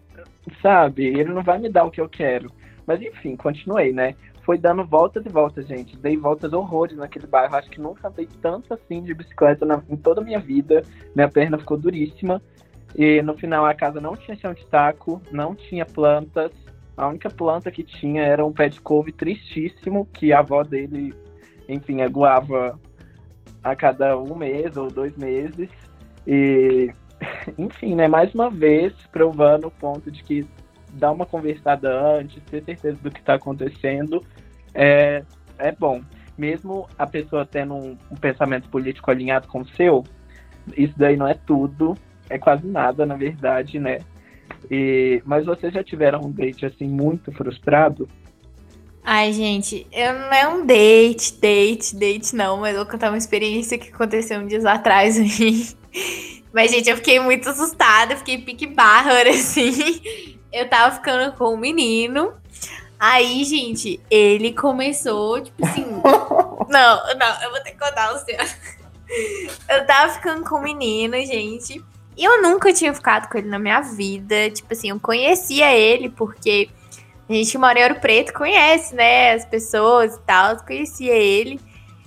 sabe, 0.61 1.05
ele 1.05 1.33
não 1.33 1.43
vai 1.43 1.59
me 1.59 1.69
dar 1.69 1.83
o 1.83 1.91
que 1.91 1.99
eu 1.99 2.07
quero. 2.07 2.51
Mas 2.85 3.01
enfim, 3.01 3.35
continuei, 3.35 3.91
né? 3.91 4.15
Foi 4.43 4.57
dando 4.57 4.83
voltas 4.85 5.25
e 5.25 5.29
voltas, 5.29 5.67
gente. 5.67 5.95
Dei 5.97 6.17
voltas 6.17 6.51
horrores 6.51 6.97
naquele 6.97 7.27
bairro. 7.27 7.55
Acho 7.55 7.69
que 7.69 7.79
nunca 7.79 8.07
andei 8.07 8.27
tanto 8.41 8.73
assim 8.73 9.03
de 9.03 9.13
bicicleta 9.13 9.65
na- 9.65 9.83
em 9.89 9.95
toda 9.95 10.21
a 10.21 10.23
minha 10.23 10.39
vida. 10.39 10.83
Minha 11.15 11.29
perna 11.29 11.57
ficou 11.59 11.77
duríssima. 11.77 12.41
E 12.95 13.21
no 13.21 13.37
final 13.37 13.65
a 13.65 13.73
casa 13.73 14.01
não 14.01 14.15
tinha 14.15 14.35
chão 14.35 14.53
de 14.53 14.65
taco, 14.65 15.21
não 15.31 15.55
tinha 15.55 15.85
plantas. 15.85 16.51
A 16.97 17.07
única 17.07 17.29
planta 17.29 17.71
que 17.71 17.83
tinha 17.83 18.23
era 18.23 18.45
um 18.45 18.51
pé 18.51 18.69
de 18.69 18.81
couve 18.81 19.11
tristíssimo, 19.11 20.05
que 20.13 20.33
a 20.33 20.39
avó 20.39 20.63
dele, 20.63 21.13
enfim, 21.67 22.01
aguava 22.01 22.79
a 23.63 23.75
cada 23.75 24.17
um 24.17 24.35
mês 24.35 24.75
ou 24.77 24.89
dois 24.89 25.15
meses. 25.17 25.69
E, 26.27 26.91
enfim, 27.57 27.95
né, 27.95 28.07
mais 28.07 28.33
uma 28.33 28.49
vez 28.49 28.93
provando 29.11 29.67
o 29.67 29.71
ponto 29.71 30.11
de 30.11 30.23
que 30.23 30.45
dar 30.93 31.11
uma 31.11 31.25
conversada 31.25 31.89
antes, 32.17 32.43
ter 32.43 32.63
certeza 32.63 32.97
do 33.01 33.09
que 33.09 33.19
está 33.19 33.35
acontecendo, 33.35 34.23
é, 34.73 35.23
é 35.57 35.71
bom. 35.71 36.01
Mesmo 36.37 36.87
a 36.97 37.05
pessoa 37.07 37.45
tendo 37.45 37.73
um, 37.75 37.97
um 38.09 38.15
pensamento 38.15 38.69
político 38.69 39.11
alinhado 39.11 39.47
com 39.47 39.61
o 39.61 39.67
seu, 39.69 40.03
isso 40.75 40.93
daí 40.97 41.15
não 41.15 41.27
é 41.27 41.33
tudo, 41.33 41.95
é 42.29 42.37
quase 42.37 42.67
nada, 42.67 43.05
na 43.05 43.15
verdade, 43.15 43.79
né? 43.79 43.99
E, 44.69 45.21
mas 45.25 45.45
vocês 45.45 45.73
já 45.73 45.83
tiveram 45.83 46.21
um 46.21 46.31
date 46.31 46.65
assim 46.65 46.87
muito 46.87 47.31
frustrado? 47.31 48.07
Ai, 49.03 49.33
gente, 49.33 49.87
eu 49.91 50.13
não 50.13 50.31
é 50.31 50.47
um 50.47 50.65
date, 50.65 51.33
date, 51.39 51.95
date, 51.95 52.35
não, 52.35 52.57
mas 52.57 52.75
vou 52.75 52.85
contar 52.85 53.09
uma 53.09 53.17
experiência 53.17 53.77
que 53.77 53.89
aconteceu 53.89 54.39
um 54.39 54.45
dias 54.45 54.65
atrás 54.65 55.17
aí. 55.19 55.67
Mas, 56.53 56.69
gente, 56.69 56.89
eu 56.89 56.97
fiquei 56.97 57.17
muito 57.17 57.49
assustada, 57.49 58.17
fiquei 58.17 58.37
pique 58.39 58.67
bárbara, 58.67 59.29
assim. 59.31 60.37
Eu 60.51 60.67
tava 60.67 60.95
ficando 60.95 61.33
com 61.37 61.53
um 61.53 61.57
menino. 61.57 62.33
Aí, 62.99 63.43
gente, 63.45 64.01
ele 64.09 64.53
começou, 64.53 65.41
tipo 65.41 65.65
assim. 65.65 65.85
não, 66.69 67.15
não, 67.15 67.41
eu 67.41 67.51
vou 67.51 67.63
ter 67.63 67.71
que 67.71 67.79
contar 67.79 68.13
o 68.13 68.19
seu. 68.19 68.35
Eu 69.69 69.85
tava 69.85 70.11
ficando 70.13 70.43
com 70.43 70.57
um 70.57 70.61
menino, 70.61 71.15
gente. 71.25 71.81
Eu 72.17 72.41
nunca 72.41 72.73
tinha 72.73 72.93
ficado 72.93 73.29
com 73.29 73.37
ele 73.37 73.47
na 73.47 73.59
minha 73.59 73.81
vida. 73.81 74.49
Tipo 74.51 74.73
assim, 74.73 74.89
eu 74.89 74.99
conhecia 74.99 75.71
ele 75.75 76.09
porque 76.09 76.69
a 77.29 77.33
gente 77.33 77.57
mora 77.57 77.79
em 77.79 77.83
Ouro 77.83 77.99
Preto 77.99 78.33
conhece, 78.33 78.93
né? 78.93 79.33
As 79.33 79.45
pessoas 79.45 80.15
e 80.15 80.19
tal, 80.21 80.57
conhecia 80.65 81.13
ele. 81.13 81.59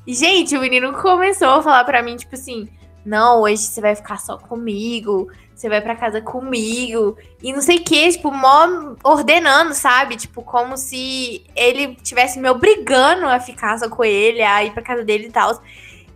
E, 0.07 0.15
gente, 0.15 0.57
o 0.57 0.61
menino 0.61 0.93
começou 0.93 1.49
a 1.49 1.63
falar 1.63 1.85
pra 1.85 2.03
mim, 2.03 2.17
tipo 2.17 2.35
assim, 2.35 2.69
não, 3.05 3.41
hoje 3.41 3.63
você 3.63 3.81
vai 3.81 3.97
ficar 3.97 4.21
só 4.21 4.37
comigo, 4.37 5.31
você 5.55 5.67
vai 5.67 5.81
pra 5.81 5.97
casa 5.97 6.21
comigo, 6.21 7.17
e 7.43 7.53
não 7.55 7.63
sei 7.63 7.79
o 7.79 7.85
que, 7.85 8.11
tipo, 8.13 8.31
mó 8.31 8.97
ordenando, 9.03 9.73
sabe? 9.73 10.17
Tipo, 10.17 10.43
como 10.43 10.77
se 10.77 11.43
ele 11.57 11.95
tivesse 11.97 12.39
me 12.39 12.51
obrigando 12.51 13.27
a 13.27 13.41
ficar 13.41 13.79
só 13.79 13.89
com 13.89 14.05
ele, 14.05 14.43
a 14.43 14.63
ir 14.63 14.73
pra 14.73 14.83
casa 14.83 15.03
dele 15.03 15.29
e 15.29 15.31
tal. 15.31 15.63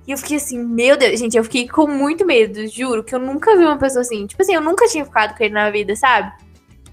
E 0.08 0.12
eu 0.12 0.16
fiquei 0.16 0.38
assim, 0.38 0.58
meu 0.58 0.96
Deus, 0.96 1.20
gente, 1.20 1.36
eu 1.36 1.44
fiquei 1.44 1.68
com 1.68 1.86
muito 1.86 2.24
medo, 2.24 2.66
juro, 2.66 3.04
que 3.04 3.14
eu 3.14 3.18
nunca 3.18 3.54
vi 3.54 3.62
uma 3.62 3.76
pessoa 3.76 4.00
assim. 4.00 4.26
Tipo 4.26 4.40
assim, 4.40 4.54
eu 4.54 4.60
nunca 4.62 4.88
tinha 4.88 5.04
ficado 5.04 5.36
com 5.36 5.44
ele 5.44 5.52
na 5.52 5.70
vida, 5.70 5.94
sabe? 5.94 6.32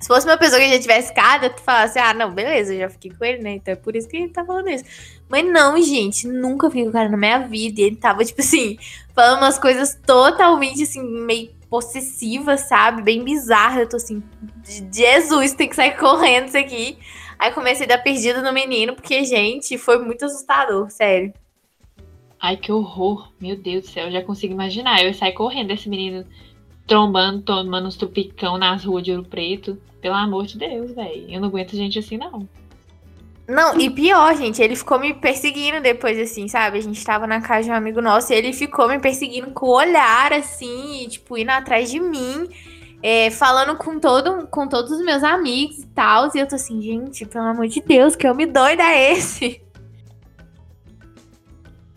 Se 0.02 0.08
fosse 0.10 0.28
uma 0.28 0.38
pessoa 0.38 0.60
que 0.60 0.70
já 0.70 0.78
tivesse 0.78 1.08
ficado, 1.08 1.46
eu 1.46 1.58
falasse, 1.60 1.98
ah, 1.98 2.14
não, 2.14 2.32
beleza, 2.32 2.74
eu 2.74 2.80
já 2.82 2.90
fiquei 2.90 3.12
com 3.12 3.24
ele, 3.24 3.42
né? 3.42 3.52
Então 3.52 3.72
é 3.72 3.78
por 3.78 3.96
isso 3.96 4.10
que 4.10 4.18
ele 4.18 4.34
tá 4.34 4.44
falando 4.44 4.70
isso. 4.70 4.84
Mas 5.30 5.46
não, 5.46 5.82
gente, 5.82 6.28
nunca 6.28 6.68
fiquei 6.68 6.84
com 6.84 6.90
o 6.90 6.92
cara 6.92 7.08
na 7.08 7.16
minha 7.16 7.40
vida. 7.40 7.80
E 7.80 7.86
ele 7.86 7.96
tava, 7.96 8.26
tipo 8.26 8.42
assim, 8.42 8.78
falando 9.16 9.44
umas 9.44 9.58
coisas 9.58 9.98
totalmente, 10.06 10.84
assim, 10.84 11.02
meio 11.02 11.52
possessivas, 11.70 12.68
sabe? 12.68 13.02
Bem 13.02 13.24
bizarras. 13.24 13.80
Eu 13.80 13.88
tô 13.88 13.96
assim, 13.96 14.22
Jesus, 14.92 15.54
tem 15.54 15.70
que 15.70 15.76
sair 15.78 15.96
correndo 15.98 16.50
isso 16.50 16.58
aqui. 16.58 16.98
Aí 17.40 17.52
comecei 17.54 17.86
a 17.86 17.90
dar 17.90 18.00
perdida 18.00 18.42
no 18.42 18.52
menino, 18.52 18.94
porque, 18.94 19.24
gente, 19.24 19.78
foi 19.78 20.00
muito 20.00 20.26
assustador, 20.26 20.90
sério. 20.92 21.32
Ai, 22.46 22.58
que 22.58 22.72
horror. 22.72 23.32
Meu 23.42 23.56
Deus 23.56 23.86
do 23.86 23.90
céu, 23.90 24.06
eu 24.06 24.12
já 24.12 24.22
consigo 24.22 24.54
imaginar. 24.54 25.04
Eu 25.04 25.12
saí 25.16 25.32
correndo 25.32 25.70
desse 25.70 25.90
menino 25.90 26.24
trombando, 26.86 27.42
tomando 27.42 27.88
uns 27.88 27.98
tupicão 27.98 28.56
nas 28.56 28.86
ruas 28.86 29.04
de 29.04 29.12
Ouro 29.12 29.24
Preto. 29.28 29.82
Pelo 30.00 30.14
amor 30.14 30.46
de 30.46 30.56
Deus, 30.56 30.92
velho. 30.92 31.26
Eu 31.28 31.42
não 31.42 31.48
aguento 31.48 31.76
gente 31.76 31.98
assim, 31.98 32.18
não. 32.18 32.48
Não, 33.48 33.80
e 33.80 33.90
pior, 33.90 34.36
gente, 34.38 34.62
ele 34.62 34.76
ficou 34.76 35.00
me 35.00 35.12
perseguindo 35.16 35.82
depois, 35.82 36.20
assim, 36.20 36.48
sabe? 36.48 36.78
A 36.78 36.82
gente 36.82 37.04
tava 37.04 37.26
na 37.26 37.42
casa 37.42 37.64
de 37.64 37.72
um 37.72 37.74
amigo 37.74 38.00
nosso 38.00 38.32
e 38.32 38.36
ele 38.36 38.54
ficou 38.54 38.88
me 38.88 39.00
perseguindo 39.00 39.50
com 39.50 39.66
o 39.66 39.76
olhar, 39.76 40.32
assim, 40.32 41.02
e, 41.02 41.08
tipo, 41.08 41.36
indo 41.40 41.50
atrás 41.50 41.90
de 41.90 42.00
mim, 42.00 42.48
é, 43.02 43.32
falando 43.32 43.76
com, 43.76 44.00
todo, 44.00 44.46
com 44.50 44.68
todos 44.68 44.92
os 44.92 45.04
meus 45.04 45.24
amigos 45.24 45.80
e 45.80 45.88
tal. 45.88 46.30
E 46.36 46.38
eu 46.38 46.48
tô 46.48 46.54
assim, 46.54 46.80
gente, 46.80 47.26
pelo 47.26 47.46
amor 47.46 47.68
de 47.68 47.82
Deus, 47.82 48.16
que 48.16 48.28
homem 48.28 48.46
doido 48.46 48.82
é 48.82 49.14
esse? 49.14 49.65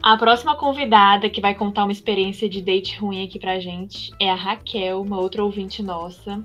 A 0.09 0.16
próxima 0.16 0.56
convidada 0.56 1.28
que 1.28 1.38
vai 1.38 1.54
contar 1.54 1.84
uma 1.84 1.92
experiência 1.92 2.48
de 2.48 2.62
date 2.62 2.98
ruim 2.98 3.26
aqui 3.26 3.38
pra 3.38 3.61
gente 3.61 4.11
é 4.18 4.30
a 4.30 4.34
Raquel, 4.34 5.02
uma 5.02 5.20
outra 5.20 5.44
ouvinte 5.44 5.82
nossa. 5.82 6.42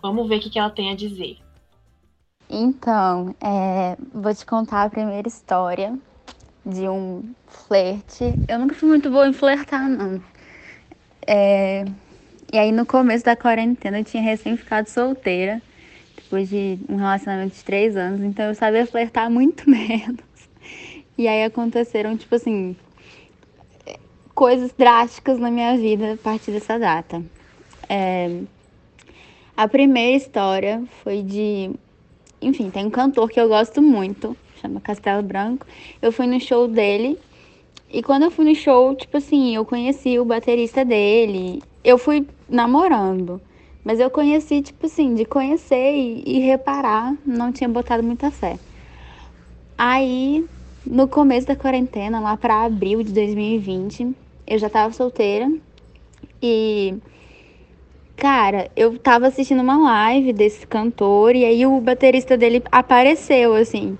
Vamos 0.00 0.28
ver 0.28 0.36
o 0.36 0.40
que, 0.40 0.56
ela 0.56 0.70
tem 0.70 0.92
a 0.92 0.94
dizer. 0.94 1.36
Então, 2.48 3.34
é, 3.40 3.96
vou 4.14 4.32
te 4.32 4.46
contar 4.46 4.84
a 4.84 4.88
primeira 4.88 5.26
história 5.26 5.98
de 6.64 6.88
um 6.88 7.34
flerte. 7.48 8.32
Eu 8.46 8.60
nunca 8.60 8.76
fui 8.76 8.88
muito 8.88 9.10
boa 9.10 9.26
em 9.26 9.32
flertar, 9.32 9.88
não. 9.88 10.22
É, 11.26 11.84
e 12.52 12.58
aí, 12.58 12.70
no 12.70 12.86
começo 12.86 13.24
da 13.24 13.34
quarentena, 13.34 13.98
eu 13.98 14.04
tinha 14.04 14.22
recém 14.22 14.56
ficado 14.56 14.86
solteira, 14.86 15.60
depois 16.14 16.48
de 16.48 16.78
um 16.88 16.94
relacionamento 16.94 17.56
de 17.56 17.64
três 17.64 17.96
anos, 17.96 18.20
então 18.20 18.44
eu 18.44 18.54
sabia 18.54 18.86
flertar 18.86 19.28
muito 19.28 19.66
menos. 19.68 20.30
E 21.18 21.26
aí 21.26 21.42
aconteceram, 21.42 22.16
tipo 22.16 22.36
assim, 22.36 22.76
coisas 24.40 24.72
drásticas 24.72 25.38
na 25.38 25.50
minha 25.50 25.76
vida 25.76 26.14
a 26.14 26.16
partir 26.16 26.50
dessa 26.50 26.78
data. 26.78 27.22
É, 27.86 28.40
a 29.54 29.68
primeira 29.68 30.16
história 30.16 30.82
foi 31.04 31.20
de. 31.20 31.70
Enfim, 32.40 32.70
tem 32.70 32.86
um 32.86 32.90
cantor 32.90 33.28
que 33.28 33.38
eu 33.38 33.48
gosto 33.48 33.82
muito, 33.82 34.34
chama 34.58 34.80
Castelo 34.80 35.22
Branco. 35.22 35.66
Eu 36.00 36.10
fui 36.10 36.26
no 36.26 36.40
show 36.40 36.66
dele. 36.66 37.18
E 37.92 38.02
quando 38.02 38.22
eu 38.22 38.30
fui 38.30 38.46
no 38.46 38.54
show, 38.54 38.94
tipo 38.94 39.18
assim, 39.18 39.54
eu 39.54 39.62
conheci 39.62 40.18
o 40.18 40.24
baterista 40.24 40.86
dele. 40.86 41.62
Eu 41.84 41.98
fui 41.98 42.26
namorando. 42.48 43.42
Mas 43.84 44.00
eu 44.00 44.08
conheci, 44.08 44.62
tipo 44.62 44.86
assim, 44.86 45.14
de 45.14 45.26
conhecer 45.26 45.92
e, 45.92 46.22
e 46.24 46.38
reparar, 46.38 47.14
não 47.26 47.52
tinha 47.52 47.68
botado 47.68 48.02
muita 48.02 48.30
fé. 48.30 48.58
Aí, 49.76 50.46
no 50.86 51.06
começo 51.06 51.46
da 51.46 51.54
quarentena, 51.54 52.20
lá 52.20 52.38
para 52.38 52.64
abril 52.64 53.02
de 53.02 53.12
2020, 53.12 54.16
eu 54.50 54.58
já 54.58 54.68
tava 54.68 54.92
solteira. 54.92 55.50
E 56.42 56.94
Cara, 58.20 58.70
eu 58.76 58.98
tava 58.98 59.28
assistindo 59.28 59.62
uma 59.62 59.78
live 59.78 60.34
desse 60.34 60.66
cantor 60.66 61.34
e 61.34 61.42
aí 61.42 61.64
o 61.64 61.80
baterista 61.80 62.36
dele 62.36 62.62
apareceu, 62.70 63.54
assim, 63.54 63.96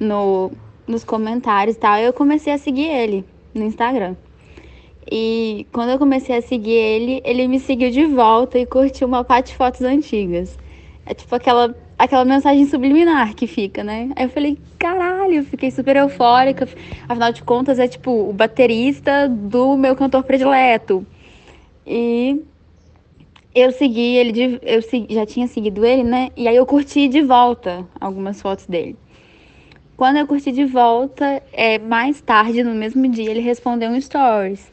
no, 0.00 0.50
nos 0.88 1.04
comentários 1.04 1.76
e 1.76 1.78
tal. 1.78 1.96
E 1.96 2.04
eu 2.04 2.12
comecei 2.12 2.52
a 2.52 2.58
seguir 2.58 2.88
ele 2.88 3.24
no 3.54 3.62
Instagram. 3.62 4.16
E 5.08 5.68
quando 5.72 5.90
eu 5.90 6.00
comecei 6.00 6.36
a 6.36 6.42
seguir 6.42 6.72
ele, 6.72 7.22
ele 7.24 7.46
me 7.46 7.60
seguiu 7.60 7.92
de 7.92 8.06
volta 8.06 8.58
e 8.58 8.66
curtiu 8.66 9.06
uma 9.06 9.22
parte 9.22 9.52
de 9.52 9.56
fotos 9.56 9.82
antigas. 9.82 10.58
É 11.06 11.14
tipo 11.14 11.32
aquela, 11.32 11.72
aquela 12.00 12.24
mensagem 12.24 12.64
subliminar 12.64 13.34
que 13.34 13.46
fica, 13.46 13.84
né? 13.84 14.10
Aí 14.16 14.24
eu 14.24 14.30
falei, 14.30 14.58
caralho, 14.78 15.44
fiquei 15.44 15.70
super 15.70 15.96
eufórica. 15.96 16.66
Afinal 17.06 17.30
de 17.30 17.42
contas, 17.42 17.78
é 17.78 17.86
tipo 17.86 18.10
o 18.10 18.32
baterista 18.32 19.28
do 19.28 19.76
meu 19.76 19.94
cantor 19.94 20.22
predileto. 20.22 21.06
E 21.86 22.40
eu 23.54 23.70
segui 23.70 24.16
ele, 24.16 24.32
de, 24.32 24.60
eu 24.62 24.80
já 25.10 25.26
tinha 25.26 25.46
seguido 25.46 25.84
ele, 25.84 26.02
né? 26.02 26.30
E 26.34 26.48
aí 26.48 26.56
eu 26.56 26.64
curti 26.64 27.06
de 27.06 27.20
volta 27.20 27.86
algumas 28.00 28.40
fotos 28.40 28.66
dele. 28.66 28.96
Quando 29.94 30.16
eu 30.16 30.26
curti 30.26 30.50
de 30.50 30.64
volta, 30.64 31.42
é, 31.52 31.78
mais 31.78 32.22
tarde, 32.22 32.62
no 32.62 32.74
mesmo 32.74 33.06
dia, 33.08 33.30
ele 33.30 33.40
respondeu 33.40 33.90
um 33.90 34.00
stories. 34.00 34.72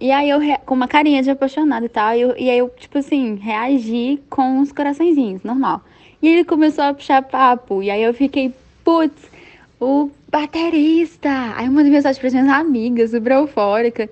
E 0.00 0.12
aí 0.12 0.30
eu, 0.30 0.38
com 0.64 0.74
uma 0.74 0.86
carinha 0.86 1.20
de 1.20 1.30
apaixonado 1.30 1.86
e 1.86 1.88
tal, 1.88 2.14
eu, 2.14 2.36
e 2.36 2.48
aí 2.48 2.58
eu, 2.58 2.68
tipo 2.68 2.98
assim, 2.98 3.34
reagi 3.34 4.22
com 4.30 4.60
uns 4.60 4.70
coraçõezinhos, 4.70 5.42
normal. 5.42 5.82
E 6.24 6.28
ele 6.28 6.44
começou 6.44 6.84
a 6.84 6.94
puxar 6.94 7.20
papo, 7.20 7.82
e 7.82 7.90
aí 7.90 8.02
eu 8.02 8.14
fiquei, 8.14 8.54
putz, 8.82 9.30
o 9.78 10.10
baterista! 10.30 11.52
Aí 11.54 11.66
eu 11.66 11.72
mandei 11.72 11.92
mensagem 11.92 12.18
para 12.18 12.30
minhas 12.30 12.48
amigas, 12.48 13.10
super 13.10 13.32
eufórica 13.32 14.08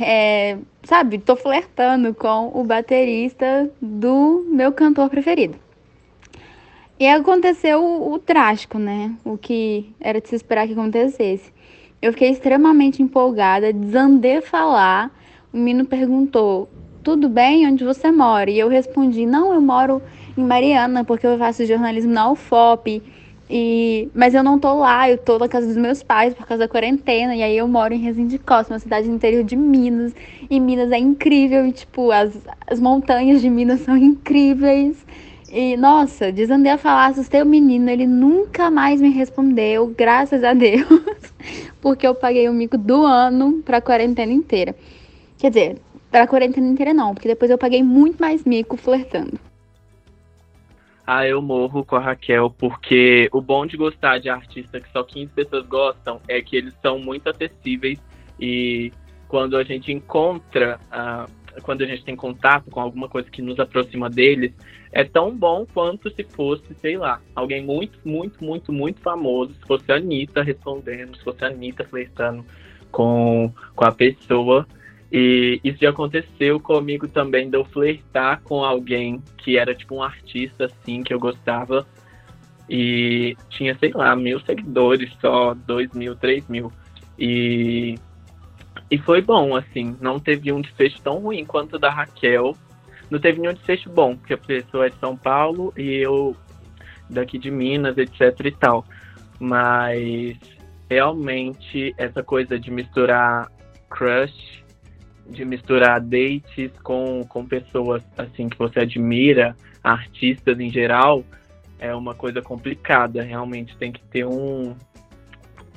é, 0.00 0.58
sabe, 0.82 1.18
tô 1.18 1.36
flertando 1.36 2.14
com 2.14 2.50
o 2.54 2.64
baterista 2.64 3.70
do 3.80 4.44
meu 4.48 4.72
cantor 4.72 5.08
preferido. 5.08 5.56
E 6.98 7.06
aconteceu 7.06 7.82
o, 7.82 8.12
o 8.14 8.18
trágico, 8.18 8.78
né? 8.78 9.14
O 9.24 9.36
que 9.36 9.92
era 10.00 10.20
de 10.20 10.28
se 10.28 10.36
esperar 10.36 10.66
que 10.66 10.72
acontecesse. 10.72 11.52
Eu 12.00 12.12
fiquei 12.12 12.30
extremamente 12.30 13.02
empolgada, 13.02 13.72
desandei 13.72 14.40
falar. 14.40 15.10
O 15.52 15.56
menino 15.56 15.86
perguntou: 15.86 16.68
Tudo 17.02 17.28
bem? 17.28 17.66
Onde 17.66 17.84
você 17.84 18.10
mora? 18.10 18.50
E 18.50 18.58
eu 18.58 18.68
respondi: 18.68 19.26
Não, 19.26 19.52
eu 19.52 19.60
moro 19.60 20.00
em 20.36 20.44
Mariana, 20.44 21.04
porque 21.04 21.26
eu 21.26 21.38
faço 21.38 21.64
jornalismo 21.64 22.12
na 22.12 22.30
UFOP. 22.30 23.02
E, 23.48 24.08
mas 24.12 24.34
eu 24.34 24.42
não 24.42 24.58
tô 24.58 24.74
lá, 24.74 25.08
eu 25.08 25.16
tô 25.16 25.38
na 25.38 25.48
casa 25.48 25.66
dos 25.66 25.76
meus 25.76 26.02
pais 26.02 26.34
por 26.34 26.46
causa 26.46 26.64
da 26.64 26.68
quarentena. 26.68 27.34
E 27.34 27.42
aí 27.42 27.56
eu 27.56 27.68
moro 27.68 27.94
em 27.94 27.98
Resende 27.98 28.38
Costa, 28.38 28.74
uma 28.74 28.80
cidade 28.80 29.08
no 29.08 29.14
interior 29.14 29.44
de 29.44 29.56
Minas. 29.56 30.14
E 30.50 30.58
Minas 30.58 30.90
é 30.90 30.98
incrível, 30.98 31.66
e 31.66 31.72
tipo, 31.72 32.10
as, 32.10 32.36
as 32.66 32.80
montanhas 32.80 33.40
de 33.40 33.48
Minas 33.48 33.80
são 33.86 33.96
incríveis. 33.96 35.04
E, 35.48 35.76
nossa, 35.76 36.32
desandei 36.32 36.72
a 36.72 36.78
falar, 36.78 37.06
assustei 37.06 37.40
o 37.40 37.46
menino, 37.46 37.88
ele 37.88 38.06
nunca 38.06 38.68
mais 38.68 39.00
me 39.00 39.10
respondeu, 39.10 39.94
graças 39.96 40.42
a 40.42 40.52
Deus. 40.52 40.84
Porque 41.80 42.06
eu 42.06 42.14
paguei 42.14 42.48
o 42.48 42.52
mico 42.52 42.76
do 42.76 43.04
ano 43.04 43.62
pra 43.64 43.80
quarentena 43.80 44.32
inteira. 44.32 44.74
Quer 45.38 45.50
dizer, 45.50 45.76
pra 46.10 46.26
quarentena 46.26 46.66
inteira 46.66 46.92
não, 46.92 47.14
porque 47.14 47.28
depois 47.28 47.50
eu 47.50 47.58
paguei 47.58 47.82
muito 47.82 48.18
mais 48.18 48.42
mico 48.44 48.76
flertando. 48.76 49.38
Ah, 51.06 51.26
eu 51.26 51.40
morro 51.40 51.84
com 51.84 51.94
a 51.94 52.00
Raquel, 52.00 52.50
porque 52.50 53.28
o 53.32 53.40
bom 53.40 53.64
de 53.64 53.76
gostar 53.76 54.18
de 54.18 54.28
artista 54.28 54.80
que 54.80 54.90
só 54.90 55.04
15 55.04 55.32
pessoas 55.32 55.64
gostam 55.66 56.20
é 56.26 56.42
que 56.42 56.56
eles 56.56 56.74
são 56.82 56.98
muito 56.98 57.30
acessíveis 57.30 58.00
e 58.40 58.92
quando 59.28 59.56
a 59.56 59.62
gente 59.62 59.92
encontra, 59.92 60.80
uh, 60.90 61.60
quando 61.62 61.82
a 61.82 61.86
gente 61.86 62.04
tem 62.04 62.16
contato 62.16 62.70
com 62.70 62.80
alguma 62.80 63.08
coisa 63.08 63.30
que 63.30 63.40
nos 63.40 63.58
aproxima 63.60 64.10
deles, 64.10 64.52
é 64.90 65.04
tão 65.04 65.30
bom 65.30 65.64
quanto 65.72 66.10
se 66.10 66.24
fosse, 66.24 66.74
sei 66.80 66.96
lá, 66.96 67.20
alguém 67.34 67.64
muito, 67.64 67.98
muito, 68.04 68.42
muito, 68.42 68.72
muito 68.72 69.00
famoso, 69.00 69.54
se 69.54 69.66
fosse 69.66 69.90
a 69.92 69.96
Anitta 69.96 70.42
respondendo, 70.42 71.16
se 71.16 71.22
fosse 71.22 71.44
a 71.44 71.48
Anitta 71.48 71.84
flertando 71.84 72.44
com, 72.90 73.52
com 73.74 73.84
a 73.84 73.92
pessoa. 73.92 74.66
E 75.18 75.58
isso 75.64 75.78
já 75.80 75.88
aconteceu 75.88 76.60
comigo 76.60 77.08
também, 77.08 77.48
de 77.48 77.56
eu 77.56 77.64
flertar 77.64 78.42
com 78.42 78.62
alguém 78.62 79.22
que 79.38 79.56
era 79.56 79.74
tipo 79.74 79.94
um 79.94 80.02
artista 80.02 80.66
assim, 80.66 81.02
que 81.02 81.14
eu 81.14 81.18
gostava. 81.18 81.86
E 82.68 83.34
tinha, 83.48 83.74
sei 83.78 83.92
lá, 83.94 84.14
mil 84.14 84.38
seguidores 84.40 85.10
só, 85.18 85.54
dois 85.54 85.90
mil, 85.92 86.14
três 86.14 86.46
mil. 86.50 86.70
E, 87.18 87.94
e 88.90 88.98
foi 88.98 89.22
bom, 89.22 89.56
assim, 89.56 89.96
não 90.02 90.20
teve 90.20 90.52
um 90.52 90.60
desfecho 90.60 91.00
tão 91.00 91.18
ruim 91.18 91.46
quanto 91.46 91.76
o 91.76 91.78
da 91.78 91.88
Raquel. 91.88 92.54
Não 93.10 93.18
teve 93.18 93.40
nenhum 93.40 93.54
desfecho 93.54 93.88
bom, 93.88 94.14
porque 94.18 94.34
a 94.34 94.38
pessoa 94.38 94.84
é 94.84 94.90
de 94.90 94.98
São 94.98 95.16
Paulo 95.16 95.72
e 95.78 95.94
eu 95.94 96.36
daqui 97.08 97.38
de 97.38 97.50
Minas, 97.50 97.96
etc 97.96 98.38
e 98.44 98.50
tal. 98.50 98.84
Mas 99.40 100.36
realmente 100.90 101.94
essa 101.96 102.22
coisa 102.22 102.60
de 102.60 102.70
misturar 102.70 103.50
crush, 103.88 104.65
de 105.28 105.44
misturar 105.44 106.00
dates 106.00 106.70
com, 106.82 107.24
com 107.28 107.44
pessoas 107.44 108.02
assim 108.16 108.48
que 108.48 108.58
você 108.58 108.80
admira, 108.80 109.56
artistas 109.82 110.58
em 110.60 110.70
geral, 110.70 111.24
é 111.78 111.94
uma 111.94 112.14
coisa 112.14 112.40
complicada. 112.40 113.22
Realmente 113.22 113.76
tem 113.76 113.92
que 113.92 114.02
ter 114.04 114.24
um, 114.24 114.74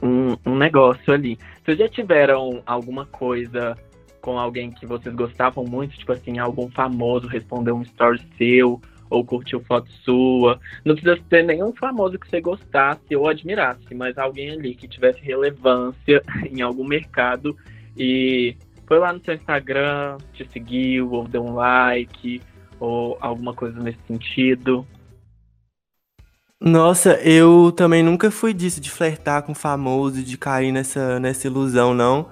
um, 0.02 0.36
um 0.46 0.56
negócio 0.56 1.14
ali. 1.14 1.38
Vocês 1.64 1.78
já 1.78 1.90
tiveram 1.90 2.62
alguma 2.66 3.06
coisa 3.06 3.78
com 4.22 4.38
alguém 4.38 4.70
que 4.70 4.86
vocês 4.86 5.14
gostavam 5.16 5.64
muito, 5.64 5.98
tipo 5.98 6.12
assim, 6.12 6.40
algum 6.40 6.70
famoso 6.70 7.28
respondeu 7.28 7.76
um 7.76 7.82
story 7.82 8.22
seu 8.38 8.82
ou 9.10 9.26
curtiu 9.26 9.60
foto 9.62 9.90
sua. 10.04 10.60
Não 10.86 10.96
precisa 10.96 11.20
ter 11.30 11.44
nenhum 11.44 11.74
famoso 11.74 12.20
que 12.20 12.30
você 12.30 12.40
gostasse 12.40 13.16
ou 13.16 13.28
admirasse, 13.28 13.94
mas 13.96 14.18
alguém 14.18 14.52
ali 14.52 14.76
que 14.76 14.88
tivesse 14.88 15.20
relevância 15.22 16.22
em 16.50 16.62
algum 16.62 16.86
mercado 16.86 17.56
e 17.98 18.56
foi 18.90 18.98
lá 18.98 19.14
no 19.14 19.24
seu 19.24 19.36
Instagram, 19.36 20.18
te 20.34 20.50
seguiu, 20.52 21.12
ou 21.12 21.28
deu 21.28 21.46
um 21.46 21.54
like, 21.54 22.42
ou 22.80 23.18
alguma 23.22 23.54
coisa 23.54 23.80
nesse 23.80 24.00
sentido. 24.08 24.86
Nossa, 26.60 27.14
eu 27.22 27.72
também 27.72 28.04
nunca 28.04 28.32
fui 28.32 28.52
disso, 28.54 28.82
de 28.82 28.90
flertar 28.90 29.44
com 29.44 29.54
famoso, 29.54 30.24
de 30.24 30.38
cair 30.38 30.72
nessa, 30.72 31.20
nessa 31.20 31.46
ilusão, 31.46 31.94
não. 31.94 32.28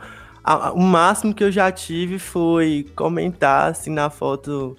O 0.74 0.82
máximo 0.82 1.34
que 1.34 1.44
eu 1.44 1.52
já 1.52 1.72
tive 1.72 2.18
foi 2.18 2.86
comentar, 2.96 3.70
assim, 3.70 3.92
na 3.92 4.10
foto 4.10 4.76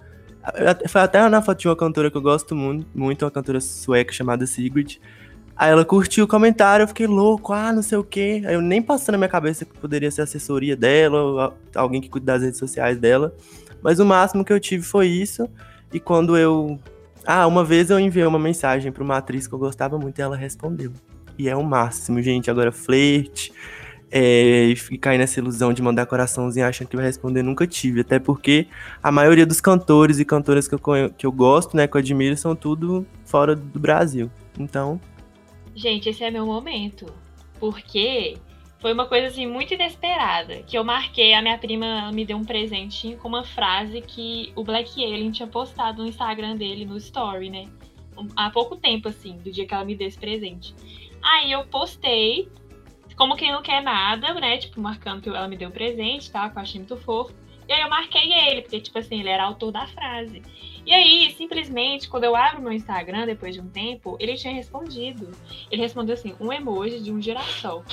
foi 0.89 1.01
até 1.01 1.29
na 1.29 1.43
foto 1.43 1.59
de 1.61 1.69
uma 1.69 1.77
cantora 1.77 2.11
que 2.11 2.17
eu 2.17 2.23
gosto 2.23 2.55
muito, 2.55 2.87
muito 2.95 3.25
uma 3.25 3.31
cantora 3.31 3.61
sueca 3.61 4.13
chamada 4.13 4.47
Sigrid. 4.47 4.99
Aí 5.59 5.73
ela 5.73 5.85
curtiu 5.85 6.25
o 6.25 6.29
comentário, 6.29 6.85
eu 6.85 6.89
fiquei 6.89 7.09
louco, 7.09 7.53
ah, 7.53 7.73
não 7.73 7.83
sei 7.83 7.99
o 7.99 8.05
quê. 8.05 8.43
Aí 8.47 8.55
eu 8.55 8.63
nem 8.63 8.81
passando 8.81 9.15
na 9.15 9.19
minha 9.19 9.29
cabeça 9.29 9.65
que 9.65 9.77
poderia 9.77 10.09
ser 10.09 10.23
assessoria 10.23 10.77
dela, 10.77 11.21
ou 11.21 11.55
alguém 11.75 12.01
que 12.01 12.09
cuida 12.09 12.27
das 12.35 12.43
redes 12.43 12.61
sociais 12.61 12.97
dela. 12.97 13.35
Mas 13.83 13.99
o 13.99 14.07
máximo 14.07 14.45
que 14.45 14.53
eu 14.53 14.61
tive 14.61 14.85
foi 14.85 15.09
isso. 15.09 15.49
E 15.93 15.99
quando 15.99 16.39
eu. 16.39 16.79
Ah, 17.27 17.45
uma 17.49 17.65
vez 17.65 17.91
eu 17.91 17.99
enviei 17.99 18.25
uma 18.25 18.39
mensagem 18.39 18.93
para 18.93 19.03
uma 19.03 19.17
atriz 19.17 19.49
que 19.49 19.53
eu 19.53 19.59
gostava 19.59 19.99
muito 19.99 20.17
e 20.21 20.23
ela 20.23 20.37
respondeu. 20.37 20.93
E 21.37 21.49
é 21.49 21.57
o 21.57 21.65
máximo, 21.65 22.23
gente. 22.23 22.49
Agora, 22.49 22.71
flerte 22.71 23.53
é, 24.13 24.73
e 24.91 24.99
cair 24.99 25.19
nessa 25.19 25.41
ilusão 25.41 25.73
de 25.73 25.83
mandar 25.83 26.07
coraçãozinho 26.07 26.67
achando 26.67 26.87
que 26.87 26.97
vai 26.97 27.05
responder, 27.05 27.43
nunca 27.43 27.67
tive. 27.67 28.03
Até 28.03 28.21
porque 28.21 28.69
a 29.03 29.11
maioria 29.11 29.45
dos 29.45 29.61
cantores 29.61 30.21
e 30.21 30.25
cantoras 30.25 30.69
que 30.69 30.75
eu, 30.77 30.81
que 31.17 31.27
eu 31.27 31.33
gosto, 31.33 31.77
né, 31.77 31.89
que 31.89 31.97
eu 31.97 31.99
admiro, 31.99 32.37
são 32.37 32.55
tudo 32.55 33.05
fora 33.25 33.57
do 33.57 33.81
Brasil. 33.81 34.31
Então. 34.57 35.01
Gente, 35.79 36.09
esse 36.09 36.25
é 36.25 36.31
meu 36.31 36.45
momento. 36.45 37.07
Porque 37.61 38.37
foi 38.81 38.93
uma 38.93 39.07
coisa 39.07 39.29
assim 39.29 39.47
muito 39.47 39.73
inesperada. 39.73 40.61
Que 40.65 40.77
eu 40.77 40.83
marquei, 40.83 41.33
a 41.33 41.41
minha 41.41 41.57
prima 41.57 42.11
me 42.11 42.25
deu 42.25 42.37
um 42.37 42.45
presentinho 42.45 43.17
com 43.17 43.29
uma 43.29 43.45
frase 43.45 44.01
que 44.03 44.53
o 44.57 44.65
Black 44.65 45.01
Alien 45.01 45.31
tinha 45.31 45.47
postado 45.47 46.03
no 46.03 46.09
Instagram 46.09 46.57
dele, 46.57 46.85
no 46.85 46.97
story, 46.97 47.49
né? 47.49 47.69
Há 48.35 48.51
pouco 48.51 48.75
tempo, 48.75 49.09
assim, 49.09 49.39
do 49.39 49.53
dia 49.53 49.65
que 49.65 49.73
ela 49.73 49.85
me 49.85 49.95
deu 49.95 50.09
esse 50.09 50.19
presente. 50.19 50.75
Aí 51.23 51.53
eu 51.53 51.65
postei 51.67 52.49
como 53.15 53.37
quem 53.37 53.53
não 53.53 53.63
quer 53.63 53.81
nada, 53.81 54.35
né? 54.35 54.59
Tipo, 54.59 54.81
marcando 54.81 55.23
que 55.23 55.29
ela 55.29 55.47
me 55.47 55.57
deu 55.57 55.69
um 55.69 55.73
presente, 55.73 56.29
tá? 56.29 56.51
Que 56.51 56.59
eu 56.59 56.63
achei 56.63 56.81
muito 56.81 56.97
fofo. 56.97 57.33
E 57.69 57.73
aí 57.73 57.83
eu 57.83 57.89
marquei 57.89 58.33
ele, 58.33 58.63
porque, 58.63 58.81
tipo 58.81 58.99
assim, 58.99 59.21
ele 59.21 59.29
era 59.29 59.45
autor 59.45 59.71
da 59.71 59.87
frase. 59.87 60.43
E 60.85 60.93
aí, 60.93 61.35
simplesmente, 61.37 62.09
quando 62.09 62.25
eu 62.25 62.35
abro 62.35 62.63
meu 62.63 62.73
Instagram, 62.73 63.27
depois 63.27 63.55
de 63.55 63.61
um 63.61 63.69
tempo, 63.69 64.17
ele 64.19 64.35
tinha 64.37 64.53
respondido. 64.53 65.31
Ele 65.71 65.83
respondeu 65.83 66.15
assim, 66.15 66.35
um 66.41 66.53
emoji 66.53 67.01
de 67.01 67.13
um 67.13 67.21
girassol. 67.21 67.85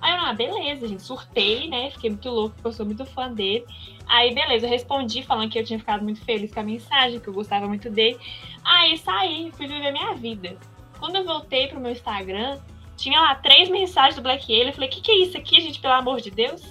Aí 0.00 0.12
eu, 0.12 0.20
ah, 0.20 0.32
beleza, 0.34 0.86
gente, 0.86 1.02
surtei, 1.02 1.68
né? 1.68 1.90
Fiquei 1.90 2.10
muito 2.10 2.28
louco, 2.28 2.54
porque 2.54 2.68
eu 2.68 2.72
sou 2.72 2.84
muito 2.84 3.06
fã 3.06 3.32
dele. 3.32 3.64
Aí, 4.06 4.34
beleza, 4.34 4.66
eu 4.66 4.70
respondi 4.70 5.22
falando 5.22 5.50
que 5.50 5.58
eu 5.58 5.64
tinha 5.64 5.78
ficado 5.78 6.02
muito 6.02 6.22
feliz 6.22 6.52
com 6.52 6.60
a 6.60 6.62
mensagem, 6.62 7.18
que 7.18 7.28
eu 7.28 7.32
gostava 7.32 7.66
muito 7.66 7.88
dele. 7.88 8.18
Aí 8.62 8.98
saí, 8.98 9.50
fui 9.52 9.66
viver 9.66 9.92
minha 9.92 10.12
vida. 10.12 10.58
Quando 10.98 11.16
eu 11.16 11.24
voltei 11.24 11.68
pro 11.68 11.80
meu 11.80 11.90
Instagram, 11.90 12.58
tinha 12.96 13.18
lá 13.18 13.34
três 13.36 13.70
mensagens 13.70 14.16
do 14.16 14.22
Black 14.22 14.44
Alien. 14.52 14.68
Eu 14.68 14.74
falei, 14.74 14.88
o 14.90 14.92
que, 14.92 15.00
que 15.00 15.10
é 15.10 15.18
isso 15.20 15.38
aqui, 15.38 15.60
gente, 15.60 15.80
pelo 15.80 15.94
amor 15.94 16.20
de 16.20 16.30
Deus? 16.30 16.62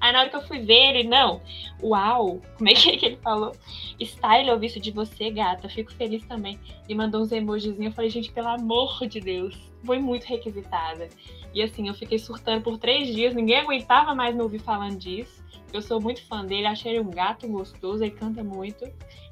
Aí 0.00 0.12
na 0.12 0.20
hora 0.20 0.28
que 0.28 0.36
eu 0.36 0.42
fui 0.42 0.60
ver, 0.60 0.96
ele, 0.96 1.08
não, 1.08 1.40
uau, 1.82 2.40
como 2.56 2.68
é 2.68 2.74
que, 2.74 2.90
é 2.90 2.96
que 2.96 3.06
ele 3.06 3.16
falou? 3.16 3.52
Style, 4.00 4.48
eu 4.48 4.58
visto 4.58 4.80
de 4.80 4.90
você, 4.90 5.30
gata, 5.30 5.68
fico 5.68 5.92
feliz 5.92 6.24
também. 6.26 6.58
E 6.88 6.94
mandou 6.94 7.22
uns 7.22 7.32
emojizinhos, 7.32 7.86
eu 7.86 7.92
falei, 7.92 8.10
gente, 8.10 8.32
pelo 8.32 8.48
amor 8.48 9.06
de 9.06 9.20
Deus, 9.20 9.56
foi 9.84 9.98
muito 9.98 10.24
requisitada. 10.24 11.08
E 11.52 11.62
assim, 11.62 11.88
eu 11.88 11.94
fiquei 11.94 12.18
surtando 12.18 12.62
por 12.62 12.78
três 12.78 13.14
dias, 13.14 13.34
ninguém 13.34 13.58
aguentava 13.58 14.14
mais 14.14 14.34
me 14.34 14.42
ouvir 14.42 14.58
falando 14.58 14.96
disso. 14.96 15.44
Eu 15.72 15.82
sou 15.82 16.00
muito 16.00 16.24
fã 16.26 16.44
dele, 16.44 16.66
achei 16.66 16.92
ele 16.92 17.00
um 17.00 17.10
gato 17.10 17.48
gostoso, 17.48 18.02
ele 18.04 18.12
canta 18.12 18.44
muito. 18.44 18.84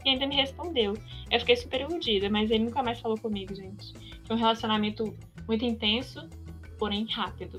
E 0.05 0.11
ainda 0.11 0.27
me 0.27 0.35
respondeu. 0.35 0.95
Eu 1.31 1.39
fiquei 1.39 1.57
super 1.57 1.83
iludida, 1.83 2.29
mas 2.29 2.51
ele 2.51 2.65
nunca 2.65 2.83
mais 2.83 2.99
falou 3.01 3.17
comigo, 3.17 3.55
gente. 3.55 3.93
Foi 4.25 4.35
um 4.35 4.39
relacionamento 4.39 5.17
muito 5.47 5.65
intenso, 5.65 6.29
porém 6.79 7.07
rápido. 7.07 7.59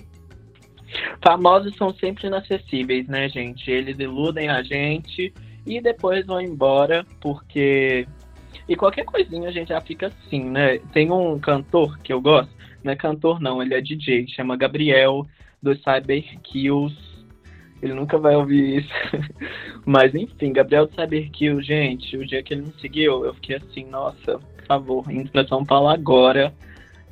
Famosos 1.22 1.76
são 1.76 1.94
sempre 1.94 2.28
inacessíveis, 2.28 3.08
né, 3.08 3.30
gente? 3.30 3.70
Eles 3.70 3.98
iludem 4.00 4.50
a 4.50 4.62
gente 4.62 5.34
e 5.66 5.82
depois 5.82 6.26
vão 6.26 6.42
embora, 6.42 7.06
porque. 7.22 8.08
E 8.68 8.76
qualquer 8.76 9.06
coisinha 9.06 9.50
a 9.50 9.52
gente 9.52 9.70
já 9.70 9.82
fica 9.82 10.08
assim, 10.08 10.44
né? 10.50 10.78
Tem 10.92 11.12
um 11.12 11.40
cantor 11.40 11.98
que 12.00 12.14
eu 12.14 12.22
gosto, 12.22 12.52
não 12.84 12.94
é 12.94 12.96
cantor 12.96 13.40
não, 13.40 13.62
ele 13.62 13.74
é 13.74 13.82
DJ, 13.82 14.28
chama 14.28 14.56
Gabriel 14.56 15.26
dos 15.62 15.82
Cyber 15.82 16.24
Kills. 16.44 16.96
Ele 17.82 17.94
nunca 17.94 18.18
vai 18.18 18.36
ouvir 18.36 18.80
isso. 18.80 18.94
Mas 19.86 20.16
enfim, 20.16 20.54
Gabriel 20.54 20.88
do 20.88 20.96
Cyber 20.96 21.30
Kills, 21.32 21.66
gente, 21.66 22.16
o 22.16 22.26
dia 22.26 22.42
que 22.42 22.54
ele 22.54 22.62
me 22.62 22.74
seguiu, 22.80 23.26
eu 23.26 23.34
fiquei 23.34 23.58
assim, 23.58 23.86
nossa, 23.86 24.40
por 24.40 24.66
favor, 24.66 25.12
indo 25.12 25.30
pra 25.32 25.46
São 25.46 25.66
Paulo 25.66 25.90
agora 25.90 26.54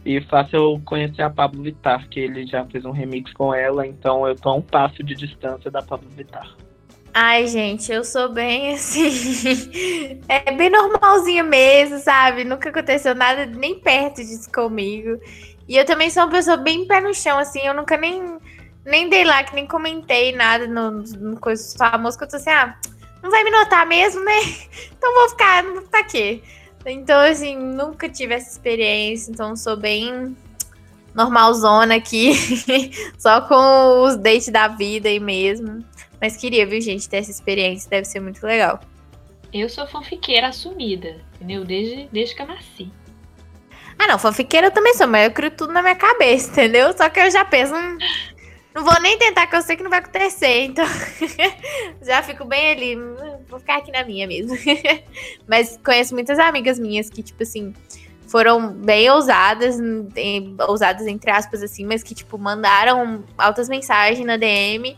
e 0.05 0.19
faça 0.21 0.55
eu 0.55 0.81
conhecer 0.83 1.21
a 1.21 1.29
Pablo 1.29 1.61
Vittar, 1.61 2.07
que 2.09 2.19
ele 2.19 2.45
já 2.45 2.65
fez 2.65 2.85
um 2.85 2.91
remix 2.91 3.31
com 3.33 3.53
ela, 3.53 3.85
então 3.85 4.27
eu 4.27 4.35
tô 4.35 4.49
a 4.49 4.55
um 4.55 4.61
passo 4.61 5.03
de 5.03 5.15
distância 5.15 5.69
da 5.69 5.81
Pablo 5.81 6.09
Vittar. 6.09 6.55
Ai, 7.13 7.45
gente, 7.47 7.91
eu 7.91 8.03
sou 8.05 8.29
bem 8.29 8.73
assim. 8.73 10.21
é 10.29 10.51
bem 10.51 10.69
normalzinha 10.69 11.43
mesmo, 11.43 11.99
sabe? 11.99 12.45
Nunca 12.45 12.69
aconteceu 12.69 13.13
nada 13.13 13.45
nem 13.45 13.79
perto 13.79 14.17
disso 14.17 14.49
comigo. 14.51 15.19
E 15.67 15.75
eu 15.75 15.85
também 15.85 16.09
sou 16.09 16.23
uma 16.23 16.31
pessoa 16.31 16.57
bem 16.57 16.87
pé 16.87 17.01
no 17.01 17.13
chão, 17.13 17.37
assim. 17.37 17.59
Eu 17.61 17.73
nunca 17.73 17.97
nem, 17.97 18.37
nem 18.85 19.09
dei 19.09 19.25
like, 19.25 19.53
nem 19.53 19.67
comentei 19.67 20.33
nada 20.33 20.67
no, 20.67 20.91
no 20.91 21.39
coisa 21.39 21.77
famosa 21.77 22.17
que 22.17 22.23
eu 22.23 22.29
tô 22.29 22.37
assim, 22.37 22.49
ah, 22.49 22.77
não 23.21 23.29
vai 23.29 23.43
me 23.43 23.51
notar 23.51 23.85
mesmo, 23.85 24.23
né? 24.23 24.39
Então 24.97 25.13
vou 25.13 25.29
ficar, 25.29 25.63
não 25.63 25.73
vou 25.73 25.83
aqui. 25.93 26.43
Então, 26.85 27.19
assim, 27.19 27.55
nunca 27.55 28.09
tive 28.09 28.33
essa 28.33 28.49
experiência, 28.49 29.31
então 29.31 29.55
sou 29.55 29.77
bem 29.77 30.35
normalzona 31.13 31.95
aqui, 31.95 32.31
só 33.19 33.41
com 33.41 34.03
os 34.03 34.15
dates 34.15 34.49
da 34.49 34.67
vida 34.67 35.09
aí 35.09 35.19
mesmo. 35.19 35.83
Mas 36.19 36.37
queria, 36.37 36.65
viu, 36.65 36.79
gente, 36.81 37.09
ter 37.09 37.17
essa 37.17 37.31
experiência, 37.31 37.89
deve 37.89 38.05
ser 38.05 38.19
muito 38.19 38.43
legal. 38.45 38.79
Eu 39.53 39.67
sou 39.67 39.85
fanfiqueira 39.87 40.47
assumida, 40.47 41.19
entendeu? 41.35 41.65
Desde, 41.65 42.07
desde 42.11 42.35
que 42.35 42.41
eu 42.41 42.47
nasci. 42.47 42.91
Ah, 43.99 44.07
não, 44.07 44.17
fanfiqueira 44.17 44.67
eu 44.67 44.71
também 44.71 44.93
sou, 44.93 45.07
mas 45.07 45.25
eu 45.25 45.31
crio 45.31 45.51
tudo 45.51 45.73
na 45.73 45.81
minha 45.81 45.95
cabeça, 45.95 46.49
entendeu? 46.51 46.95
Só 46.97 47.09
que 47.09 47.19
eu 47.19 47.29
já 47.29 47.43
penso, 47.43 47.75
hum, 47.75 47.97
não 48.73 48.83
vou 48.83 48.99
nem 49.01 49.17
tentar, 49.17 49.47
que 49.47 49.55
eu 49.55 49.61
sei 49.61 49.75
que 49.75 49.83
não 49.83 49.89
vai 49.89 49.99
acontecer. 49.99 50.63
Então, 50.63 50.85
já 52.01 52.23
fico 52.23 52.45
bem 52.45 52.71
ali. 52.71 52.95
Vou 53.51 53.59
ficar 53.59 53.77
aqui 53.79 53.91
na 53.91 54.05
minha 54.05 54.25
mesmo. 54.25 54.57
Mas 55.45 55.77
conheço 55.83 56.13
muitas 56.15 56.39
amigas 56.39 56.79
minhas 56.79 57.09
que, 57.09 57.21
tipo 57.21 57.43
assim, 57.43 57.73
foram 58.25 58.71
bem 58.71 59.09
ousadas, 59.09 59.75
ousadas 60.67 61.05
entre 61.05 61.29
aspas, 61.29 61.61
assim, 61.61 61.85
mas 61.85 62.01
que, 62.01 62.15
tipo, 62.15 62.37
mandaram 62.37 63.25
altas 63.37 63.67
mensagens 63.67 64.25
na 64.25 64.37
DM 64.37 64.95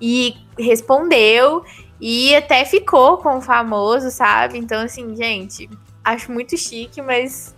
e 0.00 0.36
respondeu 0.56 1.64
e 2.00 2.32
até 2.36 2.64
ficou 2.64 3.18
com 3.18 3.38
o 3.38 3.40
famoso, 3.40 4.08
sabe? 4.12 4.56
Então, 4.56 4.82
assim, 4.82 5.16
gente, 5.16 5.68
acho 6.04 6.30
muito 6.30 6.56
chique, 6.56 7.02
mas 7.02 7.56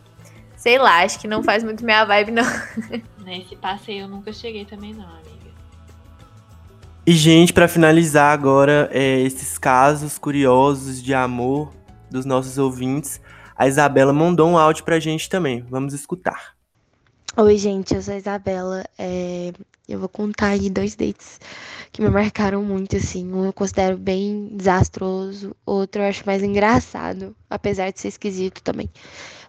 sei 0.56 0.78
lá, 0.78 1.04
acho 1.04 1.20
que 1.20 1.28
não 1.28 1.42
faz 1.42 1.62
muito 1.62 1.84
minha 1.84 2.06
vibe, 2.06 2.32
não. 2.32 2.44
Nesse 3.22 3.54
passeio 3.54 4.04
eu 4.04 4.08
nunca 4.08 4.32
cheguei 4.32 4.64
também, 4.64 4.94
não. 4.94 5.27
E, 7.08 7.14
gente, 7.14 7.54
para 7.54 7.66
finalizar 7.66 8.34
agora 8.34 8.90
é, 8.92 9.18
esses 9.22 9.56
casos 9.56 10.18
curiosos 10.18 11.02
de 11.02 11.14
amor 11.14 11.72
dos 12.10 12.26
nossos 12.26 12.58
ouvintes, 12.58 13.18
a 13.56 13.66
Isabela 13.66 14.12
mandou 14.12 14.46
um 14.46 14.58
áudio 14.58 14.84
pra 14.84 15.00
gente 15.00 15.26
também. 15.26 15.64
Vamos 15.70 15.94
escutar. 15.94 16.54
Oi, 17.34 17.56
gente, 17.56 17.94
eu 17.94 18.02
sou 18.02 18.12
a 18.12 18.18
Isabela. 18.18 18.84
É, 18.98 19.52
eu 19.88 19.98
vou 19.98 20.08
contar 20.10 20.48
aí 20.48 20.68
dois 20.68 20.94
dates 20.94 21.40
que 21.90 22.02
me 22.02 22.10
marcaram 22.10 22.62
muito, 22.62 22.94
assim. 22.98 23.32
Um 23.32 23.46
eu 23.46 23.54
considero 23.54 23.96
bem 23.96 24.50
desastroso, 24.52 25.56
outro 25.64 26.02
eu 26.02 26.08
acho 26.10 26.26
mais 26.26 26.42
engraçado, 26.42 27.34
apesar 27.48 27.90
de 27.90 27.98
ser 28.00 28.08
esquisito 28.08 28.62
também. 28.62 28.90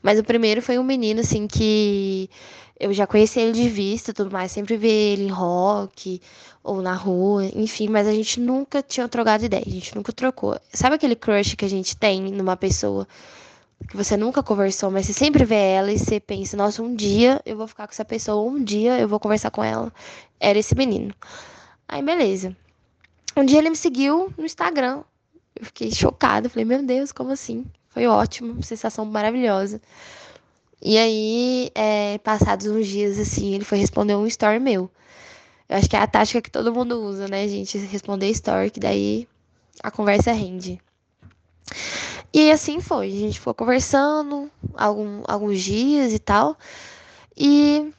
Mas 0.01 0.17
o 0.17 0.23
primeiro 0.23 0.61
foi 0.61 0.79
um 0.79 0.83
menino, 0.85 1.19
assim, 1.19 1.45
que 1.45 2.29
eu 2.79 2.93
já 2.93 3.05
conheci 3.05 3.41
ele 3.41 3.51
de 3.51 3.67
vista 3.67 4.13
tudo 4.13 4.31
mais, 4.31 4.53
sempre 4.53 4.77
vi 4.77 4.87
ele 4.87 5.23
em 5.23 5.29
rock 5.29 6.21
ou 6.63 6.81
na 6.81 6.93
rua, 6.93 7.45
enfim, 7.55 7.87
mas 7.87 8.07
a 8.07 8.11
gente 8.11 8.39
nunca 8.39 8.81
tinha 8.81 9.07
trocado 9.07 9.45
ideia, 9.45 9.63
a 9.65 9.69
gente 9.69 9.95
nunca 9.95 10.11
trocou. 10.11 10.59
Sabe 10.73 10.95
aquele 10.95 11.15
crush 11.15 11.55
que 11.55 11.65
a 11.65 11.69
gente 11.69 11.95
tem 11.95 12.21
numa 12.21 12.57
pessoa 12.57 13.07
que 13.87 13.95
você 13.95 14.17
nunca 14.17 14.43
conversou, 14.43 14.91
mas 14.91 15.05
você 15.05 15.13
sempre 15.13 15.45
vê 15.45 15.55
ela 15.55 15.91
e 15.91 15.97
você 15.97 16.19
pensa, 16.19 16.57
nossa, 16.57 16.83
um 16.83 16.93
dia 16.93 17.41
eu 17.45 17.55
vou 17.57 17.67
ficar 17.67 17.87
com 17.87 17.93
essa 17.93 18.05
pessoa, 18.05 18.49
um 18.51 18.63
dia 18.63 18.99
eu 18.99 19.07
vou 19.07 19.19
conversar 19.19 19.51
com 19.51 19.63
ela. 19.63 19.91
Era 20.39 20.59
esse 20.59 20.75
menino. 20.75 21.13
Aí, 21.87 22.03
beleza. 22.03 22.55
Um 23.35 23.45
dia 23.45 23.59
ele 23.59 23.69
me 23.69 23.75
seguiu 23.75 24.33
no 24.37 24.45
Instagram. 24.45 25.03
Eu 25.55 25.65
fiquei 25.65 25.91
chocada, 25.91 26.49
falei, 26.49 26.65
meu 26.65 26.83
Deus, 26.83 27.11
como 27.11 27.31
assim? 27.31 27.65
Foi 27.89 28.05
ótimo, 28.05 28.61
sensação 28.61 29.05
maravilhosa. 29.05 29.81
E 30.81 30.97
aí, 30.97 31.71
é, 31.75 32.17
passados 32.19 32.67
uns 32.67 32.87
dias, 32.87 33.19
assim, 33.19 33.55
ele 33.55 33.65
foi 33.65 33.77
responder 33.77 34.15
um 34.15 34.27
story 34.27 34.59
meu. 34.59 34.89
Eu 35.69 35.77
acho 35.77 35.87
que 35.87 35.95
é 35.95 35.99
a 35.99 36.07
tática 36.07 36.41
que 36.41 36.49
todo 36.49 36.73
mundo 36.73 36.99
usa, 36.99 37.27
né, 37.27 37.47
gente? 37.47 37.77
Responder 37.77 38.29
story, 38.31 38.71
que 38.71 38.79
daí 38.79 39.27
a 39.83 39.91
conversa 39.91 40.31
rende. 40.31 40.81
E 42.33 42.51
assim 42.51 42.81
foi. 42.81 43.07
A 43.07 43.19
gente 43.19 43.39
ficou 43.39 43.53
conversando 43.53 44.49
algum, 44.75 45.21
alguns 45.27 45.61
dias 45.61 46.11
e 46.11 46.17
tal. 46.17 46.57
E 47.37 47.93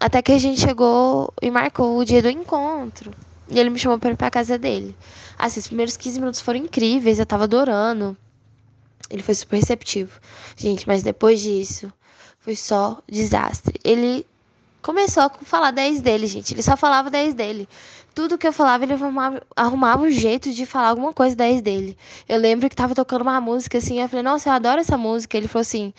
até 0.00 0.20
que 0.20 0.32
a 0.32 0.38
gente 0.38 0.60
chegou 0.60 1.32
e 1.40 1.50
marcou 1.50 1.96
o 1.96 2.04
dia 2.04 2.20
do 2.20 2.28
encontro. 2.28 3.12
E 3.48 3.58
ele 3.58 3.70
me 3.70 3.78
chamou 3.78 3.98
para 3.98 4.10
ir 4.10 4.16
pra 4.16 4.30
casa 4.30 4.58
dele. 4.58 4.96
Assim, 5.38 5.60
os 5.60 5.66
primeiros 5.66 5.96
15 5.96 6.18
minutos 6.20 6.40
foram 6.40 6.58
incríveis, 6.58 7.18
eu 7.18 7.26
tava 7.26 7.44
adorando. 7.44 8.16
Ele 9.08 9.22
foi 9.22 9.34
super 9.34 9.56
receptivo. 9.56 10.20
Gente, 10.56 10.86
mas 10.86 11.02
depois 11.02 11.40
disso, 11.40 11.92
foi 12.38 12.54
só 12.54 13.00
desastre. 13.08 13.78
Ele 13.84 14.26
começou 14.82 15.24
a 15.24 15.30
falar 15.42 15.70
10 15.70 16.00
dele, 16.00 16.26
gente. 16.26 16.54
Ele 16.54 16.62
só 16.62 16.76
falava 16.76 17.10
10 17.10 17.34
dele. 17.34 17.68
Tudo 18.14 18.36
que 18.36 18.46
eu 18.46 18.52
falava, 18.52 18.84
ele 18.84 18.94
arrumava, 18.94 19.42
arrumava 19.56 20.02
um 20.02 20.10
jeito 20.10 20.52
de 20.52 20.66
falar 20.66 20.88
alguma 20.88 21.12
coisa 21.12 21.36
10 21.36 21.62
dele. 21.62 21.96
Eu 22.28 22.38
lembro 22.38 22.68
que 22.68 22.76
tava 22.76 22.94
tocando 22.94 23.22
uma 23.22 23.40
música 23.40 23.78
assim, 23.78 24.00
eu 24.00 24.08
falei, 24.08 24.22
nossa, 24.22 24.48
eu 24.48 24.52
adoro 24.54 24.80
essa 24.80 24.98
música. 24.98 25.36
Ele 25.36 25.46
falou 25.48 25.62
assim, 25.62 25.94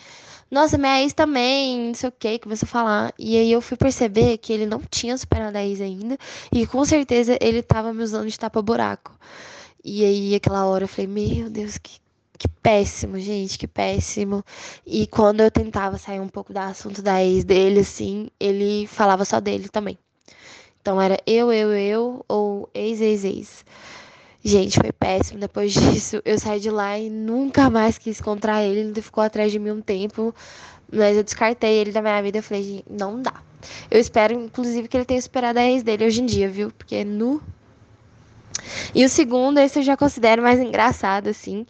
nossa, 0.50 0.76
minha 0.76 1.00
ex 1.02 1.14
também, 1.14 1.88
não 1.88 1.94
sei 1.94 2.10
o 2.10 2.12
que, 2.12 2.38
começou 2.38 2.66
a 2.66 2.70
falar. 2.70 3.14
E 3.18 3.38
aí 3.38 3.50
eu 3.50 3.62
fui 3.62 3.76
perceber 3.76 4.36
que 4.36 4.52
ele 4.52 4.66
não 4.66 4.82
tinha 4.90 5.16
superado 5.16 5.56
a 5.56 5.64
ex 5.64 5.80
ainda. 5.80 6.18
E 6.52 6.66
com 6.66 6.84
certeza 6.84 7.38
ele 7.40 7.62
tava 7.62 7.94
me 7.94 8.02
usando 8.02 8.28
de 8.28 8.38
tapa-buraco. 8.38 9.18
E 9.82 10.04
aí 10.04 10.34
aquela 10.34 10.66
hora 10.66 10.84
eu 10.84 10.88
falei, 10.88 11.06
meu 11.06 11.48
Deus, 11.48 11.78
que 11.78 12.01
que 12.42 12.48
péssimo, 12.48 13.20
gente, 13.20 13.56
que 13.56 13.68
péssimo. 13.68 14.44
E 14.84 15.06
quando 15.06 15.42
eu 15.42 15.50
tentava 15.50 15.96
sair 15.96 16.18
um 16.18 16.26
pouco 16.26 16.52
do 16.52 16.58
assunto 16.58 17.00
da 17.00 17.22
ex 17.22 17.44
dele, 17.44 17.80
assim, 17.80 18.30
ele 18.40 18.84
falava 18.88 19.24
só 19.24 19.38
dele 19.38 19.68
também. 19.68 19.96
Então 20.80 21.00
era 21.00 21.16
eu, 21.24 21.52
eu, 21.52 21.72
eu, 21.72 22.24
ou 22.26 22.68
ex, 22.74 23.00
ex, 23.00 23.24
ex. 23.24 23.64
Gente, 24.42 24.76
foi 24.76 24.90
péssimo. 24.90 25.38
Depois 25.38 25.70
disso, 25.78 26.20
eu 26.24 26.36
saí 26.36 26.58
de 26.58 26.68
lá 26.68 26.98
e 26.98 27.08
nunca 27.08 27.70
mais 27.70 27.96
quis 27.96 28.18
encontrar 28.18 28.64
ele. 28.64 28.80
Ele 28.80 29.02
ficou 29.02 29.22
atrás 29.22 29.52
de 29.52 29.60
mim 29.60 29.70
um 29.70 29.80
tempo. 29.80 30.34
Mas 30.92 31.16
eu 31.16 31.22
descartei 31.22 31.74
ele 31.74 31.92
da 31.92 32.02
minha 32.02 32.20
vida. 32.20 32.38
Eu 32.38 32.42
falei, 32.42 32.84
não 32.90 33.22
dá. 33.22 33.40
Eu 33.88 34.00
espero, 34.00 34.34
inclusive, 34.34 34.88
que 34.88 34.96
ele 34.96 35.04
tenha 35.04 35.22
superado 35.22 35.60
a 35.60 35.64
ex 35.64 35.84
dele 35.84 36.06
hoje 36.06 36.20
em 36.20 36.26
dia, 36.26 36.48
viu? 36.48 36.72
Porque 36.72 37.04
nu. 37.04 37.40
E 38.94 39.04
o 39.04 39.08
segundo, 39.08 39.58
esse 39.58 39.78
eu 39.78 39.82
já 39.82 39.96
considero 39.96 40.42
mais 40.42 40.58
engraçado, 40.58 41.28
assim 41.28 41.66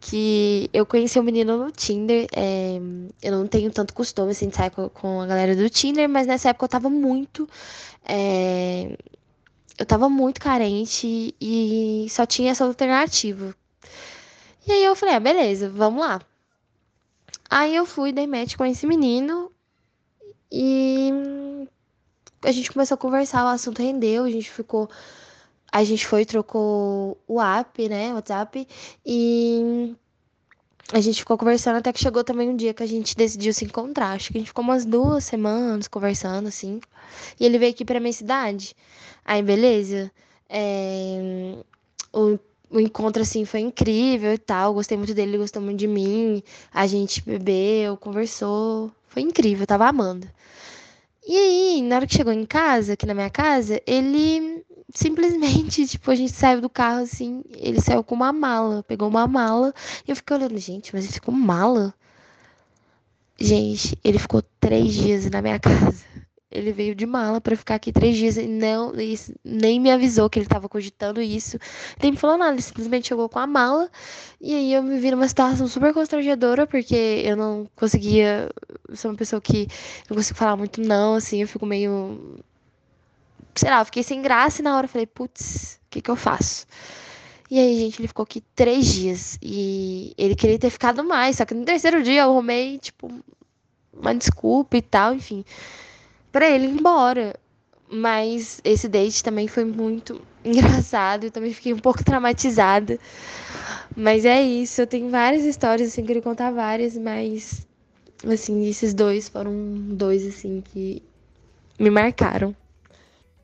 que 0.00 0.70
eu 0.72 0.86
conheci 0.86 1.18
um 1.18 1.22
menino 1.22 1.56
no 1.56 1.70
Tinder. 1.70 2.26
É, 2.34 2.78
eu 3.22 3.32
não 3.32 3.46
tenho 3.46 3.70
tanto 3.70 3.94
costume 3.94 4.30
assim, 4.30 4.48
de 4.48 4.56
sair 4.56 4.70
com, 4.70 4.88
com, 4.88 5.20
a 5.20 5.26
galera 5.26 5.56
do 5.56 5.68
Tinder, 5.70 6.08
mas 6.08 6.26
nessa 6.26 6.50
época 6.50 6.64
eu 6.66 6.68
tava 6.68 6.90
muito. 6.90 7.48
É, 8.04 8.96
eu 9.78 9.86
tava 9.86 10.08
muito 10.08 10.40
carente 10.40 11.34
e 11.40 12.06
só 12.10 12.24
tinha 12.24 12.50
essa 12.52 12.64
alternativa. 12.64 13.54
E 14.66 14.72
aí 14.72 14.84
eu 14.84 14.96
falei, 14.96 15.14
ah, 15.14 15.20
beleza, 15.20 15.68
vamos 15.68 16.00
lá. 16.00 16.20
Aí 17.48 17.74
eu 17.76 17.86
fui, 17.86 18.12
dei 18.12 18.26
match 18.26 18.56
com 18.56 18.64
esse 18.64 18.86
menino 18.86 19.52
e 20.50 21.12
a 22.42 22.50
gente 22.52 22.72
começou 22.72 22.96
a 22.96 22.98
conversar, 22.98 23.44
o 23.44 23.48
assunto 23.48 23.82
rendeu, 23.82 24.24
a 24.24 24.30
gente 24.30 24.50
ficou 24.50 24.88
a 25.72 25.84
gente 25.84 26.06
foi 26.06 26.24
trocou 26.24 27.18
o 27.26 27.40
app, 27.40 27.88
né, 27.88 28.12
WhatsApp, 28.14 28.66
e 29.04 29.94
a 30.92 31.00
gente 31.00 31.18
ficou 31.18 31.36
conversando 31.36 31.76
até 31.76 31.92
que 31.92 32.00
chegou 32.00 32.22
também 32.22 32.48
um 32.48 32.56
dia 32.56 32.72
que 32.72 32.82
a 32.82 32.86
gente 32.86 33.16
decidiu 33.16 33.52
se 33.52 33.64
encontrar. 33.64 34.12
Acho 34.12 34.30
que 34.30 34.38
a 34.38 34.40
gente 34.40 34.48
ficou 34.48 34.62
umas 34.62 34.84
duas 34.84 35.24
semanas 35.24 35.88
conversando, 35.88 36.46
assim. 36.46 36.80
E 37.40 37.44
ele 37.44 37.58
veio 37.58 37.72
aqui 37.72 37.84
pra 37.84 37.98
minha 37.98 38.12
cidade. 38.12 38.74
Aí, 39.24 39.42
beleza. 39.42 40.10
É... 40.48 41.56
O, 42.12 42.38
o 42.70 42.80
encontro, 42.80 43.22
assim, 43.22 43.44
foi 43.44 43.60
incrível 43.60 44.32
e 44.32 44.38
tal. 44.38 44.74
Gostei 44.74 44.96
muito 44.96 45.12
dele, 45.12 45.32
ele 45.32 45.38
gostou 45.38 45.60
muito 45.60 45.78
de 45.78 45.88
mim. 45.88 46.40
A 46.72 46.86
gente 46.86 47.20
bebeu, 47.20 47.96
conversou. 47.96 48.92
Foi 49.08 49.22
incrível, 49.22 49.62
eu 49.62 49.66
tava 49.66 49.88
amando. 49.88 50.28
E 51.26 51.36
aí, 51.36 51.82
na 51.82 51.96
hora 51.96 52.06
que 52.06 52.14
chegou 52.14 52.32
em 52.32 52.46
casa, 52.46 52.92
aqui 52.92 53.04
na 53.06 53.14
minha 53.14 53.30
casa, 53.30 53.82
ele 53.84 54.64
simplesmente, 54.94 55.86
tipo, 55.86 56.10
a 56.10 56.14
gente 56.14 56.32
saiu 56.32 56.60
do 56.60 56.70
carro 56.70 57.02
assim, 57.02 57.42
ele 57.54 57.80
saiu 57.80 58.04
com 58.04 58.14
uma 58.14 58.32
mala, 58.32 58.82
pegou 58.82 59.08
uma 59.08 59.26
mala, 59.26 59.74
e 60.06 60.10
eu 60.10 60.16
fiquei 60.16 60.36
olhando, 60.36 60.58
gente, 60.58 60.94
mas 60.94 61.04
ele 61.04 61.14
ficou 61.14 61.34
mala? 61.34 61.94
Gente, 63.38 63.98
ele 64.02 64.18
ficou 64.18 64.42
três 64.60 64.94
dias 64.94 65.30
na 65.30 65.42
minha 65.42 65.58
casa. 65.60 66.04
Ele 66.50 66.72
veio 66.72 66.94
de 66.94 67.04
mala 67.04 67.40
para 67.40 67.56
ficar 67.56 67.74
aqui 67.74 67.92
três 67.92 68.16
dias 68.16 68.36
e 68.36 68.46
não 68.46 68.92
nem 69.44 69.78
me 69.80 69.90
avisou 69.90 70.30
que 70.30 70.38
ele 70.38 70.46
estava 70.46 70.68
cogitando 70.68 71.20
isso. 71.20 71.58
Nem 72.00 72.12
me 72.12 72.16
falou 72.16 72.38
nada, 72.38 72.52
ele 72.52 72.62
simplesmente 72.62 73.08
chegou 73.08 73.28
com 73.28 73.38
a 73.38 73.46
mala. 73.46 73.90
E 74.40 74.54
aí 74.54 74.72
eu 74.72 74.82
me 74.82 74.98
vi 74.98 75.10
numa 75.10 75.28
situação 75.28 75.66
super 75.68 75.92
constrangedora, 75.92 76.66
porque 76.66 76.94
eu 77.24 77.36
não 77.36 77.68
conseguia. 77.76 78.48
Sou 78.94 79.10
uma 79.10 79.16
pessoa 79.18 79.40
que 79.40 79.68
não 80.08 80.16
consigo 80.16 80.38
falar 80.38 80.56
muito 80.56 80.80
não, 80.80 81.14
assim, 81.14 81.42
eu 81.42 81.48
fico 81.48 81.66
meio 81.66 82.38
sei 83.60 83.70
lá, 83.70 83.80
eu 83.80 83.84
fiquei 83.84 84.02
sem 84.02 84.22
graça 84.22 84.60
e 84.60 84.64
na 84.64 84.76
hora 84.76 84.86
eu 84.86 84.90
falei, 84.90 85.06
putz, 85.06 85.80
o 85.86 85.90
que 85.90 86.00
que 86.00 86.10
eu 86.10 86.16
faço? 86.16 86.66
E 87.48 87.60
aí, 87.60 87.78
gente, 87.78 88.00
ele 88.00 88.08
ficou 88.08 88.24
aqui 88.24 88.42
três 88.54 88.86
dias. 88.92 89.38
E 89.40 90.12
ele 90.18 90.34
queria 90.34 90.58
ter 90.58 90.70
ficado 90.70 91.04
mais. 91.04 91.36
Só 91.36 91.44
que 91.44 91.54
no 91.54 91.64
terceiro 91.64 92.02
dia 92.02 92.22
eu 92.22 92.30
arrumei, 92.30 92.78
tipo, 92.78 93.08
uma 93.92 94.14
desculpa 94.14 94.76
e 94.76 94.82
tal, 94.82 95.14
enfim. 95.14 95.44
Pra 96.32 96.48
ele 96.48 96.66
ir 96.66 96.70
embora. 96.70 97.38
Mas 97.88 98.60
esse 98.64 98.88
date 98.88 99.22
também 99.22 99.46
foi 99.46 99.64
muito 99.64 100.20
engraçado. 100.44 101.24
Eu 101.24 101.30
também 101.30 101.52
fiquei 101.52 101.72
um 101.72 101.78
pouco 101.78 102.02
traumatizada. 102.04 102.98
Mas 103.96 104.24
é 104.24 104.42
isso. 104.42 104.80
Eu 104.80 104.86
tenho 104.86 105.08
várias 105.08 105.44
histórias, 105.44 105.88
assim, 105.90 106.04
queria 106.04 106.22
contar 106.22 106.50
várias, 106.50 106.96
mas. 106.96 107.66
Assim, 108.26 108.66
esses 108.66 108.92
dois 108.92 109.28
foram 109.28 109.52
dois, 109.90 110.26
assim, 110.26 110.62
que 110.72 111.00
me 111.78 111.90
marcaram. 111.90 112.56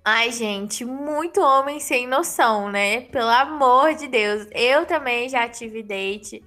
Ai, 0.05 0.32
gente, 0.32 0.84
muito 0.84 1.40
homem 1.40 1.78
sem 1.78 2.09
noção, 2.09 2.68
né? 2.68 3.03
Pelo 3.03 3.28
amor 3.28 3.94
de 3.94 4.09
Deus. 4.09 4.48
Eu 4.50 4.84
também 4.84 5.28
já 5.28 5.48
tive 5.48 5.80
date 5.80 6.42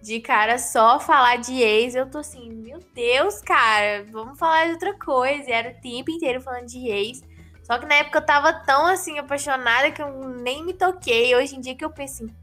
de 0.00 0.20
cara 0.20 0.58
só 0.58 1.00
falar 1.00 1.38
de 1.38 1.60
ex. 1.60 1.96
Eu 1.96 2.08
tô 2.08 2.18
assim, 2.18 2.48
meu 2.48 2.78
Deus, 2.94 3.40
cara, 3.40 4.06
vamos 4.12 4.38
falar 4.38 4.66
de 4.66 4.72
outra 4.74 4.96
coisa. 4.96 5.50
E 5.50 5.52
era 5.52 5.70
o 5.70 5.80
tempo 5.82 6.12
inteiro 6.12 6.40
falando 6.40 6.66
de 6.66 6.86
ex. 6.86 7.20
Só 7.64 7.78
que 7.78 7.86
na 7.86 7.96
época 7.96 8.18
eu 8.18 8.26
tava 8.26 8.52
tão 8.52 8.86
assim, 8.86 9.18
apaixonada 9.18 9.90
que 9.90 10.00
eu 10.00 10.28
nem 10.28 10.64
me 10.64 10.72
toquei. 10.72 11.34
Hoje 11.34 11.56
em 11.56 11.60
dia 11.60 11.74
que 11.74 11.84
eu 11.84 11.90
penso 11.90 12.22
assim, 12.22 12.34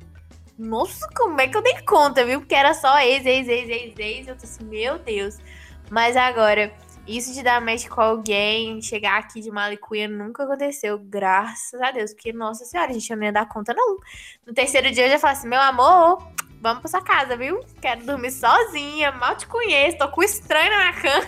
nossa, 0.59 1.07
como 1.15 1.39
é 1.39 1.47
que 1.47 1.55
eu 1.55 1.61
dei 1.61 1.81
conta, 1.83 2.25
viu? 2.25 2.41
Porque 2.41 2.55
era 2.55 2.73
só 2.73 2.99
ex, 2.99 3.25
ex, 3.25 3.47
ex, 3.47 3.69
ex, 3.69 3.93
ex. 3.97 4.27
Eu 4.27 4.35
tô 4.35 4.43
assim, 4.43 4.65
meu 4.65 4.99
Deus. 4.99 5.37
Mas 5.89 6.17
agora. 6.17 6.73
Isso 7.07 7.33
de 7.33 7.41
dar 7.41 7.61
match 7.61 7.87
com 7.87 8.01
alguém, 8.01 8.81
chegar 8.81 9.17
aqui 9.17 9.39
de 9.39 9.49
malicuia, 9.49 10.09
nunca 10.09 10.43
aconteceu, 10.43 10.99
graças 10.99 11.79
a 11.79 11.89
Deus. 11.89 12.13
Porque, 12.13 12.33
nossa 12.33 12.65
senhora, 12.65 12.91
a 12.91 12.93
gente 12.93 13.15
não 13.15 13.23
ia 13.23 13.31
dar 13.31 13.47
conta, 13.47 13.73
não. 13.73 13.97
No 14.45 14.53
terceiro 14.53 14.91
dia 14.91 15.05
eu 15.05 15.11
já 15.11 15.19
falei 15.19 15.37
assim: 15.37 15.47
meu 15.47 15.61
amor, 15.61 16.21
vamos 16.61 16.79
pra 16.79 16.89
sua 16.89 17.01
casa, 17.01 17.37
viu? 17.37 17.61
Quero 17.81 18.05
dormir 18.05 18.31
sozinha, 18.31 19.13
mal 19.13 19.37
te 19.37 19.47
conheço, 19.47 19.97
tô 19.97 20.09
com 20.09 20.21
estranho 20.21 20.69
na 20.69 20.77
minha 20.79 20.93
cama. 20.93 21.27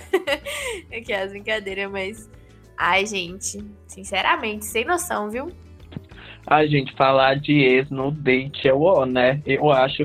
Aqui 0.98 1.14
as 1.14 1.32
brincadeiras, 1.32 1.90
mas. 1.90 2.30
Ai, 2.78 3.06
gente, 3.06 3.64
sinceramente, 3.88 4.66
sem 4.66 4.84
noção, 4.84 5.30
viu? 5.30 5.50
Ai, 6.46 6.68
gente, 6.68 6.94
falar 6.96 7.36
de 7.36 7.54
ex 7.54 7.90
no 7.90 8.12
date 8.12 8.68
é 8.68 8.74
o 8.74 9.06
né? 9.06 9.42
Eu 9.46 9.72
acho. 9.72 10.04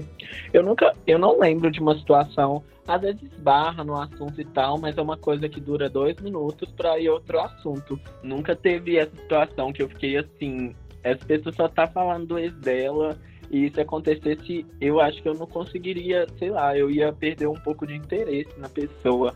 Eu 0.53 0.63
nunca. 0.63 0.95
Eu 1.05 1.19
não 1.19 1.39
lembro 1.39 1.71
de 1.71 1.81
uma 1.81 1.97
situação 1.97 2.63
às 2.87 3.01
vezes 3.01 3.23
esbarra 3.23 3.83
no 3.83 4.01
assunto 4.01 4.41
e 4.41 4.45
tal, 4.45 4.79
mas 4.79 4.97
é 4.97 5.03
uma 5.03 5.17
coisa 5.17 5.49
que 5.49 5.61
dura 5.61 5.89
dois 5.89 6.17
minutos 6.21 6.71
para 6.73 6.99
ir 6.99 7.09
outro 7.09 7.41
assunto. 7.41 7.99
Nunca 8.23 8.55
teve 8.55 8.97
essa 8.97 9.15
situação 9.17 9.73
que 9.73 9.83
eu 9.83 9.89
fiquei 9.89 10.17
assim, 10.17 10.75
essa 11.03 11.25
pessoa 11.25 11.53
só 11.53 11.69
tá 11.69 11.87
falando 11.87 12.27
do 12.27 12.39
ex 12.39 12.55
dela 12.57 13.19
E 13.51 13.71
se 13.71 13.81
acontecesse, 13.81 14.67
eu 14.81 15.01
acho 15.01 15.23
que 15.23 15.29
eu 15.29 15.35
não 15.35 15.47
conseguiria, 15.47 16.27
sei 16.39 16.51
lá, 16.51 16.77
eu 16.77 16.91
ia 16.91 17.13
perder 17.13 17.47
um 17.47 17.55
pouco 17.55 17.87
de 17.87 17.95
interesse 17.95 18.59
na 18.59 18.69
pessoa. 18.69 19.35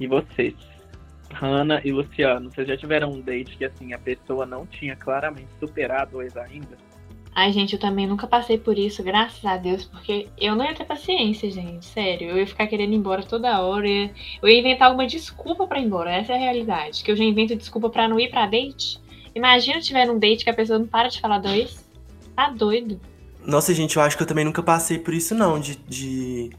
E 0.00 0.06
vocês? 0.06 0.54
Hanna 1.32 1.80
e 1.84 1.92
Luciano, 1.92 2.50
vocês 2.50 2.66
já 2.66 2.76
tiveram 2.76 3.10
um 3.10 3.20
date 3.20 3.56
que 3.56 3.64
assim 3.64 3.92
a 3.92 3.98
pessoa 3.98 4.46
não 4.46 4.66
tinha 4.66 4.96
claramente 4.96 5.48
superado 5.58 6.22
eles 6.22 6.36
ainda? 6.36 6.76
Ai, 7.34 7.52
gente, 7.52 7.72
eu 7.72 7.80
também 7.80 8.06
nunca 8.06 8.28
passei 8.28 8.56
por 8.56 8.78
isso, 8.78 9.02
graças 9.02 9.44
a 9.44 9.56
Deus, 9.56 9.84
porque 9.84 10.28
eu 10.38 10.54
não 10.54 10.64
ia 10.64 10.74
ter 10.74 10.84
paciência, 10.84 11.50
gente, 11.50 11.84
sério. 11.84 12.28
Eu 12.28 12.38
ia 12.38 12.46
ficar 12.46 12.68
querendo 12.68 12.92
ir 12.92 12.96
embora 12.96 13.24
toda 13.24 13.60
hora. 13.60 13.88
Eu 13.88 14.48
ia 14.48 14.60
inventar 14.60 14.86
alguma 14.86 15.06
desculpa 15.06 15.66
para 15.66 15.80
ir 15.80 15.84
embora, 15.84 16.12
essa 16.12 16.32
é 16.32 16.36
a 16.36 16.38
realidade. 16.38 17.02
Que 17.02 17.10
eu 17.10 17.16
já 17.16 17.24
invento 17.24 17.56
desculpa 17.56 17.90
para 17.90 18.06
não 18.06 18.20
ir 18.20 18.30
pra 18.30 18.46
date. 18.46 19.00
Imagina 19.34 19.80
tiver 19.80 20.08
um 20.08 20.18
date 20.18 20.44
que 20.44 20.50
a 20.50 20.54
pessoa 20.54 20.78
não 20.78 20.86
para 20.86 21.08
de 21.08 21.20
falar 21.20 21.38
dois. 21.38 21.84
Tá 22.36 22.50
doido. 22.50 23.00
Nossa, 23.44 23.74
gente, 23.74 23.96
eu 23.96 24.02
acho 24.02 24.16
que 24.16 24.22
eu 24.22 24.26
também 24.26 24.44
nunca 24.44 24.62
passei 24.62 24.98
por 24.98 25.12
isso, 25.12 25.34
não. 25.34 25.58
De 25.58 25.72
estar 25.72 25.88
de, 25.88 26.50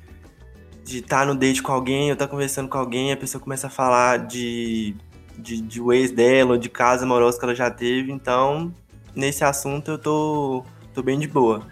de 0.83 1.01
tá 1.01 1.25
no 1.25 1.35
date 1.35 1.63
com 1.63 1.71
alguém, 1.71 2.09
eu 2.09 2.17
tá 2.17 2.27
conversando 2.27 2.67
com 2.67 2.77
alguém, 2.77 3.13
a 3.13 3.17
pessoa 3.17 3.41
começa 3.41 3.67
a 3.67 3.69
falar 3.69 4.19
de, 4.27 4.93
de, 5.37 5.61
de 5.61 5.81
ex 5.93 6.11
dela, 6.11 6.51
ou 6.51 6.57
de 6.57 6.67
casa 6.67 7.05
amorosa 7.05 7.39
que 7.39 7.45
ela 7.45 7.55
já 7.55 7.71
teve. 7.71 8.11
Então, 8.11 8.73
nesse 9.15 9.43
assunto 9.43 9.91
eu 9.91 9.97
tô, 9.97 10.65
tô 10.93 11.01
bem 11.01 11.17
de 11.19 11.27
boa. 11.27 11.65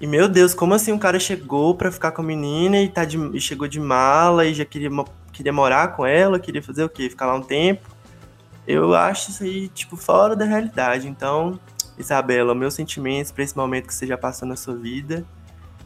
E 0.00 0.06
meu 0.06 0.28
Deus, 0.28 0.52
como 0.52 0.74
assim 0.74 0.92
um 0.92 0.98
cara 0.98 1.20
chegou 1.20 1.76
pra 1.76 1.92
ficar 1.92 2.10
com 2.10 2.22
a 2.22 2.24
menina 2.24 2.80
e, 2.80 2.88
tá 2.88 3.04
de, 3.04 3.16
e 3.36 3.40
chegou 3.40 3.68
de 3.68 3.78
mala 3.78 4.44
e 4.44 4.52
já 4.52 4.64
queria, 4.64 4.90
queria 5.32 5.52
morar 5.52 5.94
com 5.94 6.04
ela, 6.04 6.40
queria 6.40 6.62
fazer 6.62 6.82
o 6.82 6.88
quê? 6.88 7.08
Ficar 7.08 7.26
lá 7.26 7.34
um 7.34 7.42
tempo? 7.42 7.88
Eu 8.66 8.94
acho 8.94 9.30
isso 9.30 9.44
aí, 9.44 9.68
tipo, 9.68 9.96
fora 9.96 10.34
da 10.34 10.44
realidade. 10.44 11.06
Então, 11.06 11.58
Isabela, 11.96 12.54
meus 12.54 12.74
sentimentos 12.74 13.30
pra 13.30 13.44
esse 13.44 13.56
momento 13.56 13.86
que 13.86 13.94
você 13.94 14.06
já 14.06 14.18
passou 14.18 14.46
na 14.46 14.56
sua 14.56 14.74
vida. 14.74 15.24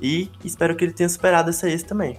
E 0.01 0.31
espero 0.43 0.75
que 0.75 0.85
ele 0.85 0.93
tenha 0.93 1.09
superado 1.09 1.51
essa 1.51 1.69
ex 1.69 1.83
também. 1.83 2.19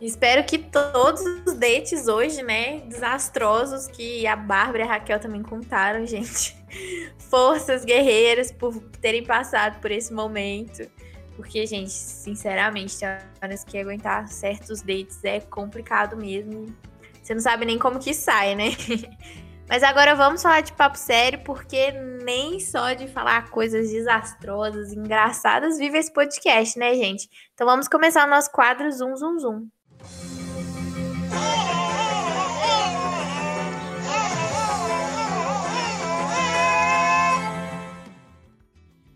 Espero 0.00 0.44
que 0.44 0.58
todos 0.58 1.22
os 1.46 1.54
dates 1.54 2.08
hoje, 2.08 2.42
né, 2.42 2.80
desastrosos 2.80 3.86
que 3.86 4.26
a 4.26 4.36
Bárbara 4.36 4.84
e 4.84 4.86
a 4.86 4.86
Raquel 4.92 5.18
também 5.18 5.42
contaram, 5.42 6.04
gente. 6.06 6.57
Forças 7.30 7.84
guerreiras 7.84 8.52
por 8.52 8.74
terem 9.00 9.24
passado 9.24 9.80
por 9.80 9.90
esse 9.90 10.12
momento. 10.12 10.88
Porque, 11.36 11.64
gente, 11.66 11.90
sinceramente, 11.90 12.98
tem 12.98 13.08
horas 13.42 13.62
que 13.62 13.78
aguentar 13.78 14.26
certos 14.28 14.82
dates 14.82 15.22
é 15.22 15.38
complicado 15.40 16.16
mesmo. 16.16 16.66
Você 17.22 17.34
não 17.34 17.40
sabe 17.40 17.64
nem 17.64 17.78
como 17.78 18.00
que 18.00 18.12
sai, 18.12 18.54
né? 18.54 18.70
Mas 19.68 19.82
agora 19.82 20.16
vamos 20.16 20.42
falar 20.42 20.62
de 20.62 20.72
papo 20.72 20.96
sério, 20.96 21.40
porque 21.44 21.92
nem 22.24 22.58
só 22.58 22.94
de 22.94 23.06
falar 23.06 23.50
coisas 23.50 23.90
desastrosas, 23.90 24.92
engraçadas, 24.92 25.78
vive 25.78 25.98
esse 25.98 26.12
podcast, 26.12 26.78
né, 26.78 26.94
gente? 26.94 27.28
Então 27.52 27.66
vamos 27.66 27.86
começar 27.86 28.26
o 28.26 28.30
nosso 28.30 28.50
quadro 28.50 28.90
Zoom 28.90 29.14
Zoom 29.14 29.38
Zoom. 29.38 29.68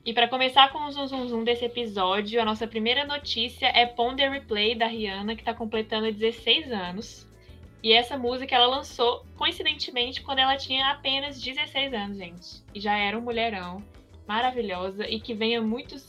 E 0.04 0.12
para 0.12 0.26
começar 0.26 0.72
com 0.72 0.80
o 0.80 0.90
zoom, 0.90 1.06
zoom, 1.06 1.28
zoom 1.28 1.44
desse 1.44 1.64
episódio, 1.64 2.42
a 2.42 2.44
nossa 2.44 2.66
primeira 2.66 3.06
notícia 3.06 3.66
é 3.66 3.86
Ponder 3.86 4.30
Replay 4.32 4.74
da 4.74 4.88
Rihanna, 4.88 5.36
que 5.36 5.42
está 5.42 5.54
completando 5.54 6.10
16 6.10 6.72
anos. 6.72 7.28
E 7.80 7.92
essa 7.92 8.18
música 8.18 8.56
ela 8.56 8.66
lançou 8.66 9.24
coincidentemente 9.36 10.20
quando 10.20 10.40
ela 10.40 10.56
tinha 10.56 10.90
apenas 10.90 11.40
16 11.40 11.94
anos, 11.94 12.18
gente. 12.18 12.64
E 12.74 12.80
já 12.80 12.98
era 12.98 13.16
um 13.16 13.20
mulherão 13.20 13.80
maravilhosa 14.26 15.08
e 15.08 15.20
que 15.20 15.34
vem 15.34 15.56
há 15.56 15.62
muitos, 15.62 16.04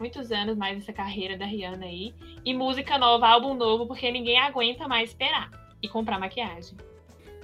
muitos 0.00 0.32
anos 0.32 0.56
mais 0.56 0.76
nessa 0.76 0.92
carreira 0.92 1.38
da 1.38 1.46
Rihanna 1.46 1.86
aí. 1.86 2.12
E 2.44 2.52
música 2.52 2.98
nova, 2.98 3.28
álbum 3.28 3.54
novo, 3.54 3.86
porque 3.86 4.10
ninguém 4.10 4.40
aguenta 4.40 4.88
mais 4.88 5.10
esperar 5.10 5.48
e 5.80 5.88
comprar 5.88 6.18
maquiagem. 6.18 6.76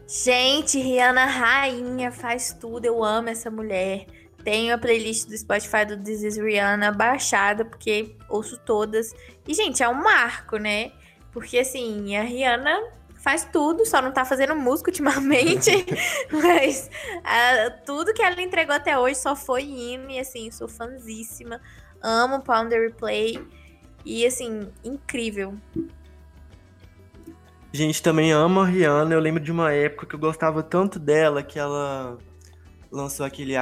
Gente, 0.09 0.77
Rihanna 0.77 1.25
rainha, 1.25 2.11
faz 2.11 2.53
tudo. 2.53 2.85
Eu 2.85 3.05
amo 3.05 3.29
essa 3.29 3.49
mulher. 3.49 4.07
Tenho 4.45 4.75
a 4.75 4.79
playlist 4.79 5.27
do 5.27 5.37
Spotify 5.37 5.87
do 5.87 5.97
This 5.97 6.23
is 6.23 6.37
Rihanna 6.37 6.93
baixada, 6.93 7.65
porque 7.65 8.15
ouço 8.29 8.59
todas. 8.59 9.15
E, 9.49 9.55
gente, 9.55 9.83
é 9.83 9.89
um 9.89 9.95
marco, 9.95 10.59
né? 10.59 10.93
Porque, 11.33 11.59
assim, 11.59 12.15
a 12.15 12.23
Rihanna 12.23 12.79
faz 13.17 13.49
tudo, 13.51 13.87
só 13.87 14.03
não 14.03 14.13
tá 14.13 14.23
fazendo 14.23 14.55
música 14.55 14.91
ultimamente. 14.91 15.71
mas 16.31 16.91
tudo 17.87 18.13
que 18.13 18.23
ela 18.23 18.41
entregou 18.43 18.75
até 18.75 18.99
hoje 18.99 19.17
só 19.17 19.35
foi 19.35 19.63
hino. 19.63 20.11
E, 20.11 20.19
assim, 20.19 20.51
sou 20.51 20.69
fãzíssima. 20.69 21.59
Amo 22.03 22.43
Pounder 22.43 22.83
Replay. 22.83 23.43
E, 24.05 24.27
assim, 24.27 24.69
incrível. 24.85 25.55
Gente, 27.73 28.03
também 28.03 28.31
amo 28.31 28.61
a 28.61 28.67
Rihanna. 28.67 29.15
Eu 29.15 29.21
lembro 29.21 29.43
de 29.43 29.51
uma 29.51 29.73
época 29.73 30.07
que 30.07 30.15
eu 30.15 30.21
gostava 30.21 30.63
tanto 30.63 30.99
dela 30.99 31.43
que 31.43 31.59
ela 31.59 32.19
lançou 32.95 33.27
aquele 33.27 33.55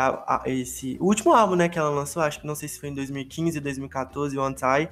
esse 0.47 0.97
o 1.01 1.07
último 1.07 1.33
álbum, 1.33 1.57
né, 1.57 1.69
que 1.69 1.79
ela 1.79 1.89
lançou, 1.89 2.23
acho 2.23 2.41
que 2.41 2.47
não 2.47 2.55
sei 2.55 2.69
se 2.69 2.79
foi 2.79 2.91
em 2.91 2.95
2015, 2.95 3.59
2014, 3.59 4.39
One 4.39 4.55
Time, 4.55 4.89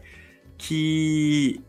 que 0.57 1.63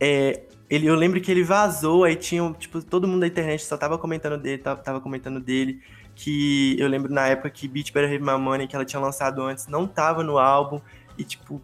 é, 0.00 0.42
ele, 0.68 0.86
eu 0.86 0.94
lembro 0.96 1.20
que 1.20 1.30
ele 1.30 1.44
vazou, 1.44 2.04
aí 2.04 2.16
tinha, 2.16 2.52
tipo, 2.54 2.82
todo 2.82 3.06
mundo 3.06 3.20
da 3.20 3.26
internet 3.26 3.64
só 3.64 3.76
tava 3.76 3.96
comentando 3.96 4.36
dele, 4.36 4.58
tava, 4.58 4.82
tava 4.82 5.00
comentando 5.00 5.40
dele, 5.40 5.80
que 6.14 6.76
eu 6.78 6.88
lembro 6.88 7.12
na 7.12 7.28
época 7.28 7.50
que 7.50 7.68
Beat 7.68 7.92
Better 7.92 8.10
Have 8.12 8.24
My 8.24 8.38
Money, 8.38 8.66
que 8.66 8.74
ela 8.74 8.84
tinha 8.84 9.00
lançado 9.00 9.42
antes, 9.42 9.68
não 9.68 9.86
tava 9.86 10.24
no 10.24 10.38
álbum, 10.38 10.80
e 11.16 11.24
tipo, 11.24 11.62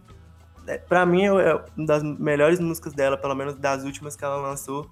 é, 0.67 0.79
pra 0.79 1.05
mim 1.05 1.23
é, 1.23 1.27
é 1.27 1.55
uma 1.77 1.87
das 1.87 2.03
melhores 2.03 2.61
músicas 2.61 2.93
dela, 2.93 3.17
pelo 3.17 3.35
menos 3.35 3.57
das 3.57 3.83
últimas 3.85 4.15
que 4.15 4.25
ela 4.25 4.37
lançou. 4.37 4.89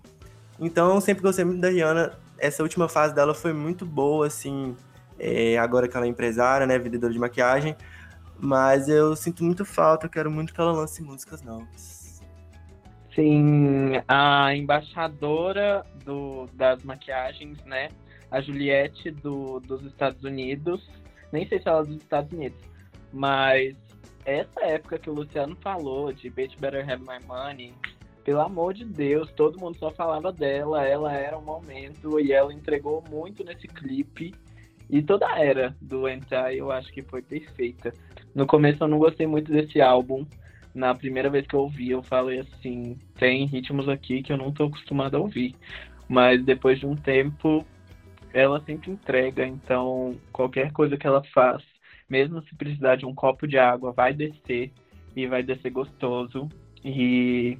Então 0.58 1.00
sempre 1.00 1.22
gostei 1.22 1.44
muito 1.44 1.60
da 1.60 1.68
Rihanna, 1.68 2.18
essa 2.38 2.62
última 2.62 2.88
fase 2.88 3.14
dela 3.14 3.34
foi 3.34 3.52
muito 3.52 3.86
boa, 3.86 4.26
assim, 4.26 4.74
é, 5.20 5.58
agora 5.58 5.86
que 5.86 5.96
ela 5.96 6.06
é 6.06 6.08
empresária, 6.08 6.66
né, 6.66 6.78
vendedora 6.78 7.12
de 7.12 7.18
maquiagem. 7.18 7.76
Mas 8.38 8.88
eu 8.88 9.14
sinto 9.14 9.44
muito 9.44 9.64
falta, 9.64 10.06
eu 10.06 10.10
quero 10.10 10.30
muito 10.30 10.54
que 10.54 10.60
ela 10.60 10.72
lance 10.72 11.02
músicas 11.02 11.42
novas. 11.42 12.22
Sim, 13.14 13.92
a 14.08 14.54
embaixadora 14.54 15.84
do, 16.04 16.46
das 16.54 16.82
maquiagens, 16.82 17.62
né, 17.64 17.90
a 18.30 18.40
Juliette 18.40 19.10
do, 19.10 19.60
dos 19.60 19.84
Estados 19.84 20.24
Unidos, 20.24 20.88
nem 21.32 21.46
sei 21.46 21.60
se 21.60 21.68
ela 21.68 21.80
é 21.80 21.84
dos 21.84 21.96
Estados 21.96 22.32
Unidos, 22.32 22.58
mas 23.12 23.76
essa 24.24 24.60
época 24.62 24.98
que 24.98 25.10
o 25.10 25.12
Luciano 25.12 25.56
falou 25.60 26.12
de 26.12 26.30
Bitch 26.30 26.58
Better 26.58 26.88
Have 26.88 27.02
My 27.02 27.18
Money, 27.26 27.74
pelo 28.24 28.40
amor 28.40 28.74
de 28.74 28.84
Deus, 28.84 29.30
todo 29.32 29.58
mundo 29.58 29.76
só 29.78 29.90
falava 29.90 30.32
dela, 30.32 30.86
ela 30.86 31.12
era 31.12 31.36
um 31.36 31.42
momento 31.42 32.20
e 32.20 32.32
ela 32.32 32.52
entregou 32.52 33.02
muito 33.10 33.42
nesse 33.42 33.66
clipe. 33.66 34.34
E 34.90 35.00
toda 35.02 35.26
a 35.26 35.38
era 35.38 35.76
do 35.80 36.06
Anti 36.06 36.34
eu 36.56 36.72
acho 36.72 36.92
que 36.92 37.02
foi 37.02 37.22
perfeita. 37.22 37.92
No 38.34 38.46
começo 38.46 38.82
eu 38.82 38.88
não 38.88 38.98
gostei 38.98 39.26
muito 39.26 39.52
desse 39.52 39.80
álbum. 39.80 40.26
Na 40.74 40.94
primeira 40.94 41.30
vez 41.30 41.46
que 41.46 41.54
eu 41.54 41.60
ouvi, 41.60 41.90
eu 41.90 42.02
falei 42.02 42.40
assim: 42.40 42.96
tem 43.16 43.46
ritmos 43.46 43.88
aqui 43.88 44.22
que 44.22 44.32
eu 44.32 44.36
não 44.36 44.52
tô 44.52 44.64
acostumado 44.64 45.16
a 45.16 45.20
ouvir. 45.20 45.54
Mas 46.08 46.44
depois 46.44 46.80
de 46.80 46.86
um 46.86 46.96
tempo, 46.96 47.64
ela 48.32 48.60
sempre 48.64 48.90
entrega. 48.90 49.46
Então, 49.46 50.16
qualquer 50.32 50.72
coisa 50.72 50.96
que 50.96 51.06
ela 51.06 51.22
faz, 51.32 51.62
mesmo 52.08 52.42
se 52.42 52.54
precisar 52.56 52.96
de 52.96 53.06
um 53.06 53.14
copo 53.14 53.46
de 53.46 53.58
água, 53.58 53.92
vai 53.92 54.12
descer 54.12 54.72
e 55.14 55.26
vai 55.26 55.42
descer 55.42 55.70
gostoso. 55.70 56.48
E 56.84 57.56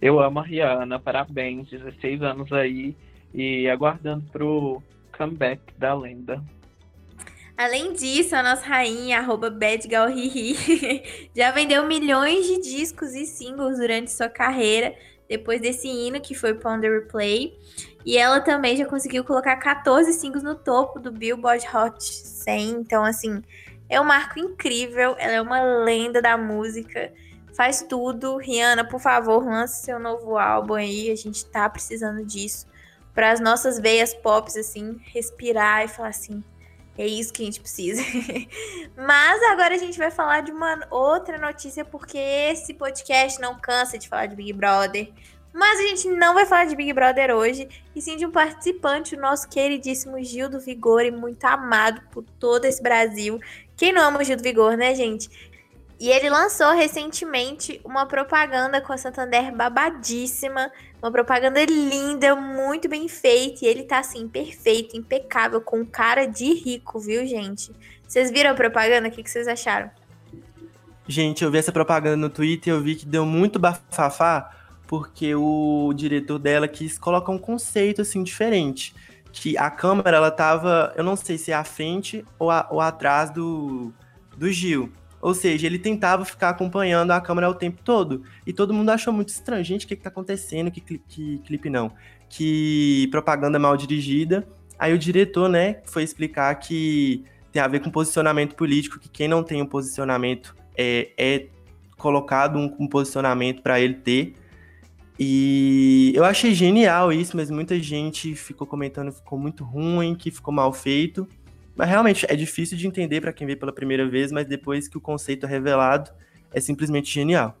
eu 0.00 0.18
amo 0.20 0.40
a 0.40 0.42
Rihanna, 0.42 0.98
parabéns, 0.98 1.68
16 1.68 2.22
anos 2.22 2.52
aí 2.52 2.96
e 3.32 3.68
aguardando 3.68 4.24
pro 4.32 4.82
comeback 5.16 5.60
da 5.78 5.94
lenda. 5.94 6.42
Além 7.56 7.92
disso, 7.92 8.34
a 8.34 8.42
nossa 8.42 8.64
rainha, 8.64 9.18
arroba 9.18 9.50
badgalhihi, 9.50 11.28
já 11.36 11.50
vendeu 11.50 11.86
milhões 11.86 12.46
de 12.46 12.60
discos 12.60 13.14
e 13.14 13.26
singles 13.26 13.78
durante 13.78 14.10
sua 14.10 14.28
carreira, 14.28 14.94
depois 15.28 15.60
desse 15.60 15.86
hino 15.86 16.20
que 16.20 16.34
foi 16.34 16.54
Ponder 16.54 17.02
Replay. 17.02 17.56
E 18.04 18.18
ela 18.18 18.40
também 18.40 18.76
já 18.76 18.84
conseguiu 18.84 19.24
colocar 19.24 19.56
14 19.56 20.12
singles 20.12 20.42
no 20.42 20.54
topo 20.54 20.98
do 20.98 21.12
Billboard 21.12 21.64
Hot 21.74 22.02
100. 22.02 22.70
Então, 22.70 23.04
assim, 23.04 23.42
é 23.88 24.00
um 24.00 24.04
marco 24.04 24.38
incrível. 24.38 25.14
Ela 25.18 25.34
é 25.34 25.40
uma 25.40 25.62
lenda 25.62 26.20
da 26.20 26.36
música. 26.36 27.12
Faz 27.54 27.82
tudo. 27.82 28.38
Rihanna, 28.38 28.84
por 28.84 29.00
favor, 29.00 29.44
lance 29.44 29.84
seu 29.84 29.98
novo 29.98 30.36
álbum 30.36 30.74
aí. 30.74 31.10
A 31.10 31.16
gente 31.16 31.46
tá 31.46 31.68
precisando 31.68 32.24
disso. 32.24 32.66
Para 33.14 33.30
as 33.30 33.40
nossas 33.40 33.78
veias 33.78 34.14
pop, 34.14 34.48
assim, 34.58 34.98
respirar 35.04 35.84
e 35.84 35.88
falar 35.88 36.08
assim: 36.08 36.42
é 36.96 37.06
isso 37.06 37.32
que 37.32 37.42
a 37.42 37.44
gente 37.46 37.60
precisa. 37.60 38.02
Mas 38.96 39.42
agora 39.44 39.74
a 39.74 39.78
gente 39.78 39.98
vai 39.98 40.10
falar 40.10 40.42
de 40.42 40.52
uma 40.52 40.86
outra 40.90 41.38
notícia, 41.38 41.84
porque 41.84 42.18
esse 42.18 42.74
podcast 42.74 43.40
não 43.40 43.58
cansa 43.58 43.98
de 43.98 44.08
falar 44.08 44.26
de 44.26 44.36
Big 44.36 44.52
Brother. 44.52 45.10
Mas 45.52 45.80
a 45.80 45.82
gente 45.82 46.08
não 46.08 46.34
vai 46.34 46.46
falar 46.46 46.64
de 46.64 46.74
Big 46.74 46.92
Brother 46.92 47.30
hoje, 47.30 47.68
e 47.94 48.00
sim 48.00 48.16
de 48.16 48.24
um 48.24 48.30
participante, 48.30 49.14
o 49.14 49.20
nosso 49.20 49.48
queridíssimo 49.48 50.22
Gil 50.22 50.48
do 50.48 50.58
Vigor, 50.58 51.02
e 51.02 51.10
muito 51.10 51.44
amado 51.44 52.00
por 52.10 52.24
todo 52.38 52.64
esse 52.64 52.82
Brasil. 52.82 53.38
Quem 53.76 53.92
não 53.92 54.02
ama 54.02 54.20
o 54.20 54.24
Gil 54.24 54.36
do 54.36 54.42
Vigor, 54.42 54.76
né, 54.76 54.94
gente? 54.94 55.28
E 56.00 56.10
ele 56.10 56.28
lançou 56.28 56.72
recentemente 56.72 57.80
uma 57.84 58.06
propaganda 58.06 58.80
com 58.80 58.92
a 58.92 58.96
Santander 58.96 59.54
babadíssima. 59.54 60.72
Uma 61.02 61.10
propaganda 61.10 61.64
linda, 61.64 62.36
muito 62.36 62.88
bem 62.88 63.08
feita. 63.08 63.64
E 63.64 63.68
ele 63.68 63.82
tá 63.82 63.98
assim, 63.98 64.28
perfeito, 64.28 64.96
impecável, 64.96 65.60
com 65.60 65.84
cara 65.84 66.26
de 66.26 66.52
rico, 66.54 67.00
viu, 67.00 67.26
gente? 67.26 67.72
Vocês 68.06 68.30
viram 68.30 68.50
a 68.50 68.54
propaganda? 68.54 69.08
O 69.08 69.10
que 69.10 69.28
vocês 69.28 69.48
acharam? 69.48 69.90
Gente, 71.08 71.42
eu 71.42 71.50
vi 71.50 71.58
essa 71.58 71.72
propaganda 71.72 72.16
no 72.16 72.30
Twitter 72.30 72.72
e 72.72 72.76
eu 72.76 72.80
vi 72.80 72.94
que 72.94 73.04
deu 73.04 73.26
muito 73.26 73.58
bafafá, 73.58 74.54
porque 74.86 75.34
o 75.34 75.92
diretor 75.92 76.38
dela 76.38 76.68
quis 76.68 76.96
colocar 76.96 77.32
um 77.32 77.38
conceito 77.38 78.02
assim 78.02 78.22
diferente. 78.22 78.94
Que 79.32 79.58
a 79.58 79.70
câmera, 79.70 80.16
ela 80.18 80.30
tava, 80.30 80.92
eu 80.96 81.02
não 81.02 81.16
sei 81.16 81.36
se 81.36 81.50
é 81.50 81.54
à 81.54 81.64
frente 81.64 82.24
ou, 82.38 82.50
a- 82.50 82.68
ou 82.70 82.80
atrás 82.80 83.30
do, 83.30 83.92
do 84.36 84.52
Gil. 84.52 84.92
Ou 85.22 85.32
seja, 85.34 85.68
ele 85.68 85.78
tentava 85.78 86.24
ficar 86.24 86.48
acompanhando 86.48 87.12
a 87.12 87.20
câmera 87.20 87.48
o 87.48 87.54
tempo 87.54 87.80
todo. 87.84 88.24
E 88.44 88.52
todo 88.52 88.74
mundo 88.74 88.90
achou 88.90 89.12
muito 89.12 89.28
estranho. 89.28 89.64
Gente, 89.64 89.84
o 89.86 89.88
que, 89.88 89.94
que 89.94 90.02
tá 90.02 90.08
acontecendo? 90.08 90.68
Que, 90.68 90.80
cli- 90.80 91.02
que 91.08 91.38
clipe 91.46 91.70
não? 91.70 91.92
Que 92.28 93.06
propaganda 93.12 93.56
mal 93.56 93.76
dirigida. 93.76 94.44
Aí 94.76 94.92
o 94.92 94.98
diretor, 94.98 95.48
né, 95.48 95.80
foi 95.84 96.02
explicar 96.02 96.52
que 96.56 97.24
tem 97.52 97.62
a 97.62 97.68
ver 97.68 97.80
com 97.80 97.88
posicionamento 97.88 98.56
político, 98.56 98.98
que 98.98 99.08
quem 99.08 99.28
não 99.28 99.44
tem 99.44 99.62
um 99.62 99.66
posicionamento 99.66 100.56
é, 100.76 101.10
é 101.16 101.46
colocado 101.96 102.58
um, 102.58 102.74
um 102.80 102.88
posicionamento 102.88 103.62
para 103.62 103.80
ele 103.80 103.94
ter. 103.94 104.34
E 105.20 106.12
eu 106.16 106.24
achei 106.24 106.52
genial 106.52 107.12
isso, 107.12 107.36
mas 107.36 107.48
muita 107.48 107.78
gente 107.78 108.34
ficou 108.34 108.66
comentando 108.66 109.12
que 109.12 109.18
ficou 109.18 109.38
muito 109.38 109.62
ruim, 109.62 110.16
que 110.16 110.32
ficou 110.32 110.52
mal 110.52 110.72
feito. 110.72 111.28
Mas 111.74 111.88
realmente 111.88 112.26
é 112.28 112.36
difícil 112.36 112.76
de 112.76 112.86
entender 112.86 113.20
para 113.20 113.32
quem 113.32 113.46
vê 113.46 113.56
pela 113.56 113.72
primeira 113.72 114.06
vez, 114.06 114.30
mas 114.30 114.46
depois 114.46 114.88
que 114.88 114.98
o 114.98 115.00
conceito 115.00 115.46
é 115.46 115.48
revelado, 115.48 116.10
é 116.52 116.60
simplesmente 116.60 117.10
genial. 117.10 117.56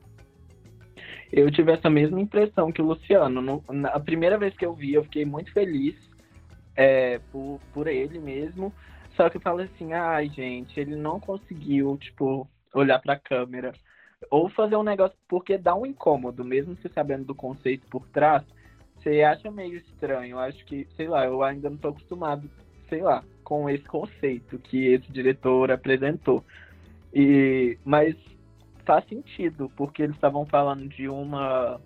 Eu 1.32 1.50
tive 1.50 1.72
essa 1.72 1.88
mesma 1.88 2.20
impressão 2.20 2.70
que 2.70 2.82
o 2.82 2.84
Luciano. 2.84 3.40
No- 3.40 3.64
na 3.70 3.88
a 3.88 4.00
primeira 4.00 4.36
vez 4.36 4.54
que 4.54 4.66
eu 4.66 4.74
vi, 4.74 4.92
eu 4.92 5.02
fiquei 5.04 5.24
muito 5.24 5.50
feliz 5.52 5.94
é, 6.76 7.18
por, 7.30 7.58
por 7.72 7.86
ele 7.86 8.18
mesmo. 8.18 8.72
Só 9.16 9.28
que 9.30 9.38
eu 9.38 9.40
falei 9.40 9.66
assim, 9.66 9.92
ai, 9.92 10.28
gente, 10.28 10.78
ele 10.78 10.96
não 10.96 11.18
conseguiu, 11.18 11.96
tipo, 11.98 12.48
olhar 12.74 12.98
pra 12.98 13.18
câmera. 13.18 13.72
Ou 14.30 14.48
fazer 14.50 14.76
um 14.76 14.82
negócio, 14.82 15.16
porque 15.28 15.58
dá 15.58 15.74
um 15.74 15.84
incômodo, 15.84 16.44
mesmo 16.44 16.76
você 16.76 16.88
sabendo 16.88 17.24
do 17.24 17.34
conceito 17.34 17.86
por 17.88 18.06
trás, 18.08 18.42
você 18.96 19.22
acha 19.22 19.50
meio 19.50 19.76
estranho. 19.76 20.32
Eu 20.32 20.38
acho 20.38 20.64
que, 20.64 20.86
sei 20.96 21.08
lá, 21.08 21.24
eu 21.26 21.42
ainda 21.42 21.68
não 21.68 21.76
tô 21.76 21.88
acostumado, 21.88 22.48
sei 22.88 23.02
lá, 23.02 23.24
com 23.52 23.68
esse 23.68 23.84
conceito 23.84 24.58
que 24.58 24.86
esse 24.86 25.12
diretor 25.12 25.70
apresentou. 25.70 26.42
E, 27.12 27.76
mas 27.84 28.16
faz 28.82 29.06
sentido, 29.06 29.70
porque 29.76 30.02
eles 30.02 30.14
estavam 30.14 30.46
falando 30.46 30.88
de 30.88 31.06
uma 31.06 31.78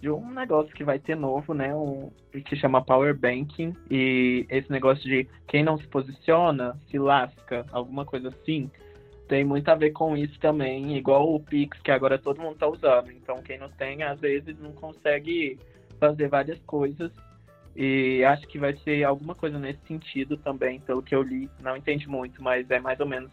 de 0.00 0.08
um 0.08 0.30
negócio 0.30 0.72
que 0.72 0.84
vai 0.84 1.00
ter 1.00 1.16
novo, 1.16 1.52
né? 1.52 1.74
Um, 1.74 2.12
que 2.44 2.54
chama 2.54 2.84
Power 2.84 3.18
Banking. 3.18 3.74
E 3.90 4.46
esse 4.48 4.70
negócio 4.70 5.02
de 5.02 5.26
quem 5.48 5.64
não 5.64 5.76
se 5.78 5.86
posiciona 5.88 6.78
se 6.88 6.96
lasca, 6.96 7.66
alguma 7.72 8.04
coisa 8.04 8.28
assim. 8.28 8.70
Tem 9.26 9.42
muito 9.42 9.68
a 9.70 9.74
ver 9.74 9.90
com 9.90 10.16
isso 10.16 10.38
também, 10.38 10.96
igual 10.96 11.34
o 11.34 11.40
Pix, 11.40 11.76
que 11.80 11.90
agora 11.90 12.18
todo 12.18 12.40
mundo 12.40 12.56
tá 12.56 12.68
usando. 12.68 13.10
Então 13.10 13.42
quem 13.42 13.58
não 13.58 13.70
tem, 13.70 14.04
às 14.04 14.20
vezes, 14.20 14.56
não 14.60 14.72
consegue 14.72 15.58
fazer 15.98 16.28
várias 16.28 16.60
coisas. 16.60 17.10
E 17.76 18.24
acho 18.24 18.46
que 18.46 18.58
vai 18.58 18.76
ser 18.78 19.02
alguma 19.04 19.34
coisa 19.34 19.58
nesse 19.58 19.80
sentido 19.86 20.36
também, 20.36 20.80
pelo 20.80 21.02
que 21.02 21.14
eu 21.14 21.22
li. 21.22 21.50
Não 21.60 21.76
entendi 21.76 22.08
muito, 22.08 22.42
mas 22.42 22.70
é 22.70 22.78
mais 22.78 23.00
ou 23.00 23.06
menos 23.06 23.30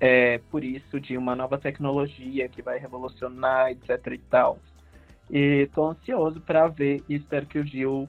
é, 0.00 0.38
por 0.50 0.62
isso 0.62 1.00
de 1.00 1.16
uma 1.16 1.34
nova 1.34 1.58
tecnologia 1.58 2.48
que 2.48 2.62
vai 2.62 2.78
revolucionar, 2.78 3.70
etc 3.70 4.06
e 4.12 4.18
tal. 4.18 4.58
E 5.30 5.68
tô 5.74 5.88
ansioso 5.88 6.40
para 6.40 6.68
ver 6.68 7.02
e 7.08 7.16
espero 7.16 7.46
que 7.46 7.58
o 7.58 7.66
Gil 7.66 8.08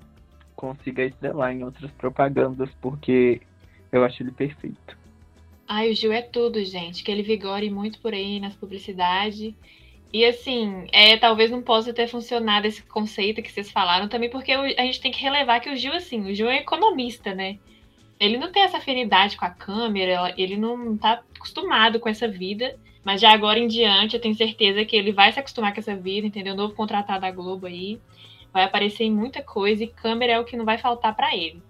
consiga 0.56 1.04
estrelar 1.04 1.52
em 1.52 1.64
outras 1.64 1.90
propagandas, 1.92 2.70
porque 2.82 3.42
eu 3.92 4.04
acho 4.04 4.22
ele 4.22 4.32
perfeito. 4.32 4.98
Ai, 5.68 5.92
o 5.92 5.96
Gil 5.96 6.12
é 6.12 6.22
tudo, 6.22 6.64
gente. 6.64 7.04
Que 7.04 7.12
ele 7.12 7.24
vigore 7.24 7.70
muito 7.70 8.00
por 8.00 8.14
aí 8.14 8.40
nas 8.40 8.56
publicidades. 8.56 9.54
E 10.12 10.26
assim, 10.26 10.88
é, 10.92 11.18
talvez 11.18 11.52
não 11.52 11.62
possa 11.62 11.94
ter 11.94 12.08
funcionado 12.08 12.66
esse 12.66 12.82
conceito 12.84 13.42
que 13.42 13.52
vocês 13.52 13.70
falaram 13.70 14.08
também, 14.08 14.30
porque 14.30 14.52
a 14.52 14.84
gente 14.84 15.02
tem 15.02 15.12
que 15.12 15.22
relevar 15.22 15.60
que 15.60 15.70
o 15.70 15.76
Gil, 15.76 15.94
assim, 15.94 16.30
o 16.30 16.34
Gil 16.34 16.50
é 16.50 16.58
economista, 16.58 17.34
né? 17.34 17.60
Ele 18.20 18.38
não 18.38 18.52
tem 18.52 18.64
essa 18.64 18.78
afinidade 18.78 19.38
com 19.38 19.46
a 19.46 19.50
câmera, 19.50 20.34
ele 20.38 20.58
não 20.58 20.98
tá 20.98 21.22
acostumado 21.36 22.00
com 22.00 22.10
essa 22.10 22.28
vida. 22.28 22.78
Mas 23.08 23.22
já 23.22 23.32
agora 23.32 23.58
em 23.58 23.68
diante, 23.68 24.16
eu 24.16 24.22
tenho 24.22 24.36
certeza 24.36 24.84
que 24.84 24.94
ele 24.94 25.14
vai 25.14 25.32
se 25.32 25.40
acostumar 25.40 25.74
com 25.74 25.80
essa 25.80 25.96
vida, 25.96 26.28
entendeu? 26.28 26.54
Novo 26.54 26.76
contratado 26.76 27.22
da 27.22 27.32
Globo 27.32 27.66
aí. 27.66 28.02
Vai 28.52 28.66
aparecer 28.66 29.06
em 29.06 29.12
muita 29.12 29.42
coisa 29.42 29.82
e 29.82 29.88
câmera 29.88 30.34
é 30.34 30.40
o 30.40 30.44
que 30.44 30.58
não 30.58 30.66
vai 30.66 30.78
faltar 30.78 31.16
para 31.16 31.34
ele. 31.34 31.62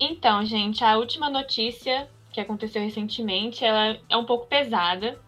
Então, 0.00 0.42
gente, 0.42 0.82
a 0.82 0.96
última 0.96 1.28
notícia 1.28 2.08
que 2.32 2.40
aconteceu 2.40 2.82
recentemente, 2.82 3.62
ela 3.62 3.98
é 4.08 4.16
um 4.16 4.24
pouco 4.24 4.46
pesada, 4.46 5.20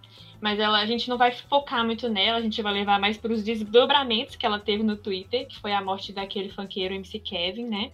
mas 0.42 0.58
ela, 0.58 0.80
a 0.80 0.86
gente 0.86 1.08
não 1.08 1.16
vai 1.16 1.30
focar 1.30 1.86
muito 1.86 2.08
nela, 2.08 2.36
a 2.36 2.40
gente 2.40 2.60
vai 2.60 2.72
levar 2.72 2.98
mais 2.98 3.16
para 3.16 3.32
os 3.32 3.44
desdobramentos 3.44 4.34
que 4.34 4.44
ela 4.44 4.58
teve 4.58 4.82
no 4.82 4.96
Twitter, 4.96 5.46
que 5.46 5.56
foi 5.60 5.72
a 5.72 5.80
morte 5.80 6.12
daquele 6.12 6.48
funkeiro 6.48 6.92
MC 6.92 7.20
Kevin, 7.20 7.66
né? 7.66 7.92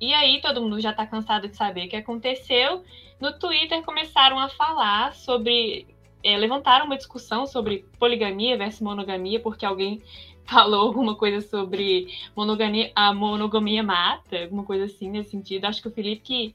E 0.00 0.14
aí 0.14 0.40
todo 0.40 0.62
mundo 0.62 0.80
já 0.80 0.94
tá 0.94 1.06
cansado 1.06 1.48
de 1.48 1.54
saber 1.54 1.84
o 1.86 1.88
que 1.90 1.96
aconteceu. 1.96 2.82
No 3.20 3.38
Twitter 3.38 3.82
começaram 3.82 4.38
a 4.38 4.48
falar 4.48 5.12
sobre. 5.12 5.86
é, 6.24 6.34
levantaram 6.38 6.86
uma 6.86 6.96
discussão 6.96 7.46
sobre 7.46 7.84
poligamia 7.98 8.56
versus 8.56 8.80
monogamia, 8.80 9.38
porque 9.38 9.66
alguém 9.66 10.02
falou 10.46 10.88
alguma 10.88 11.14
coisa 11.14 11.46
sobre 11.46 12.08
monogamia, 12.34 12.90
a 12.94 13.12
monogamia 13.12 13.82
mata, 13.82 14.44
alguma 14.44 14.64
coisa 14.64 14.84
assim 14.84 15.10
nesse 15.10 15.30
sentido. 15.30 15.66
Acho 15.66 15.82
que 15.82 15.88
o 15.88 15.92
Felipe 15.92 16.22
que, 16.22 16.54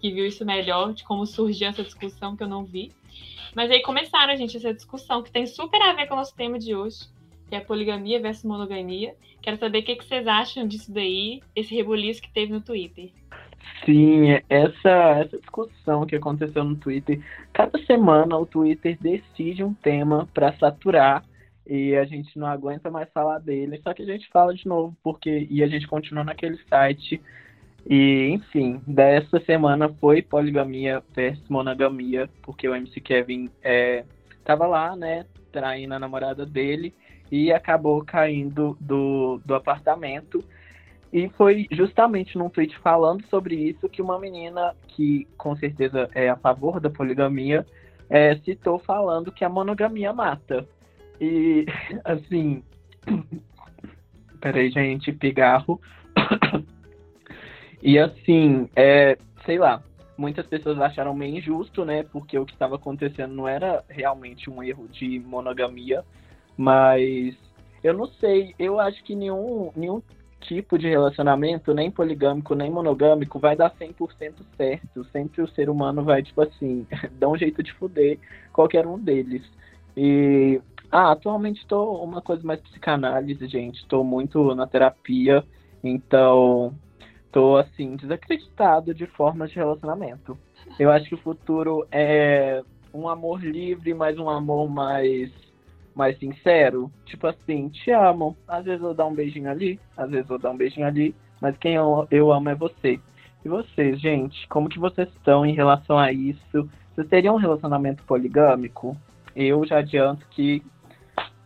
que 0.00 0.10
viu 0.10 0.24
isso 0.26 0.46
melhor, 0.46 0.94
de 0.94 1.04
como 1.04 1.26
surgiu 1.26 1.68
essa 1.68 1.82
discussão 1.82 2.34
que 2.34 2.42
eu 2.42 2.48
não 2.48 2.64
vi. 2.64 2.90
Mas 3.54 3.70
aí 3.70 3.82
começaram, 3.82 4.36
gente, 4.36 4.56
essa 4.56 4.72
discussão 4.72 5.22
que 5.22 5.30
tem 5.30 5.46
super 5.46 5.80
a 5.82 5.92
ver 5.92 6.06
com 6.06 6.14
o 6.14 6.16
nosso 6.16 6.34
tema 6.34 6.58
de 6.58 6.74
hoje, 6.74 7.00
que 7.48 7.54
é 7.54 7.60
poligamia 7.60 8.20
versus 8.20 8.44
monogamia. 8.44 9.14
Quero 9.42 9.58
saber 9.58 9.80
o 9.80 9.82
que, 9.82 9.96
vocês 9.96 10.26
acham 10.26 10.66
disso 10.66 10.92
daí, 10.92 11.42
esse 11.54 11.74
rebuliço 11.74 12.22
que 12.22 12.32
teve 12.32 12.52
no 12.52 12.60
Twitter. 12.60 13.10
Sim, 13.84 14.30
essa, 14.48 15.20
essa 15.20 15.38
discussão 15.38 16.06
que 16.06 16.16
aconteceu 16.16 16.64
no 16.64 16.76
Twitter, 16.76 17.20
cada 17.52 17.78
semana 17.84 18.38
o 18.38 18.46
Twitter 18.46 18.96
decide 19.00 19.62
um 19.62 19.74
tema 19.74 20.28
para 20.32 20.52
saturar 20.54 21.24
e 21.66 21.94
a 21.94 22.04
gente 22.04 22.38
não 22.38 22.46
aguenta 22.46 22.90
mais 22.90 23.08
falar 23.12 23.38
dele, 23.38 23.80
só 23.82 23.92
que 23.94 24.02
a 24.02 24.06
gente 24.06 24.28
fala 24.30 24.54
de 24.54 24.66
novo, 24.66 24.96
porque 25.02 25.46
e 25.50 25.62
a 25.62 25.68
gente 25.68 25.86
continua 25.86 26.24
naquele 26.24 26.58
site. 26.68 27.20
E, 27.88 28.28
enfim, 28.28 28.80
dessa 28.86 29.40
semana 29.40 29.88
foi 30.00 30.22
poligamia 30.22 31.02
versus 31.14 31.48
monogamia, 31.48 32.28
porque 32.42 32.68
o 32.68 32.74
MC 32.74 33.00
Kevin 33.00 33.50
é, 33.62 34.04
tava 34.44 34.66
lá, 34.66 34.94
né, 34.94 35.26
traindo 35.50 35.94
a 35.94 35.98
namorada 35.98 36.46
dele 36.46 36.94
e 37.30 37.52
acabou 37.52 38.04
caindo 38.04 38.76
do, 38.80 39.40
do 39.44 39.54
apartamento. 39.54 40.44
E 41.12 41.28
foi 41.30 41.66
justamente 41.70 42.38
num 42.38 42.48
tweet 42.48 42.76
falando 42.78 43.26
sobre 43.26 43.54
isso 43.54 43.88
que 43.88 44.00
uma 44.00 44.18
menina 44.18 44.74
que 44.88 45.26
com 45.36 45.54
certeza 45.56 46.08
é 46.14 46.28
a 46.28 46.36
favor 46.36 46.80
da 46.80 46.88
poligamia 46.88 47.66
é, 48.08 48.36
citou 48.36 48.78
falando 48.78 49.32
que 49.32 49.44
a 49.44 49.48
monogamia 49.48 50.12
mata. 50.12 50.66
E 51.20 51.66
assim. 52.04 52.62
Peraí, 54.40 54.70
gente, 54.70 55.12
pigarro. 55.12 55.80
E 57.82 57.98
assim, 57.98 58.68
é, 58.76 59.18
sei 59.44 59.58
lá, 59.58 59.82
muitas 60.16 60.46
pessoas 60.46 60.80
acharam 60.80 61.14
meio 61.14 61.36
injusto, 61.36 61.84
né? 61.84 62.04
Porque 62.04 62.38
o 62.38 62.46
que 62.46 62.52
estava 62.52 62.76
acontecendo 62.76 63.34
não 63.34 63.48
era 63.48 63.82
realmente 63.88 64.48
um 64.48 64.62
erro 64.62 64.86
de 64.88 65.18
monogamia, 65.18 66.04
mas 66.56 67.36
eu 67.82 67.92
não 67.92 68.06
sei, 68.06 68.54
eu 68.58 68.78
acho 68.78 69.02
que 69.02 69.14
nenhum, 69.14 69.72
nenhum 69.74 70.00
tipo 70.42 70.78
de 70.78 70.88
relacionamento, 70.88 71.74
nem 71.74 71.90
poligâmico, 71.90 72.54
nem 72.54 72.70
monogâmico, 72.70 73.38
vai 73.38 73.56
dar 73.56 73.70
100% 73.70 74.34
certo. 74.56 75.04
Sempre 75.06 75.42
o 75.42 75.48
ser 75.48 75.68
humano 75.68 76.04
vai, 76.04 76.22
tipo 76.22 76.40
assim, 76.42 76.86
dar 77.18 77.28
um 77.28 77.36
jeito 77.36 77.62
de 77.62 77.72
fuder 77.72 78.18
qualquer 78.52 78.86
um 78.86 78.98
deles. 78.98 79.42
E, 79.96 80.60
ah, 80.90 81.12
atualmente 81.12 81.66
tô 81.66 81.96
uma 82.02 82.20
coisa 82.20 82.42
mais 82.44 82.60
psicanálise, 82.60 83.46
gente. 83.46 83.86
Tô 83.86 84.04
muito 84.04 84.54
na 84.54 84.66
terapia, 84.66 85.44
então 85.82 86.74
tô, 87.32 87.56
assim, 87.56 87.96
desacreditado 87.96 88.94
de 88.94 89.06
formas 89.06 89.50
de 89.50 89.56
relacionamento. 89.56 90.38
Eu 90.78 90.90
acho 90.90 91.08
que 91.08 91.14
o 91.14 91.18
futuro 91.18 91.86
é 91.90 92.62
um 92.92 93.08
amor 93.08 93.42
livre, 93.42 93.94
mas 93.94 94.18
um 94.18 94.28
amor 94.28 94.68
mais 94.68 95.30
mais 95.94 96.18
sincero, 96.18 96.90
tipo 97.04 97.26
assim, 97.26 97.68
te 97.68 97.90
amo. 97.90 98.34
Às 98.48 98.64
vezes 98.64 98.82
eu 98.82 98.94
dar 98.94 99.06
um 99.06 99.14
beijinho 99.14 99.50
ali, 99.50 99.78
às 99.94 100.10
vezes 100.10 100.30
eu 100.30 100.38
dar 100.38 100.50
um 100.50 100.56
beijinho 100.56 100.86
ali, 100.86 101.14
mas 101.38 101.56
quem 101.58 101.74
eu, 101.74 102.06
eu 102.10 102.32
amo 102.32 102.48
é 102.48 102.54
você. 102.54 102.98
E 103.44 103.48
vocês, 103.48 104.00
gente, 104.00 104.48
como 104.48 104.70
que 104.70 104.78
vocês 104.78 105.08
estão 105.08 105.44
em 105.44 105.54
relação 105.54 105.98
a 105.98 106.10
isso? 106.10 106.70
Vocês 106.94 107.08
teriam 107.08 107.34
um 107.34 107.38
relacionamento 107.38 108.02
poligâmico? 108.04 108.96
eu 109.34 109.64
já 109.66 109.78
adianto 109.78 110.26
que 110.28 110.62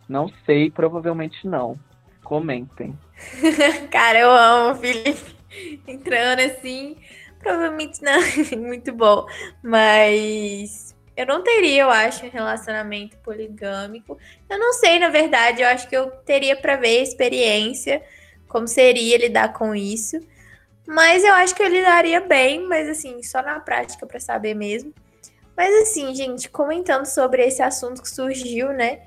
não 0.07 0.29
sei, 0.45 0.69
provavelmente 0.69 1.47
não. 1.47 1.77
Comentem. 2.23 2.97
Cara, 3.89 4.19
eu 4.19 4.31
amo 4.31 4.75
Felipe 4.75 5.36
entrando 5.87 6.39
assim. 6.39 6.97
Provavelmente 7.39 8.01
não. 8.01 8.19
Muito 8.57 8.93
bom. 8.93 9.25
Mas 9.63 10.95
eu 11.15 11.25
não 11.25 11.43
teria, 11.43 11.83
eu 11.83 11.89
acho, 11.89 12.25
um 12.25 12.29
relacionamento 12.29 13.17
poligâmico. 13.17 14.17
Eu 14.49 14.59
não 14.59 14.73
sei, 14.73 14.99
na 14.99 15.09
verdade. 15.09 15.61
Eu 15.61 15.67
acho 15.67 15.87
que 15.87 15.95
eu 15.95 16.11
teria 16.11 16.55
para 16.55 16.75
ver 16.75 16.99
a 16.99 17.03
experiência, 17.03 18.03
como 18.47 18.67
seria 18.67 19.17
lidar 19.17 19.53
com 19.53 19.73
isso. 19.73 20.19
Mas 20.87 21.23
eu 21.23 21.33
acho 21.33 21.53
que 21.53 21.61
eu 21.61 21.67
lidaria 21.67 22.21
bem, 22.21 22.65
mas 22.65 22.87
assim, 22.87 23.21
só 23.21 23.41
na 23.41 23.59
prática 23.59 24.05
para 24.05 24.19
saber 24.19 24.53
mesmo. 24.53 24.93
Mas 25.55 25.73
assim, 25.81 26.13
gente, 26.15 26.49
comentando 26.49 27.05
sobre 27.05 27.45
esse 27.45 27.61
assunto 27.61 28.01
que 28.01 28.09
surgiu, 28.09 28.71
né? 28.71 29.01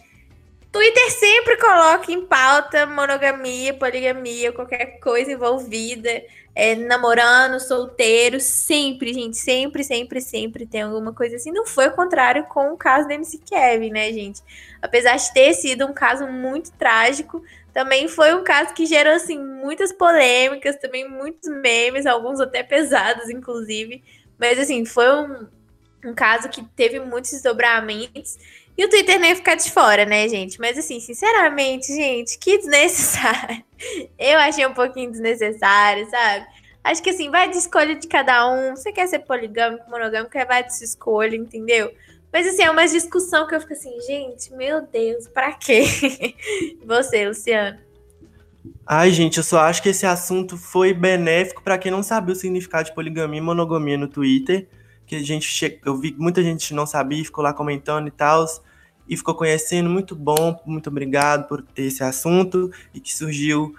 Twitter 0.73 1.11
sempre 1.11 1.57
coloca 1.57 2.13
em 2.13 2.25
pauta 2.25 2.87
monogamia, 2.87 3.75
poligamia, 3.75 4.53
qualquer 4.53 5.01
coisa 5.01 5.33
envolvida, 5.33 6.23
é, 6.55 6.77
namorando, 6.77 7.59
solteiro, 7.59 8.39
sempre, 8.39 9.13
gente, 9.13 9.37
sempre, 9.37 9.83
sempre, 9.83 10.21
sempre 10.21 10.67
tem 10.67 10.83
alguma 10.83 11.13
coisa 11.13 11.37
assim. 11.37 11.51
Não 11.51 11.67
foi 11.67 11.89
o 11.89 11.93
contrário 11.93 12.45
com 12.45 12.73
o 12.73 12.77
caso 12.77 13.09
da 13.09 13.15
MC 13.15 13.39
Kevin, 13.39 13.91
né, 13.91 14.13
gente? 14.13 14.43
Apesar 14.81 15.17
de 15.17 15.33
ter 15.33 15.55
sido 15.55 15.87
um 15.87 15.93
caso 15.93 16.27
muito 16.29 16.71
trágico, 16.73 17.43
também 17.73 18.09
foi 18.09 18.35
um 18.35 18.45
caso 18.45 18.75
que 18.75 18.87
gerou, 18.87 19.15
assim, 19.15 19.39
muitas 19.39 19.93
polêmicas, 19.93 20.77
também 20.77 21.09
muitos 21.09 21.49
memes, 21.49 22.07
alguns 22.07 22.41
até 22.41 22.63
pesados, 22.63 23.29
inclusive. 23.29 24.03
Mas, 24.39 24.59
assim, 24.59 24.85
foi 24.85 25.11
um, 25.13 25.47
um 26.05 26.15
caso 26.15 26.49
que 26.49 26.65
teve 26.77 26.99
muitos 26.99 27.31
desdobramentos. 27.31 28.39
E 28.77 28.85
o 28.85 28.89
Twitter 28.89 29.19
nem 29.21 29.35
ficar 29.35 29.57
de 29.57 29.71
fora, 29.71 30.07
né, 30.07 30.29
gente? 30.29 30.59
Mas, 30.59 30.79
assim, 30.79 31.01
sinceramente, 31.01 31.87
gente, 31.89 32.39
que 32.39 32.59
desnecessário. 32.59 33.63
Eu 34.19 34.39
achei 34.39 34.67
um 34.67 34.73
pouquinho 34.73 35.11
desnecessário, 35.11 36.09
sabe? 36.09 36.47
Acho 36.83 37.03
que, 37.03 37.11
assim, 37.11 37.31
vai 37.31 37.51
de 37.51 37.59
escolha 37.59 37.95
de 37.95 38.09
cada 38.09 38.49
um. 38.51 38.75
Você 38.75 38.93
quer 38.93 39.07
ser 39.07 39.21
poligâmico, 39.21 39.91
monogâmico, 39.91 40.37
é 40.37 40.45
vai 40.45 40.65
de 40.65 40.75
sua 40.75 40.85
escolha, 40.85 41.37
entendeu? 41.37 41.93
Mas, 42.33 42.47
assim, 42.47 42.63
é 42.63 42.71
uma 42.71 42.87
discussão 42.87 43.47
que 43.47 43.55
eu 43.55 43.61
fico 43.61 43.73
assim, 43.73 44.01
gente, 44.03 44.53
meu 44.55 44.81
Deus, 44.83 45.29
pra 45.29 45.53
quê? 45.53 45.85
Você, 46.87 47.29
Luciano? 47.29 47.79
Ai, 48.87 49.11
gente, 49.11 49.39
eu 49.39 49.45
só 49.45 49.61
acho 49.61 49.83
que 49.83 49.89
esse 49.89 50.07
assunto 50.07 50.57
foi 50.57 50.93
benéfico 50.93 51.63
para 51.63 51.79
quem 51.79 51.91
não 51.93 52.03
sabia 52.03 52.33
o 52.33 52.37
significado 52.37 52.89
de 52.89 52.95
poligamia 52.95 53.39
e 53.39 53.43
monogamia 53.43 53.97
no 53.97 54.09
Twitter. 54.09 54.67
Que 55.11 55.17
a 55.17 55.23
gente 55.25 55.49
che... 55.49 55.81
eu 55.85 55.97
vi 55.97 56.13
que 56.13 56.21
muita 56.21 56.41
gente 56.41 56.73
não 56.73 56.87
sabia, 56.87 57.25
ficou 57.25 57.43
lá 57.43 57.53
comentando 57.53 58.07
e 58.07 58.13
tal, 58.13 58.47
e 59.09 59.17
ficou 59.17 59.35
conhecendo. 59.35 59.91
Muito 59.91 60.15
bom, 60.15 60.57
muito 60.65 60.89
obrigado 60.89 61.49
por 61.49 61.63
ter 61.63 61.83
esse 61.83 62.05
assunto 62.05 62.71
e 62.95 63.01
que 63.01 63.13
surgiu 63.13 63.75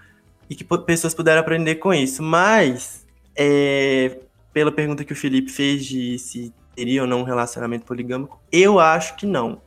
e 0.50 0.56
que 0.56 0.66
pessoas 0.66 1.14
puderam 1.14 1.40
aprender 1.40 1.76
com 1.76 1.94
isso. 1.94 2.22
Mas, 2.22 3.08
é, 3.34 4.20
pela 4.52 4.74
pergunta 4.74 5.06
que 5.06 5.14
o 5.14 5.16
Felipe 5.16 5.50
fez 5.50 5.86
de 5.86 6.20
se 6.20 6.54
teria 6.76 7.04
ou 7.04 7.08
não 7.08 7.22
um 7.22 7.24
relacionamento 7.24 7.86
poligâmico, 7.86 8.38
eu 8.52 8.78
acho 8.78 9.16
que 9.16 9.26
não. 9.26 9.62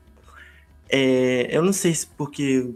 É, 0.90 1.48
eu 1.50 1.62
não 1.62 1.72
sei 1.72 1.94
se 1.94 2.06
porque 2.06 2.74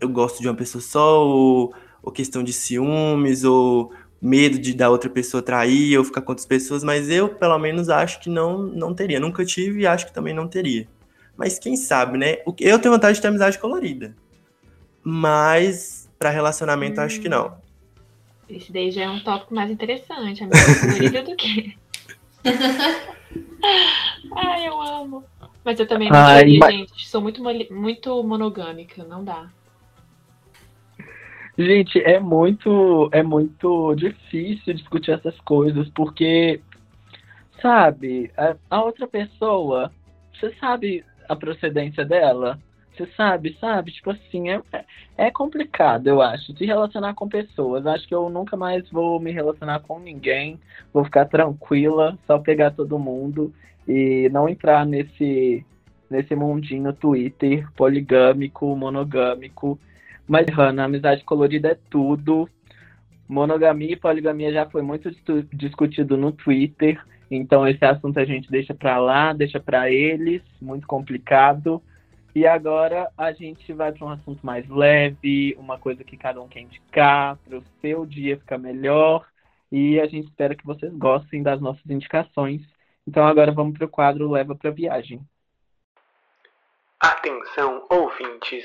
eu 0.00 0.08
gosto 0.08 0.40
de 0.40 0.48
uma 0.48 0.56
pessoa 0.56 0.80
só, 0.80 1.26
ou, 1.26 1.74
ou 2.02 2.10
questão 2.10 2.42
de 2.42 2.54
ciúmes, 2.54 3.44
ou 3.44 3.92
medo 4.22 4.56
de 4.56 4.72
da 4.72 4.88
outra 4.88 5.10
pessoa 5.10 5.42
trair 5.42 5.98
ou 5.98 6.04
ficar 6.04 6.22
com 6.22 6.30
outras 6.30 6.46
pessoas, 6.46 6.84
mas 6.84 7.10
eu, 7.10 7.28
pelo 7.28 7.58
menos, 7.58 7.88
acho 7.88 8.20
que 8.20 8.30
não, 8.30 8.58
não 8.62 8.94
teria. 8.94 9.18
Nunca 9.18 9.44
tive 9.44 9.80
e 9.80 9.86
acho 9.86 10.06
que 10.06 10.14
também 10.14 10.32
não 10.32 10.46
teria. 10.46 10.86
Mas 11.36 11.58
quem 11.58 11.76
sabe, 11.76 12.16
né? 12.16 12.36
Eu 12.60 12.78
tenho 12.78 12.94
vontade 12.94 13.16
de 13.16 13.20
ter 13.20 13.26
amizade 13.26 13.58
colorida. 13.58 14.14
Mas 15.02 16.08
para 16.16 16.30
relacionamento, 16.30 17.00
hum. 17.00 17.04
acho 17.04 17.20
que 17.20 17.28
não. 17.28 17.60
Esse 18.48 18.72
daí 18.72 18.92
já 18.92 19.02
é 19.02 19.10
um 19.10 19.18
tópico 19.18 19.52
mais 19.52 19.68
interessante, 19.70 20.44
amizade 20.44 20.78
colorida 20.86 21.22
do 21.22 21.34
que. 21.34 21.76
Ai, 24.36 24.68
eu 24.68 24.80
amo. 24.80 25.24
Mas 25.64 25.80
eu 25.80 25.86
também 25.86 26.10
não 26.10 26.16
Ai, 26.16 26.58
mas... 26.58 26.74
gente. 26.74 27.08
Sou 27.08 27.20
muito, 27.20 27.42
muito 27.72 28.22
monogâmica, 28.22 29.02
não 29.02 29.24
dá. 29.24 29.48
Gente, 31.56 32.00
é 32.00 32.18
muito, 32.18 33.10
é 33.12 33.22
muito 33.22 33.94
difícil 33.94 34.72
discutir 34.72 35.10
essas 35.10 35.38
coisas, 35.40 35.88
porque, 35.90 36.60
sabe, 37.60 38.30
a, 38.36 38.56
a 38.70 38.82
outra 38.82 39.06
pessoa, 39.06 39.92
você 40.32 40.54
sabe 40.58 41.04
a 41.28 41.36
procedência 41.36 42.04
dela? 42.04 42.58
Você 42.96 43.06
sabe, 43.16 43.56
sabe? 43.60 43.90
Tipo 43.90 44.10
assim, 44.10 44.50
é, 44.50 44.62
é 45.16 45.30
complicado, 45.30 46.06
eu 46.06 46.20
acho, 46.20 46.56
se 46.56 46.64
relacionar 46.66 47.14
com 47.14 47.28
pessoas. 47.28 47.86
Acho 47.86 48.06
que 48.06 48.14
eu 48.14 48.28
nunca 48.28 48.56
mais 48.56 48.88
vou 48.90 49.18
me 49.20 49.30
relacionar 49.30 49.80
com 49.80 49.98
ninguém. 49.98 50.58
Vou 50.92 51.04
ficar 51.04 51.26
tranquila, 51.26 52.18
só 52.26 52.38
pegar 52.38 52.70
todo 52.72 52.98
mundo 52.98 53.52
e 53.88 54.28
não 54.30 54.48
entrar 54.48 54.84
nesse, 54.84 55.64
nesse 56.10 56.34
mundinho 56.34 56.92
Twitter 56.92 57.66
poligâmico, 57.74 58.76
monogâmico. 58.76 59.78
Mas, 60.26 60.46
Hannah, 60.46 60.84
amizade 60.84 61.24
colorida 61.24 61.72
é 61.72 61.78
tudo. 61.90 62.48
Monogamia 63.28 63.92
e 63.92 63.96
poligamia 63.96 64.52
já 64.52 64.68
foi 64.68 64.82
muito 64.82 65.10
discutido 65.52 66.16
no 66.16 66.32
Twitter. 66.32 67.02
Então, 67.30 67.66
esse 67.66 67.84
assunto 67.84 68.18
a 68.18 68.24
gente 68.24 68.50
deixa 68.50 68.74
para 68.74 68.98
lá, 68.98 69.32
deixa 69.32 69.58
para 69.58 69.90
eles, 69.90 70.42
muito 70.60 70.86
complicado. 70.86 71.82
E 72.34 72.46
agora 72.46 73.10
a 73.16 73.32
gente 73.32 73.72
vai 73.72 73.92
para 73.92 74.06
um 74.06 74.10
assunto 74.10 74.44
mais 74.44 74.66
leve, 74.68 75.54
uma 75.58 75.78
coisa 75.78 76.02
que 76.02 76.16
cada 76.16 76.40
um 76.40 76.48
quer 76.48 76.60
indicar, 76.60 77.36
para 77.36 77.58
o 77.58 77.64
seu 77.80 78.06
dia 78.06 78.38
ficar 78.38 78.58
melhor. 78.58 79.26
E 79.70 80.00
a 80.00 80.06
gente 80.06 80.28
espera 80.28 80.54
que 80.54 80.64
vocês 80.64 80.92
gostem 80.94 81.42
das 81.42 81.60
nossas 81.60 81.84
indicações. 81.88 82.62
Então 83.06 83.26
agora 83.26 83.52
vamos 83.52 83.76
para 83.76 83.86
o 83.86 83.90
quadro 83.90 84.30
Leva 84.30 84.54
para 84.54 84.70
Viagem. 84.70 85.20
Atenção, 87.00 87.84
ouvintes 87.90 88.64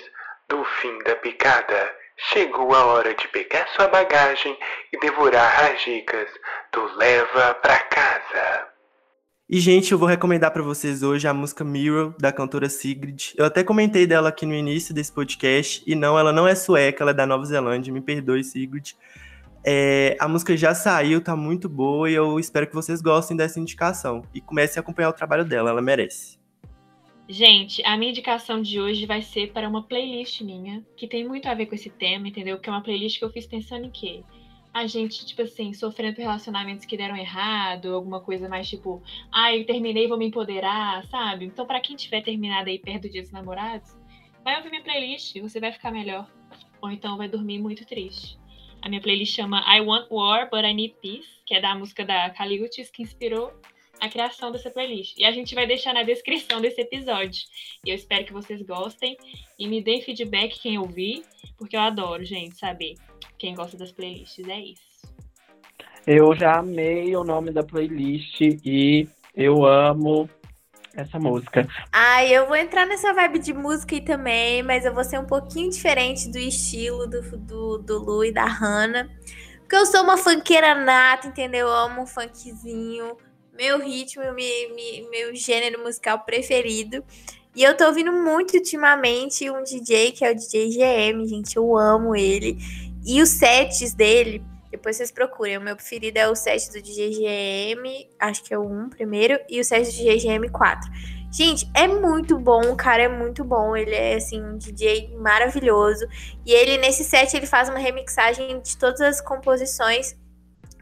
do 0.50 0.64
fim 0.82 0.98
da 1.04 1.16
picada. 1.16 1.92
Chegou 2.18 2.74
a 2.74 2.86
hora 2.86 3.14
de 3.14 3.28
pegar 3.28 3.68
sua 3.76 3.88
bagagem 3.88 4.58
e 4.92 5.00
devorar 5.00 5.72
as 5.72 5.82
dicas 5.84 6.28
do 6.74 6.84
Leva 6.96 7.54
para 7.56 7.78
Casa. 7.80 8.68
E, 9.50 9.60
gente, 9.60 9.92
eu 9.92 9.98
vou 9.98 10.08
recomendar 10.08 10.52
para 10.52 10.64
vocês 10.64 11.04
hoje 11.04 11.28
a 11.28 11.34
música 11.34 11.64
Mirror, 11.64 12.14
da 12.20 12.34
cantora 12.34 12.68
Sigrid. 12.68 13.34
Eu 13.38 13.46
até 13.46 13.64
comentei 13.64 14.06
dela 14.06 14.30
aqui 14.30 14.46
no 14.46 14.54
início 14.54 14.94
desse 14.94 15.12
podcast, 15.12 15.84
e 15.88 15.96
não, 15.96 16.20
ela 16.20 16.34
não 16.34 16.48
é 16.48 16.54
sueca, 16.54 17.04
ela 17.04 17.12
é 17.12 17.14
da 17.14 17.26
Nova 17.26 17.46
Zelândia, 17.46 17.94
me 17.94 18.02
perdoe, 18.02 18.44
Sigrid. 18.44 18.94
É, 19.64 20.18
a 20.20 20.28
música 20.28 20.58
já 20.58 20.74
saiu, 20.76 21.22
tá 21.22 21.36
muito 21.36 21.70
boa, 21.70 22.10
e 22.10 22.14
eu 22.14 22.40
espero 22.40 22.68
que 22.68 22.76
vocês 22.76 23.02
gostem 23.02 23.38
dessa 23.38 23.60
indicação. 23.60 24.22
E 24.34 24.42
comecem 24.42 24.80
a 24.80 24.82
acompanhar 24.82 25.10
o 25.10 25.14
trabalho 25.14 25.46
dela, 25.46 25.70
ela 25.70 25.82
merece. 25.82 26.38
Gente, 27.30 27.84
a 27.86 27.98
minha 27.98 28.12
indicação 28.12 28.62
de 28.62 28.80
hoje 28.80 29.06
vai 29.06 29.22
ser 29.22 29.52
para 29.52 29.68
uma 29.68 29.84
playlist 29.84 30.42
minha, 30.42 30.86
que 30.96 31.08
tem 31.08 31.28
muito 31.28 31.48
a 31.48 31.54
ver 31.54 31.66
com 31.66 31.76
esse 31.76 31.90
tema, 31.90 32.28
entendeu? 32.28 32.60
Que 32.60 32.70
é 32.70 32.72
uma 32.72 32.82
playlist 32.82 33.20
que 33.20 33.26
eu 33.26 33.32
fiz 33.32 33.46
pensando 33.46 33.86
em 33.86 33.92
quê? 33.92 34.24
a 34.78 34.86
gente, 34.86 35.26
tipo 35.26 35.42
assim, 35.42 35.74
sofrendo 35.74 36.22
relacionamentos 36.22 36.86
que 36.86 36.96
deram 36.96 37.16
errado, 37.16 37.96
alguma 37.96 38.22
coisa 38.22 38.48
mais 38.48 38.70
tipo, 38.70 39.02
ah, 39.32 39.56
eu 39.56 39.66
terminei, 39.66 40.08
vou 40.08 40.20
me 40.20 40.28
empoderar, 40.28 41.04
sabe? 41.08 41.46
Então, 41.46 41.66
para 41.66 41.80
quem 41.80 41.96
tiver 41.96 42.22
terminado 42.22 42.70
aí 42.70 42.78
perto 42.78 43.04
do 43.04 43.10
dia 43.10 43.24
dos 43.24 43.32
namorados, 43.32 43.98
vai 44.44 44.56
ouvir 44.58 44.70
minha 44.70 44.84
playlist, 44.84 45.40
você 45.40 45.60
vai 45.60 45.72
ficar 45.72 45.92
melhor. 45.92 46.30
Ou 46.80 46.92
então 46.92 47.18
vai 47.18 47.28
dormir 47.28 47.60
muito 47.60 47.86
triste. 47.86 48.38
A 48.84 48.88
minha 48.88 49.02
playlist 49.02 49.36
chama 49.36 49.64
I 49.68 49.82
Want 49.82 50.12
War, 50.12 50.48
But 50.48 50.64
I 50.64 50.74
Need 50.74 50.96
Peace, 51.02 51.42
que 51.44 51.56
é 51.56 51.62
da 51.62 51.74
música 51.74 52.06
da 52.06 52.30
Kali 52.30 52.62
Uchis, 52.62 52.92
que 52.92 53.02
inspirou 53.02 53.52
a 54.00 54.10
criação 54.10 54.52
dessa 54.52 54.70
playlist. 54.70 55.18
E 55.18 55.26
a 55.26 55.32
gente 55.32 55.56
vai 55.56 55.66
deixar 55.66 55.94
na 55.94 56.04
descrição 56.04 56.62
desse 56.62 56.82
episódio. 56.82 57.42
E 57.86 57.90
eu 57.90 57.96
espero 57.96 58.26
que 58.26 58.34
vocês 58.34 58.62
gostem 58.62 59.18
e 59.58 59.68
me 59.68 59.82
deem 59.82 60.02
feedback 60.02 60.60
quem 60.60 60.78
ouvir, 60.78 61.24
porque 61.58 61.76
eu 61.76 61.82
adoro, 61.82 62.24
gente, 62.24 62.58
saber 62.58 62.96
quem 63.38 63.56
gosta 63.56 63.78
das 63.78 63.92
playlists. 63.92 64.48
É 64.48 64.60
isso. 64.60 64.88
Eu 66.06 66.34
já 66.36 66.60
amei 66.60 67.16
o 67.16 67.24
nome 67.24 67.52
da 67.52 67.64
playlist 67.64 68.40
e 68.42 69.08
eu 69.36 69.66
amo 69.66 70.30
essa 70.96 71.20
música. 71.20 71.68
Ai, 71.92 72.36
eu 72.36 72.48
vou 72.48 72.56
entrar 72.56 72.86
nessa 72.86 73.14
vibe 73.14 73.40
de 73.40 73.54
música 73.54 73.96
aí 73.96 74.02
também, 74.02 74.64
mas 74.64 74.86
eu 74.86 74.94
vou 74.94 75.04
ser 75.04 75.20
um 75.20 75.26
pouquinho 75.26 75.70
diferente 75.70 76.32
do 76.32 76.40
estilo 76.40 77.08
do, 77.08 77.22
do, 77.38 77.78
do 77.78 78.00
Lu 78.00 78.26
e 78.26 78.32
da 78.32 78.46
Hannah. 78.46 79.08
Porque 79.60 79.76
eu 79.76 79.86
sou 79.86 80.02
uma 80.02 80.18
funkeira 80.18 80.74
nata, 80.74 81.28
entendeu? 81.28 81.68
Eu 81.68 81.74
amo 81.74 82.04
um 82.04 82.08
funkzinho. 82.08 83.18
Meu 83.58 83.80
ritmo, 83.80 84.24
meu, 85.10 85.36
gênero 85.36 85.82
musical 85.82 86.20
preferido. 86.20 87.04
E 87.56 87.64
eu 87.64 87.76
tô 87.76 87.88
ouvindo 87.88 88.12
muito 88.14 88.54
ultimamente 88.56 89.50
um 89.50 89.64
DJ 89.64 90.12
que 90.12 90.24
é 90.24 90.32
o 90.32 90.36
DJ 90.36 90.70
GM, 90.70 91.28
gente. 91.28 91.58
Eu 91.58 91.76
amo 91.76 92.16
ele. 92.16 92.56
E 93.04 93.20
os 93.20 93.30
sets 93.30 93.96
dele, 93.96 94.44
depois 94.70 94.96
vocês 94.96 95.12
procurem. 95.12 95.58
O 95.58 95.62
meu 95.62 95.76
preferido 95.76 96.20
é 96.20 96.30
o 96.30 96.36
set 96.36 96.72
do 96.72 96.80
DJGM, 96.80 98.08
acho 98.20 98.44
que 98.44 98.54
é 98.54 98.60
o 98.60 98.62
1 98.62 98.90
primeiro, 98.90 99.40
e 99.50 99.60
o 99.60 99.66
set 99.66 99.86
do 99.86 99.92
DJGM 99.92 100.50
4. 100.50 100.92
Gente, 101.32 101.68
é 101.74 101.88
muito 101.88 102.38
bom, 102.38 102.62
o 102.72 102.76
cara 102.76 103.04
é 103.04 103.08
muito 103.08 103.44
bom. 103.44 103.76
Ele 103.76 103.96
é 103.96 104.18
assim 104.18 104.40
um 104.40 104.56
DJ 104.56 105.18
maravilhoso. 105.18 106.08
E 106.46 106.54
ele 106.54 106.78
nesse 106.78 107.04
set 107.04 107.36
ele 107.36 107.48
faz 107.48 107.70
uma 107.70 107.80
remixagem 107.80 108.62
de 108.62 108.78
todas 108.78 109.02
as 109.02 109.20
composições 109.20 110.16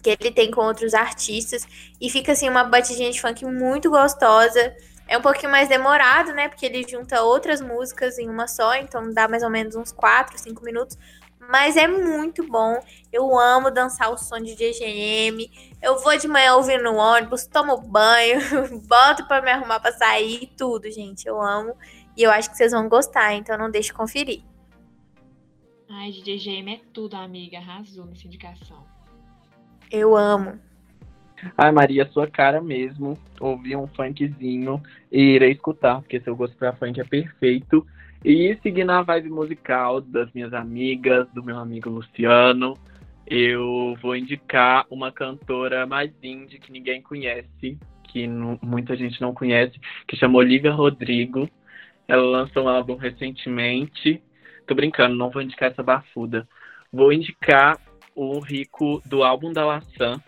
que 0.05 0.25
ele 0.25 0.31
tem 0.31 0.51
com 0.51 0.61
outros 0.61 0.93
artistas 0.93 1.65
e 1.99 2.09
fica 2.09 2.33
assim 2.33 2.47
uma 2.47 2.63
batidinha 2.63 3.11
de 3.11 3.19
funk 3.19 3.43
muito 3.45 3.89
gostosa. 3.89 4.75
É 5.07 5.17
um 5.17 5.21
pouquinho 5.21 5.51
mais 5.51 5.67
demorado, 5.67 6.33
né? 6.33 6.47
Porque 6.47 6.65
ele 6.65 6.85
junta 6.87 7.21
outras 7.21 7.61
músicas 7.61 8.17
em 8.17 8.29
uma 8.29 8.47
só, 8.47 8.75
então 8.75 9.13
dá 9.13 9.27
mais 9.27 9.43
ou 9.43 9.49
menos 9.49 9.75
uns 9.75 9.91
4, 9.91 10.37
5 10.37 10.63
minutos. 10.63 10.97
Mas 11.39 11.77
é 11.77 11.87
muito 11.87 12.47
bom. 12.47 12.79
Eu 13.13 13.37
amo 13.37 13.69
dançar 13.69 14.11
o 14.11 14.17
som 14.17 14.39
de 14.39 14.55
DGM. 14.55 15.49
Eu 15.81 15.99
vou 15.99 16.17
de 16.17 16.27
manhã 16.27 16.55
ouvindo 16.55 16.83
no 16.83 16.95
ônibus, 16.95 17.45
tomo 17.45 17.77
banho, 17.77 18.39
boto 18.87 19.27
para 19.27 19.43
me 19.43 19.51
arrumar 19.51 19.79
para 19.79 19.91
sair, 19.91 20.51
tudo, 20.57 20.89
gente. 20.91 21.27
Eu 21.27 21.39
amo. 21.39 21.75
E 22.17 22.23
eu 22.23 22.31
acho 22.31 22.49
que 22.49 22.57
vocês 22.57 22.71
vão 22.71 22.89
gostar, 22.89 23.33
então 23.33 23.57
não 23.57 23.69
deixe 23.69 23.93
conferir. 23.93 24.43
Ai, 25.87 26.11
DGM 26.11 26.73
é 26.73 26.81
tudo, 26.91 27.15
amiga. 27.15 27.59
Arrasou 27.59 28.05
nessa 28.05 28.25
indicação. 28.25 28.94
Eu 29.91 30.15
amo. 30.15 30.59
Ai, 31.57 31.71
Maria, 31.71 32.07
sua 32.07 32.27
cara 32.27 32.61
mesmo. 32.61 33.17
Ouvir 33.39 33.75
um 33.75 33.87
funkzinho 33.87 34.81
e 35.11 35.35
irei 35.35 35.51
escutar, 35.51 36.01
porque 36.01 36.19
seu 36.21 36.35
gosto 36.35 36.55
pra 36.57 36.73
funk 36.73 36.99
é 36.99 37.03
perfeito. 37.03 37.85
E 38.23 38.57
seguindo 38.63 38.91
a 38.91 39.03
vibe 39.03 39.29
musical 39.29 40.01
das 40.01 40.31
minhas 40.33 40.53
amigas, 40.53 41.27
do 41.33 41.43
meu 41.43 41.59
amigo 41.59 41.89
Luciano, 41.89 42.75
eu 43.27 43.95
vou 44.01 44.15
indicar 44.15 44.85
uma 44.89 45.11
cantora 45.11 45.85
mais 45.85 46.11
indie 46.23 46.59
que 46.59 46.71
ninguém 46.71 47.01
conhece, 47.01 47.77
que 48.03 48.27
muita 48.27 48.95
gente 48.95 49.21
não 49.21 49.33
conhece, 49.33 49.79
que 50.07 50.15
chama 50.15 50.39
Olivia 50.39 50.71
Rodrigo. 50.71 51.47
Ela 52.07 52.23
lançou 52.23 52.63
um 52.63 52.69
álbum 52.69 52.95
recentemente. 52.95 54.23
Tô 54.65 54.73
brincando, 54.73 55.15
não 55.15 55.29
vou 55.29 55.41
indicar 55.41 55.71
essa 55.71 55.83
bafuda. 55.83 56.47
Vou 56.91 57.11
indicar 57.11 57.79
o 58.15 58.39
Rico 58.39 59.01
do 59.05 59.23
álbum 59.23 59.51
da 59.51 59.65
Laçã. 59.65 60.19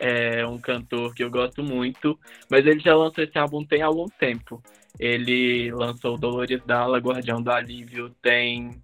É 0.00 0.46
um 0.46 0.58
cantor 0.58 1.12
que 1.12 1.24
eu 1.24 1.30
gosto 1.30 1.62
muito, 1.62 2.18
mas 2.48 2.64
ele 2.64 2.78
já 2.78 2.94
lançou 2.94 3.22
esse 3.22 3.36
álbum 3.36 3.64
tem 3.64 3.82
algum 3.82 4.08
tempo. 4.08 4.62
Ele 4.98 5.70
lançou 5.72 6.16
Dolores 6.16 6.62
Dalla, 6.64 6.98
Guardião 6.98 7.42
do 7.42 7.50
Alívio, 7.50 8.10
tem 8.22 8.80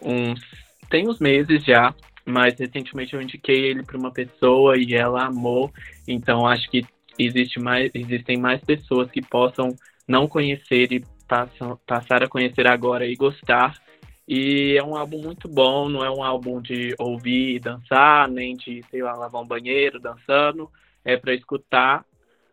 uns, 0.00 0.40
tem 0.88 1.08
uns 1.08 1.18
meses 1.18 1.64
já, 1.64 1.94
mas 2.24 2.58
recentemente 2.58 3.14
eu 3.14 3.22
indiquei 3.22 3.66
ele 3.66 3.82
para 3.82 3.98
uma 3.98 4.12
pessoa 4.12 4.76
e 4.76 4.94
ela 4.94 5.26
amou. 5.26 5.72
Então 6.06 6.46
acho 6.46 6.70
que 6.70 6.84
existe 7.18 7.58
mais, 7.58 7.90
existem 7.94 8.36
mais 8.36 8.60
pessoas 8.62 9.10
que 9.10 9.22
possam 9.22 9.74
não 10.06 10.28
conhecer 10.28 10.92
e 10.92 11.04
passam, 11.26 11.78
passar 11.86 12.22
a 12.22 12.28
conhecer 12.28 12.66
agora 12.66 13.06
e 13.06 13.14
gostar. 13.14 13.80
E 14.28 14.76
é 14.76 14.82
um 14.82 14.96
álbum 14.96 15.22
muito 15.22 15.48
bom, 15.48 15.88
não 15.88 16.04
é 16.04 16.10
um 16.10 16.22
álbum 16.22 16.60
de 16.60 16.94
ouvir 16.98 17.56
e 17.56 17.60
dançar, 17.60 18.28
nem 18.28 18.56
de, 18.56 18.82
sei 18.90 19.02
lá, 19.02 19.12
lavar 19.14 19.42
um 19.42 19.46
banheiro 19.46 20.00
dançando. 20.00 20.70
É 21.04 21.16
para 21.16 21.34
escutar 21.34 22.04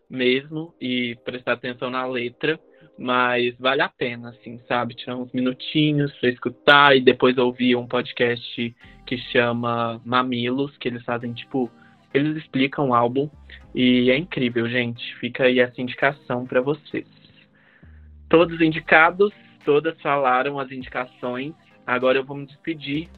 mesmo 0.09 0.73
e 0.79 1.15
prestar 1.25 1.53
atenção 1.53 1.89
na 1.89 2.05
letra, 2.05 2.59
mas 2.97 3.57
vale 3.57 3.81
a 3.81 3.89
pena, 3.89 4.29
assim, 4.29 4.59
sabe? 4.67 4.93
Tirar 4.93 5.17
uns 5.17 5.31
minutinhos 5.33 6.13
para 6.19 6.29
escutar 6.29 6.95
e 6.95 7.01
depois 7.01 7.37
ouvir 7.37 7.75
um 7.75 7.87
podcast 7.87 8.75
que 9.07 9.17
chama 9.31 9.99
Mamilos, 10.05 10.77
que 10.77 10.87
eles 10.87 11.03
fazem, 11.03 11.33
tipo, 11.33 11.71
eles 12.13 12.37
explicam 12.37 12.89
o 12.89 12.93
álbum 12.93 13.27
e 13.73 14.11
é 14.11 14.17
incrível, 14.17 14.69
gente. 14.69 15.15
Fica 15.15 15.45
aí 15.45 15.59
essa 15.59 15.81
indicação 15.81 16.45
para 16.45 16.61
vocês. 16.61 17.07
Todos 18.29 18.61
indicados, 18.61 19.33
todas 19.65 19.99
falaram 20.01 20.59
as 20.59 20.71
indicações. 20.71 21.53
Agora 21.85 22.17
eu 22.17 22.23
vou 22.23 22.37
me 22.37 22.45
despedir. 22.45 23.09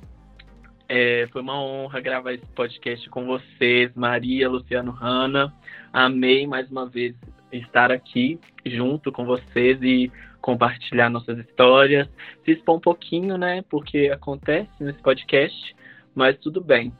É, 0.88 1.28
foi 1.32 1.42
uma 1.42 1.60
honra 1.60 2.00
gravar 2.00 2.34
esse 2.34 2.46
podcast 2.48 3.10
com 3.10 3.26
vocês, 3.26 3.92
Maria, 3.96 4.50
Luciano, 4.50 4.92
Hanna. 4.92 5.54
Amei 5.92 6.46
mais 6.46 6.70
uma 6.70 6.88
vez 6.88 7.16
estar 7.52 7.92
aqui 7.92 8.40
junto 8.66 9.12
com 9.12 9.26
vocês 9.26 9.82
e 9.82 10.12
compartilhar 10.42 11.10
nossas 11.10 11.40
histórias. 11.40 12.08
Se 12.44 12.52
expor 12.52 12.78
um 12.78 12.80
pouquinho, 12.80 13.38
né? 13.38 13.64
Porque 13.70 14.10
acontece 14.14 14.70
nesse 14.80 15.02
podcast, 15.02 15.76
mas 16.14 16.38
tudo 16.38 16.62
bem. 16.62 16.94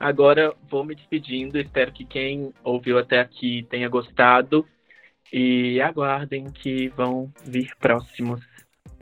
Agora 0.00 0.54
vou 0.70 0.84
me 0.84 0.94
despedindo. 0.94 1.58
Espero 1.58 1.92
que 1.92 2.04
quem 2.04 2.52
ouviu 2.62 2.98
até 2.98 3.20
aqui 3.20 3.66
tenha 3.68 3.88
gostado. 3.88 4.66
E 5.30 5.78
aguardem 5.82 6.46
que 6.46 6.88
vão 6.88 7.30
vir 7.44 7.70
próximos. 7.78 8.40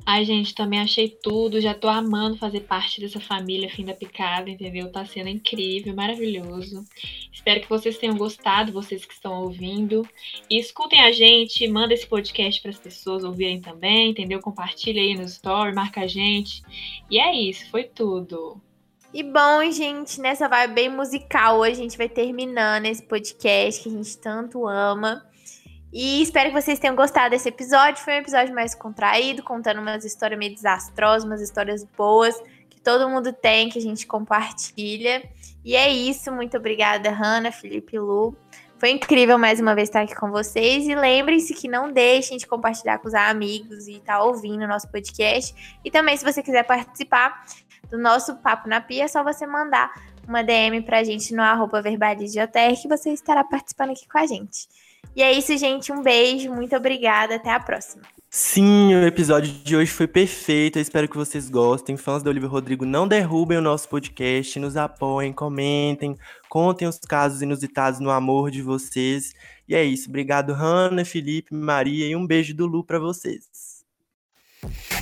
Ai, 0.09 0.25
gente, 0.25 0.55
também 0.55 0.79
achei 0.79 1.09
tudo. 1.09 1.61
Já 1.61 1.75
tô 1.75 1.89
amando 1.89 2.37
fazer 2.37 2.61
parte 2.61 3.01
dessa 3.01 3.19
família 3.19 3.69
Fim 3.69 3.85
da 3.85 3.93
Picada, 3.93 4.49
entendeu? 4.49 4.91
Tá 4.93 5.05
sendo 5.05 5.29
incrível, 5.29 5.93
maravilhoso. 5.97 6.85
Espero 7.33 7.61
que 7.61 7.69
vocês 7.69 7.99
tenham 7.99 8.17
gostado, 8.17 8.71
vocês 8.71 9.05
que 9.05 9.13
estão 9.13 9.43
ouvindo. 9.43 10.09
E 10.49 10.61
escutem 10.61 11.01
a 11.01 11.11
gente, 11.11 11.67
manda 11.67 11.93
esse 11.93 12.07
podcast 12.07 12.63
para 12.63 12.71
as 12.71 12.79
pessoas 12.79 13.25
ouvirem 13.25 13.61
também, 13.61 14.11
entendeu? 14.11 14.39
Compartilha 14.39 15.03
aí 15.03 15.17
no 15.17 15.25
story, 15.25 15.75
marca 15.75 16.03
a 16.03 16.07
gente. 16.07 16.63
E 17.11 17.19
é 17.19 17.35
isso, 17.35 17.69
foi 17.69 17.83
tudo. 17.83 18.63
E 19.13 19.25
bom, 19.25 19.69
gente, 19.73 20.21
nessa 20.21 20.47
vibe 20.47 20.75
bem 20.75 20.89
musical, 20.89 21.59
hoje 21.59 21.73
a 21.73 21.83
gente 21.83 21.99
vai 21.99 22.09
terminando 22.09 22.87
esse 22.87 23.03
podcast 23.03 23.83
que 23.83 23.89
a 23.89 23.93
gente 23.93 24.19
tanto 24.19 24.69
ama. 24.69 25.26
E 25.99 26.21
espero 26.21 26.51
que 26.51 26.61
vocês 26.61 26.79
tenham 26.79 26.95
gostado 26.95 27.31
desse 27.31 27.49
episódio. 27.49 28.05
Foi 28.05 28.13
um 28.13 28.19
episódio 28.19 28.55
mais 28.55 28.75
contraído, 28.75 29.43
contando 29.43 29.81
umas 29.81 30.05
histórias 30.05 30.39
meio 30.39 30.55
desastrosas, 30.55 31.25
umas 31.25 31.41
histórias 31.41 31.85
boas 31.97 32.39
que 32.69 32.79
todo 32.79 33.09
mundo 33.09 33.33
tem, 33.33 33.71
que 33.71 33.79
a 33.79 33.83
gente 33.83 34.07
compartilha. 34.07 35.27
E 35.65 35.75
é 35.75 35.91
isso. 35.91 36.31
Muito 36.31 36.55
obrigada, 36.59 37.09
Hanna, 37.09 37.51
Felipe 37.51 37.99
Lu. 37.99 38.37
Foi 38.77 38.91
incrível 38.91 39.39
mais 39.39 39.59
uma 39.59 39.75
vez 39.75 39.89
estar 39.89 40.03
aqui 40.03 40.15
com 40.15 40.31
vocês. 40.31 40.87
E 40.87 40.95
lembrem-se 40.95 41.55
que 41.55 41.67
não 41.67 41.91
deixem 41.91 42.37
de 42.37 42.47
compartilhar 42.47 42.99
com 42.99 43.09
os 43.09 43.15
amigos 43.15 43.89
e 43.89 43.93
estar 43.93 44.19
tá 44.19 44.23
ouvindo 44.23 44.65
o 44.65 44.69
nosso 44.69 44.91
podcast. 44.91 45.79
E 45.83 45.91
também, 45.91 46.15
se 46.15 46.25
você 46.27 46.43
quiser 46.43 46.65
participar 46.65 47.43
do 47.89 47.97
nosso 47.97 48.37
Papo 48.37 48.69
na 48.69 48.83
Pia, 48.83 49.05
é 49.05 49.09
só 49.09 49.25
você 49.25 49.47
mandar 49.47 49.95
uma 50.29 50.43
DM 50.43 50.83
pra 50.83 51.03
gente 51.03 51.35
no 51.35 51.41
arroba 51.41 51.83
que 51.83 52.87
você 52.87 53.15
estará 53.15 53.43
participando 53.43 53.93
aqui 53.93 54.07
com 54.07 54.19
a 54.19 54.27
gente. 54.27 54.69
E 55.17 55.23
é 55.23 55.33
isso, 55.33 55.57
gente. 55.57 55.91
Um 55.91 56.03
beijo, 56.03 56.53
muito 56.53 56.77
obrigada. 56.77 57.37
Até 57.37 57.51
a 57.51 57.59
próxima. 57.59 58.03
Sim, 58.29 58.95
o 58.95 59.07
episódio 59.07 59.51
de 59.51 59.75
hoje 59.75 59.91
foi 59.91 60.07
perfeito. 60.07 60.77
Eu 60.79 60.83
espero 60.83 61.09
que 61.09 61.17
vocês 61.17 61.49
gostem. 61.49 61.97
Fãs 61.97 62.23
do 62.23 62.29
Olivia 62.29 62.51
Rodrigo, 62.51 62.85
não 62.85 63.09
derrubem 63.09 63.57
o 63.57 63.63
nosso 63.63 63.89
podcast, 63.89 64.61
nos 64.61 64.77
apoiem, 64.77 65.33
comentem, 65.33 66.19
contem 66.51 66.87
os 66.87 66.99
casos 66.99 67.41
inusitados 67.41 67.99
no 67.99 68.11
amor 68.11 68.51
de 68.51 68.61
vocês. 68.61 69.33
E 69.67 69.75
é 69.75 69.83
isso. 69.83 70.11
Obrigado, 70.11 70.53
Hanna, 70.53 71.03
Felipe, 71.03 71.55
Maria 71.55 72.07
e 72.07 72.15
um 72.15 72.27
beijo 72.27 72.55
do 72.55 72.67
Lu 72.67 72.85
para 72.85 72.99
vocês. 72.99 73.45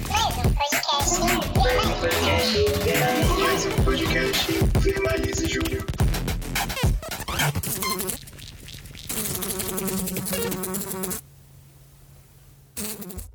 Mais 0.09 0.37
um 0.39 0.55
podcast. 0.55 1.21
Mais 1.59 1.85
um 1.85 2.01
podcast. 2.01 2.59
Mais 3.41 3.67
um 3.67 3.85
podcast. 3.85 5.34
Thank 9.77 10.15
you. 13.15 13.34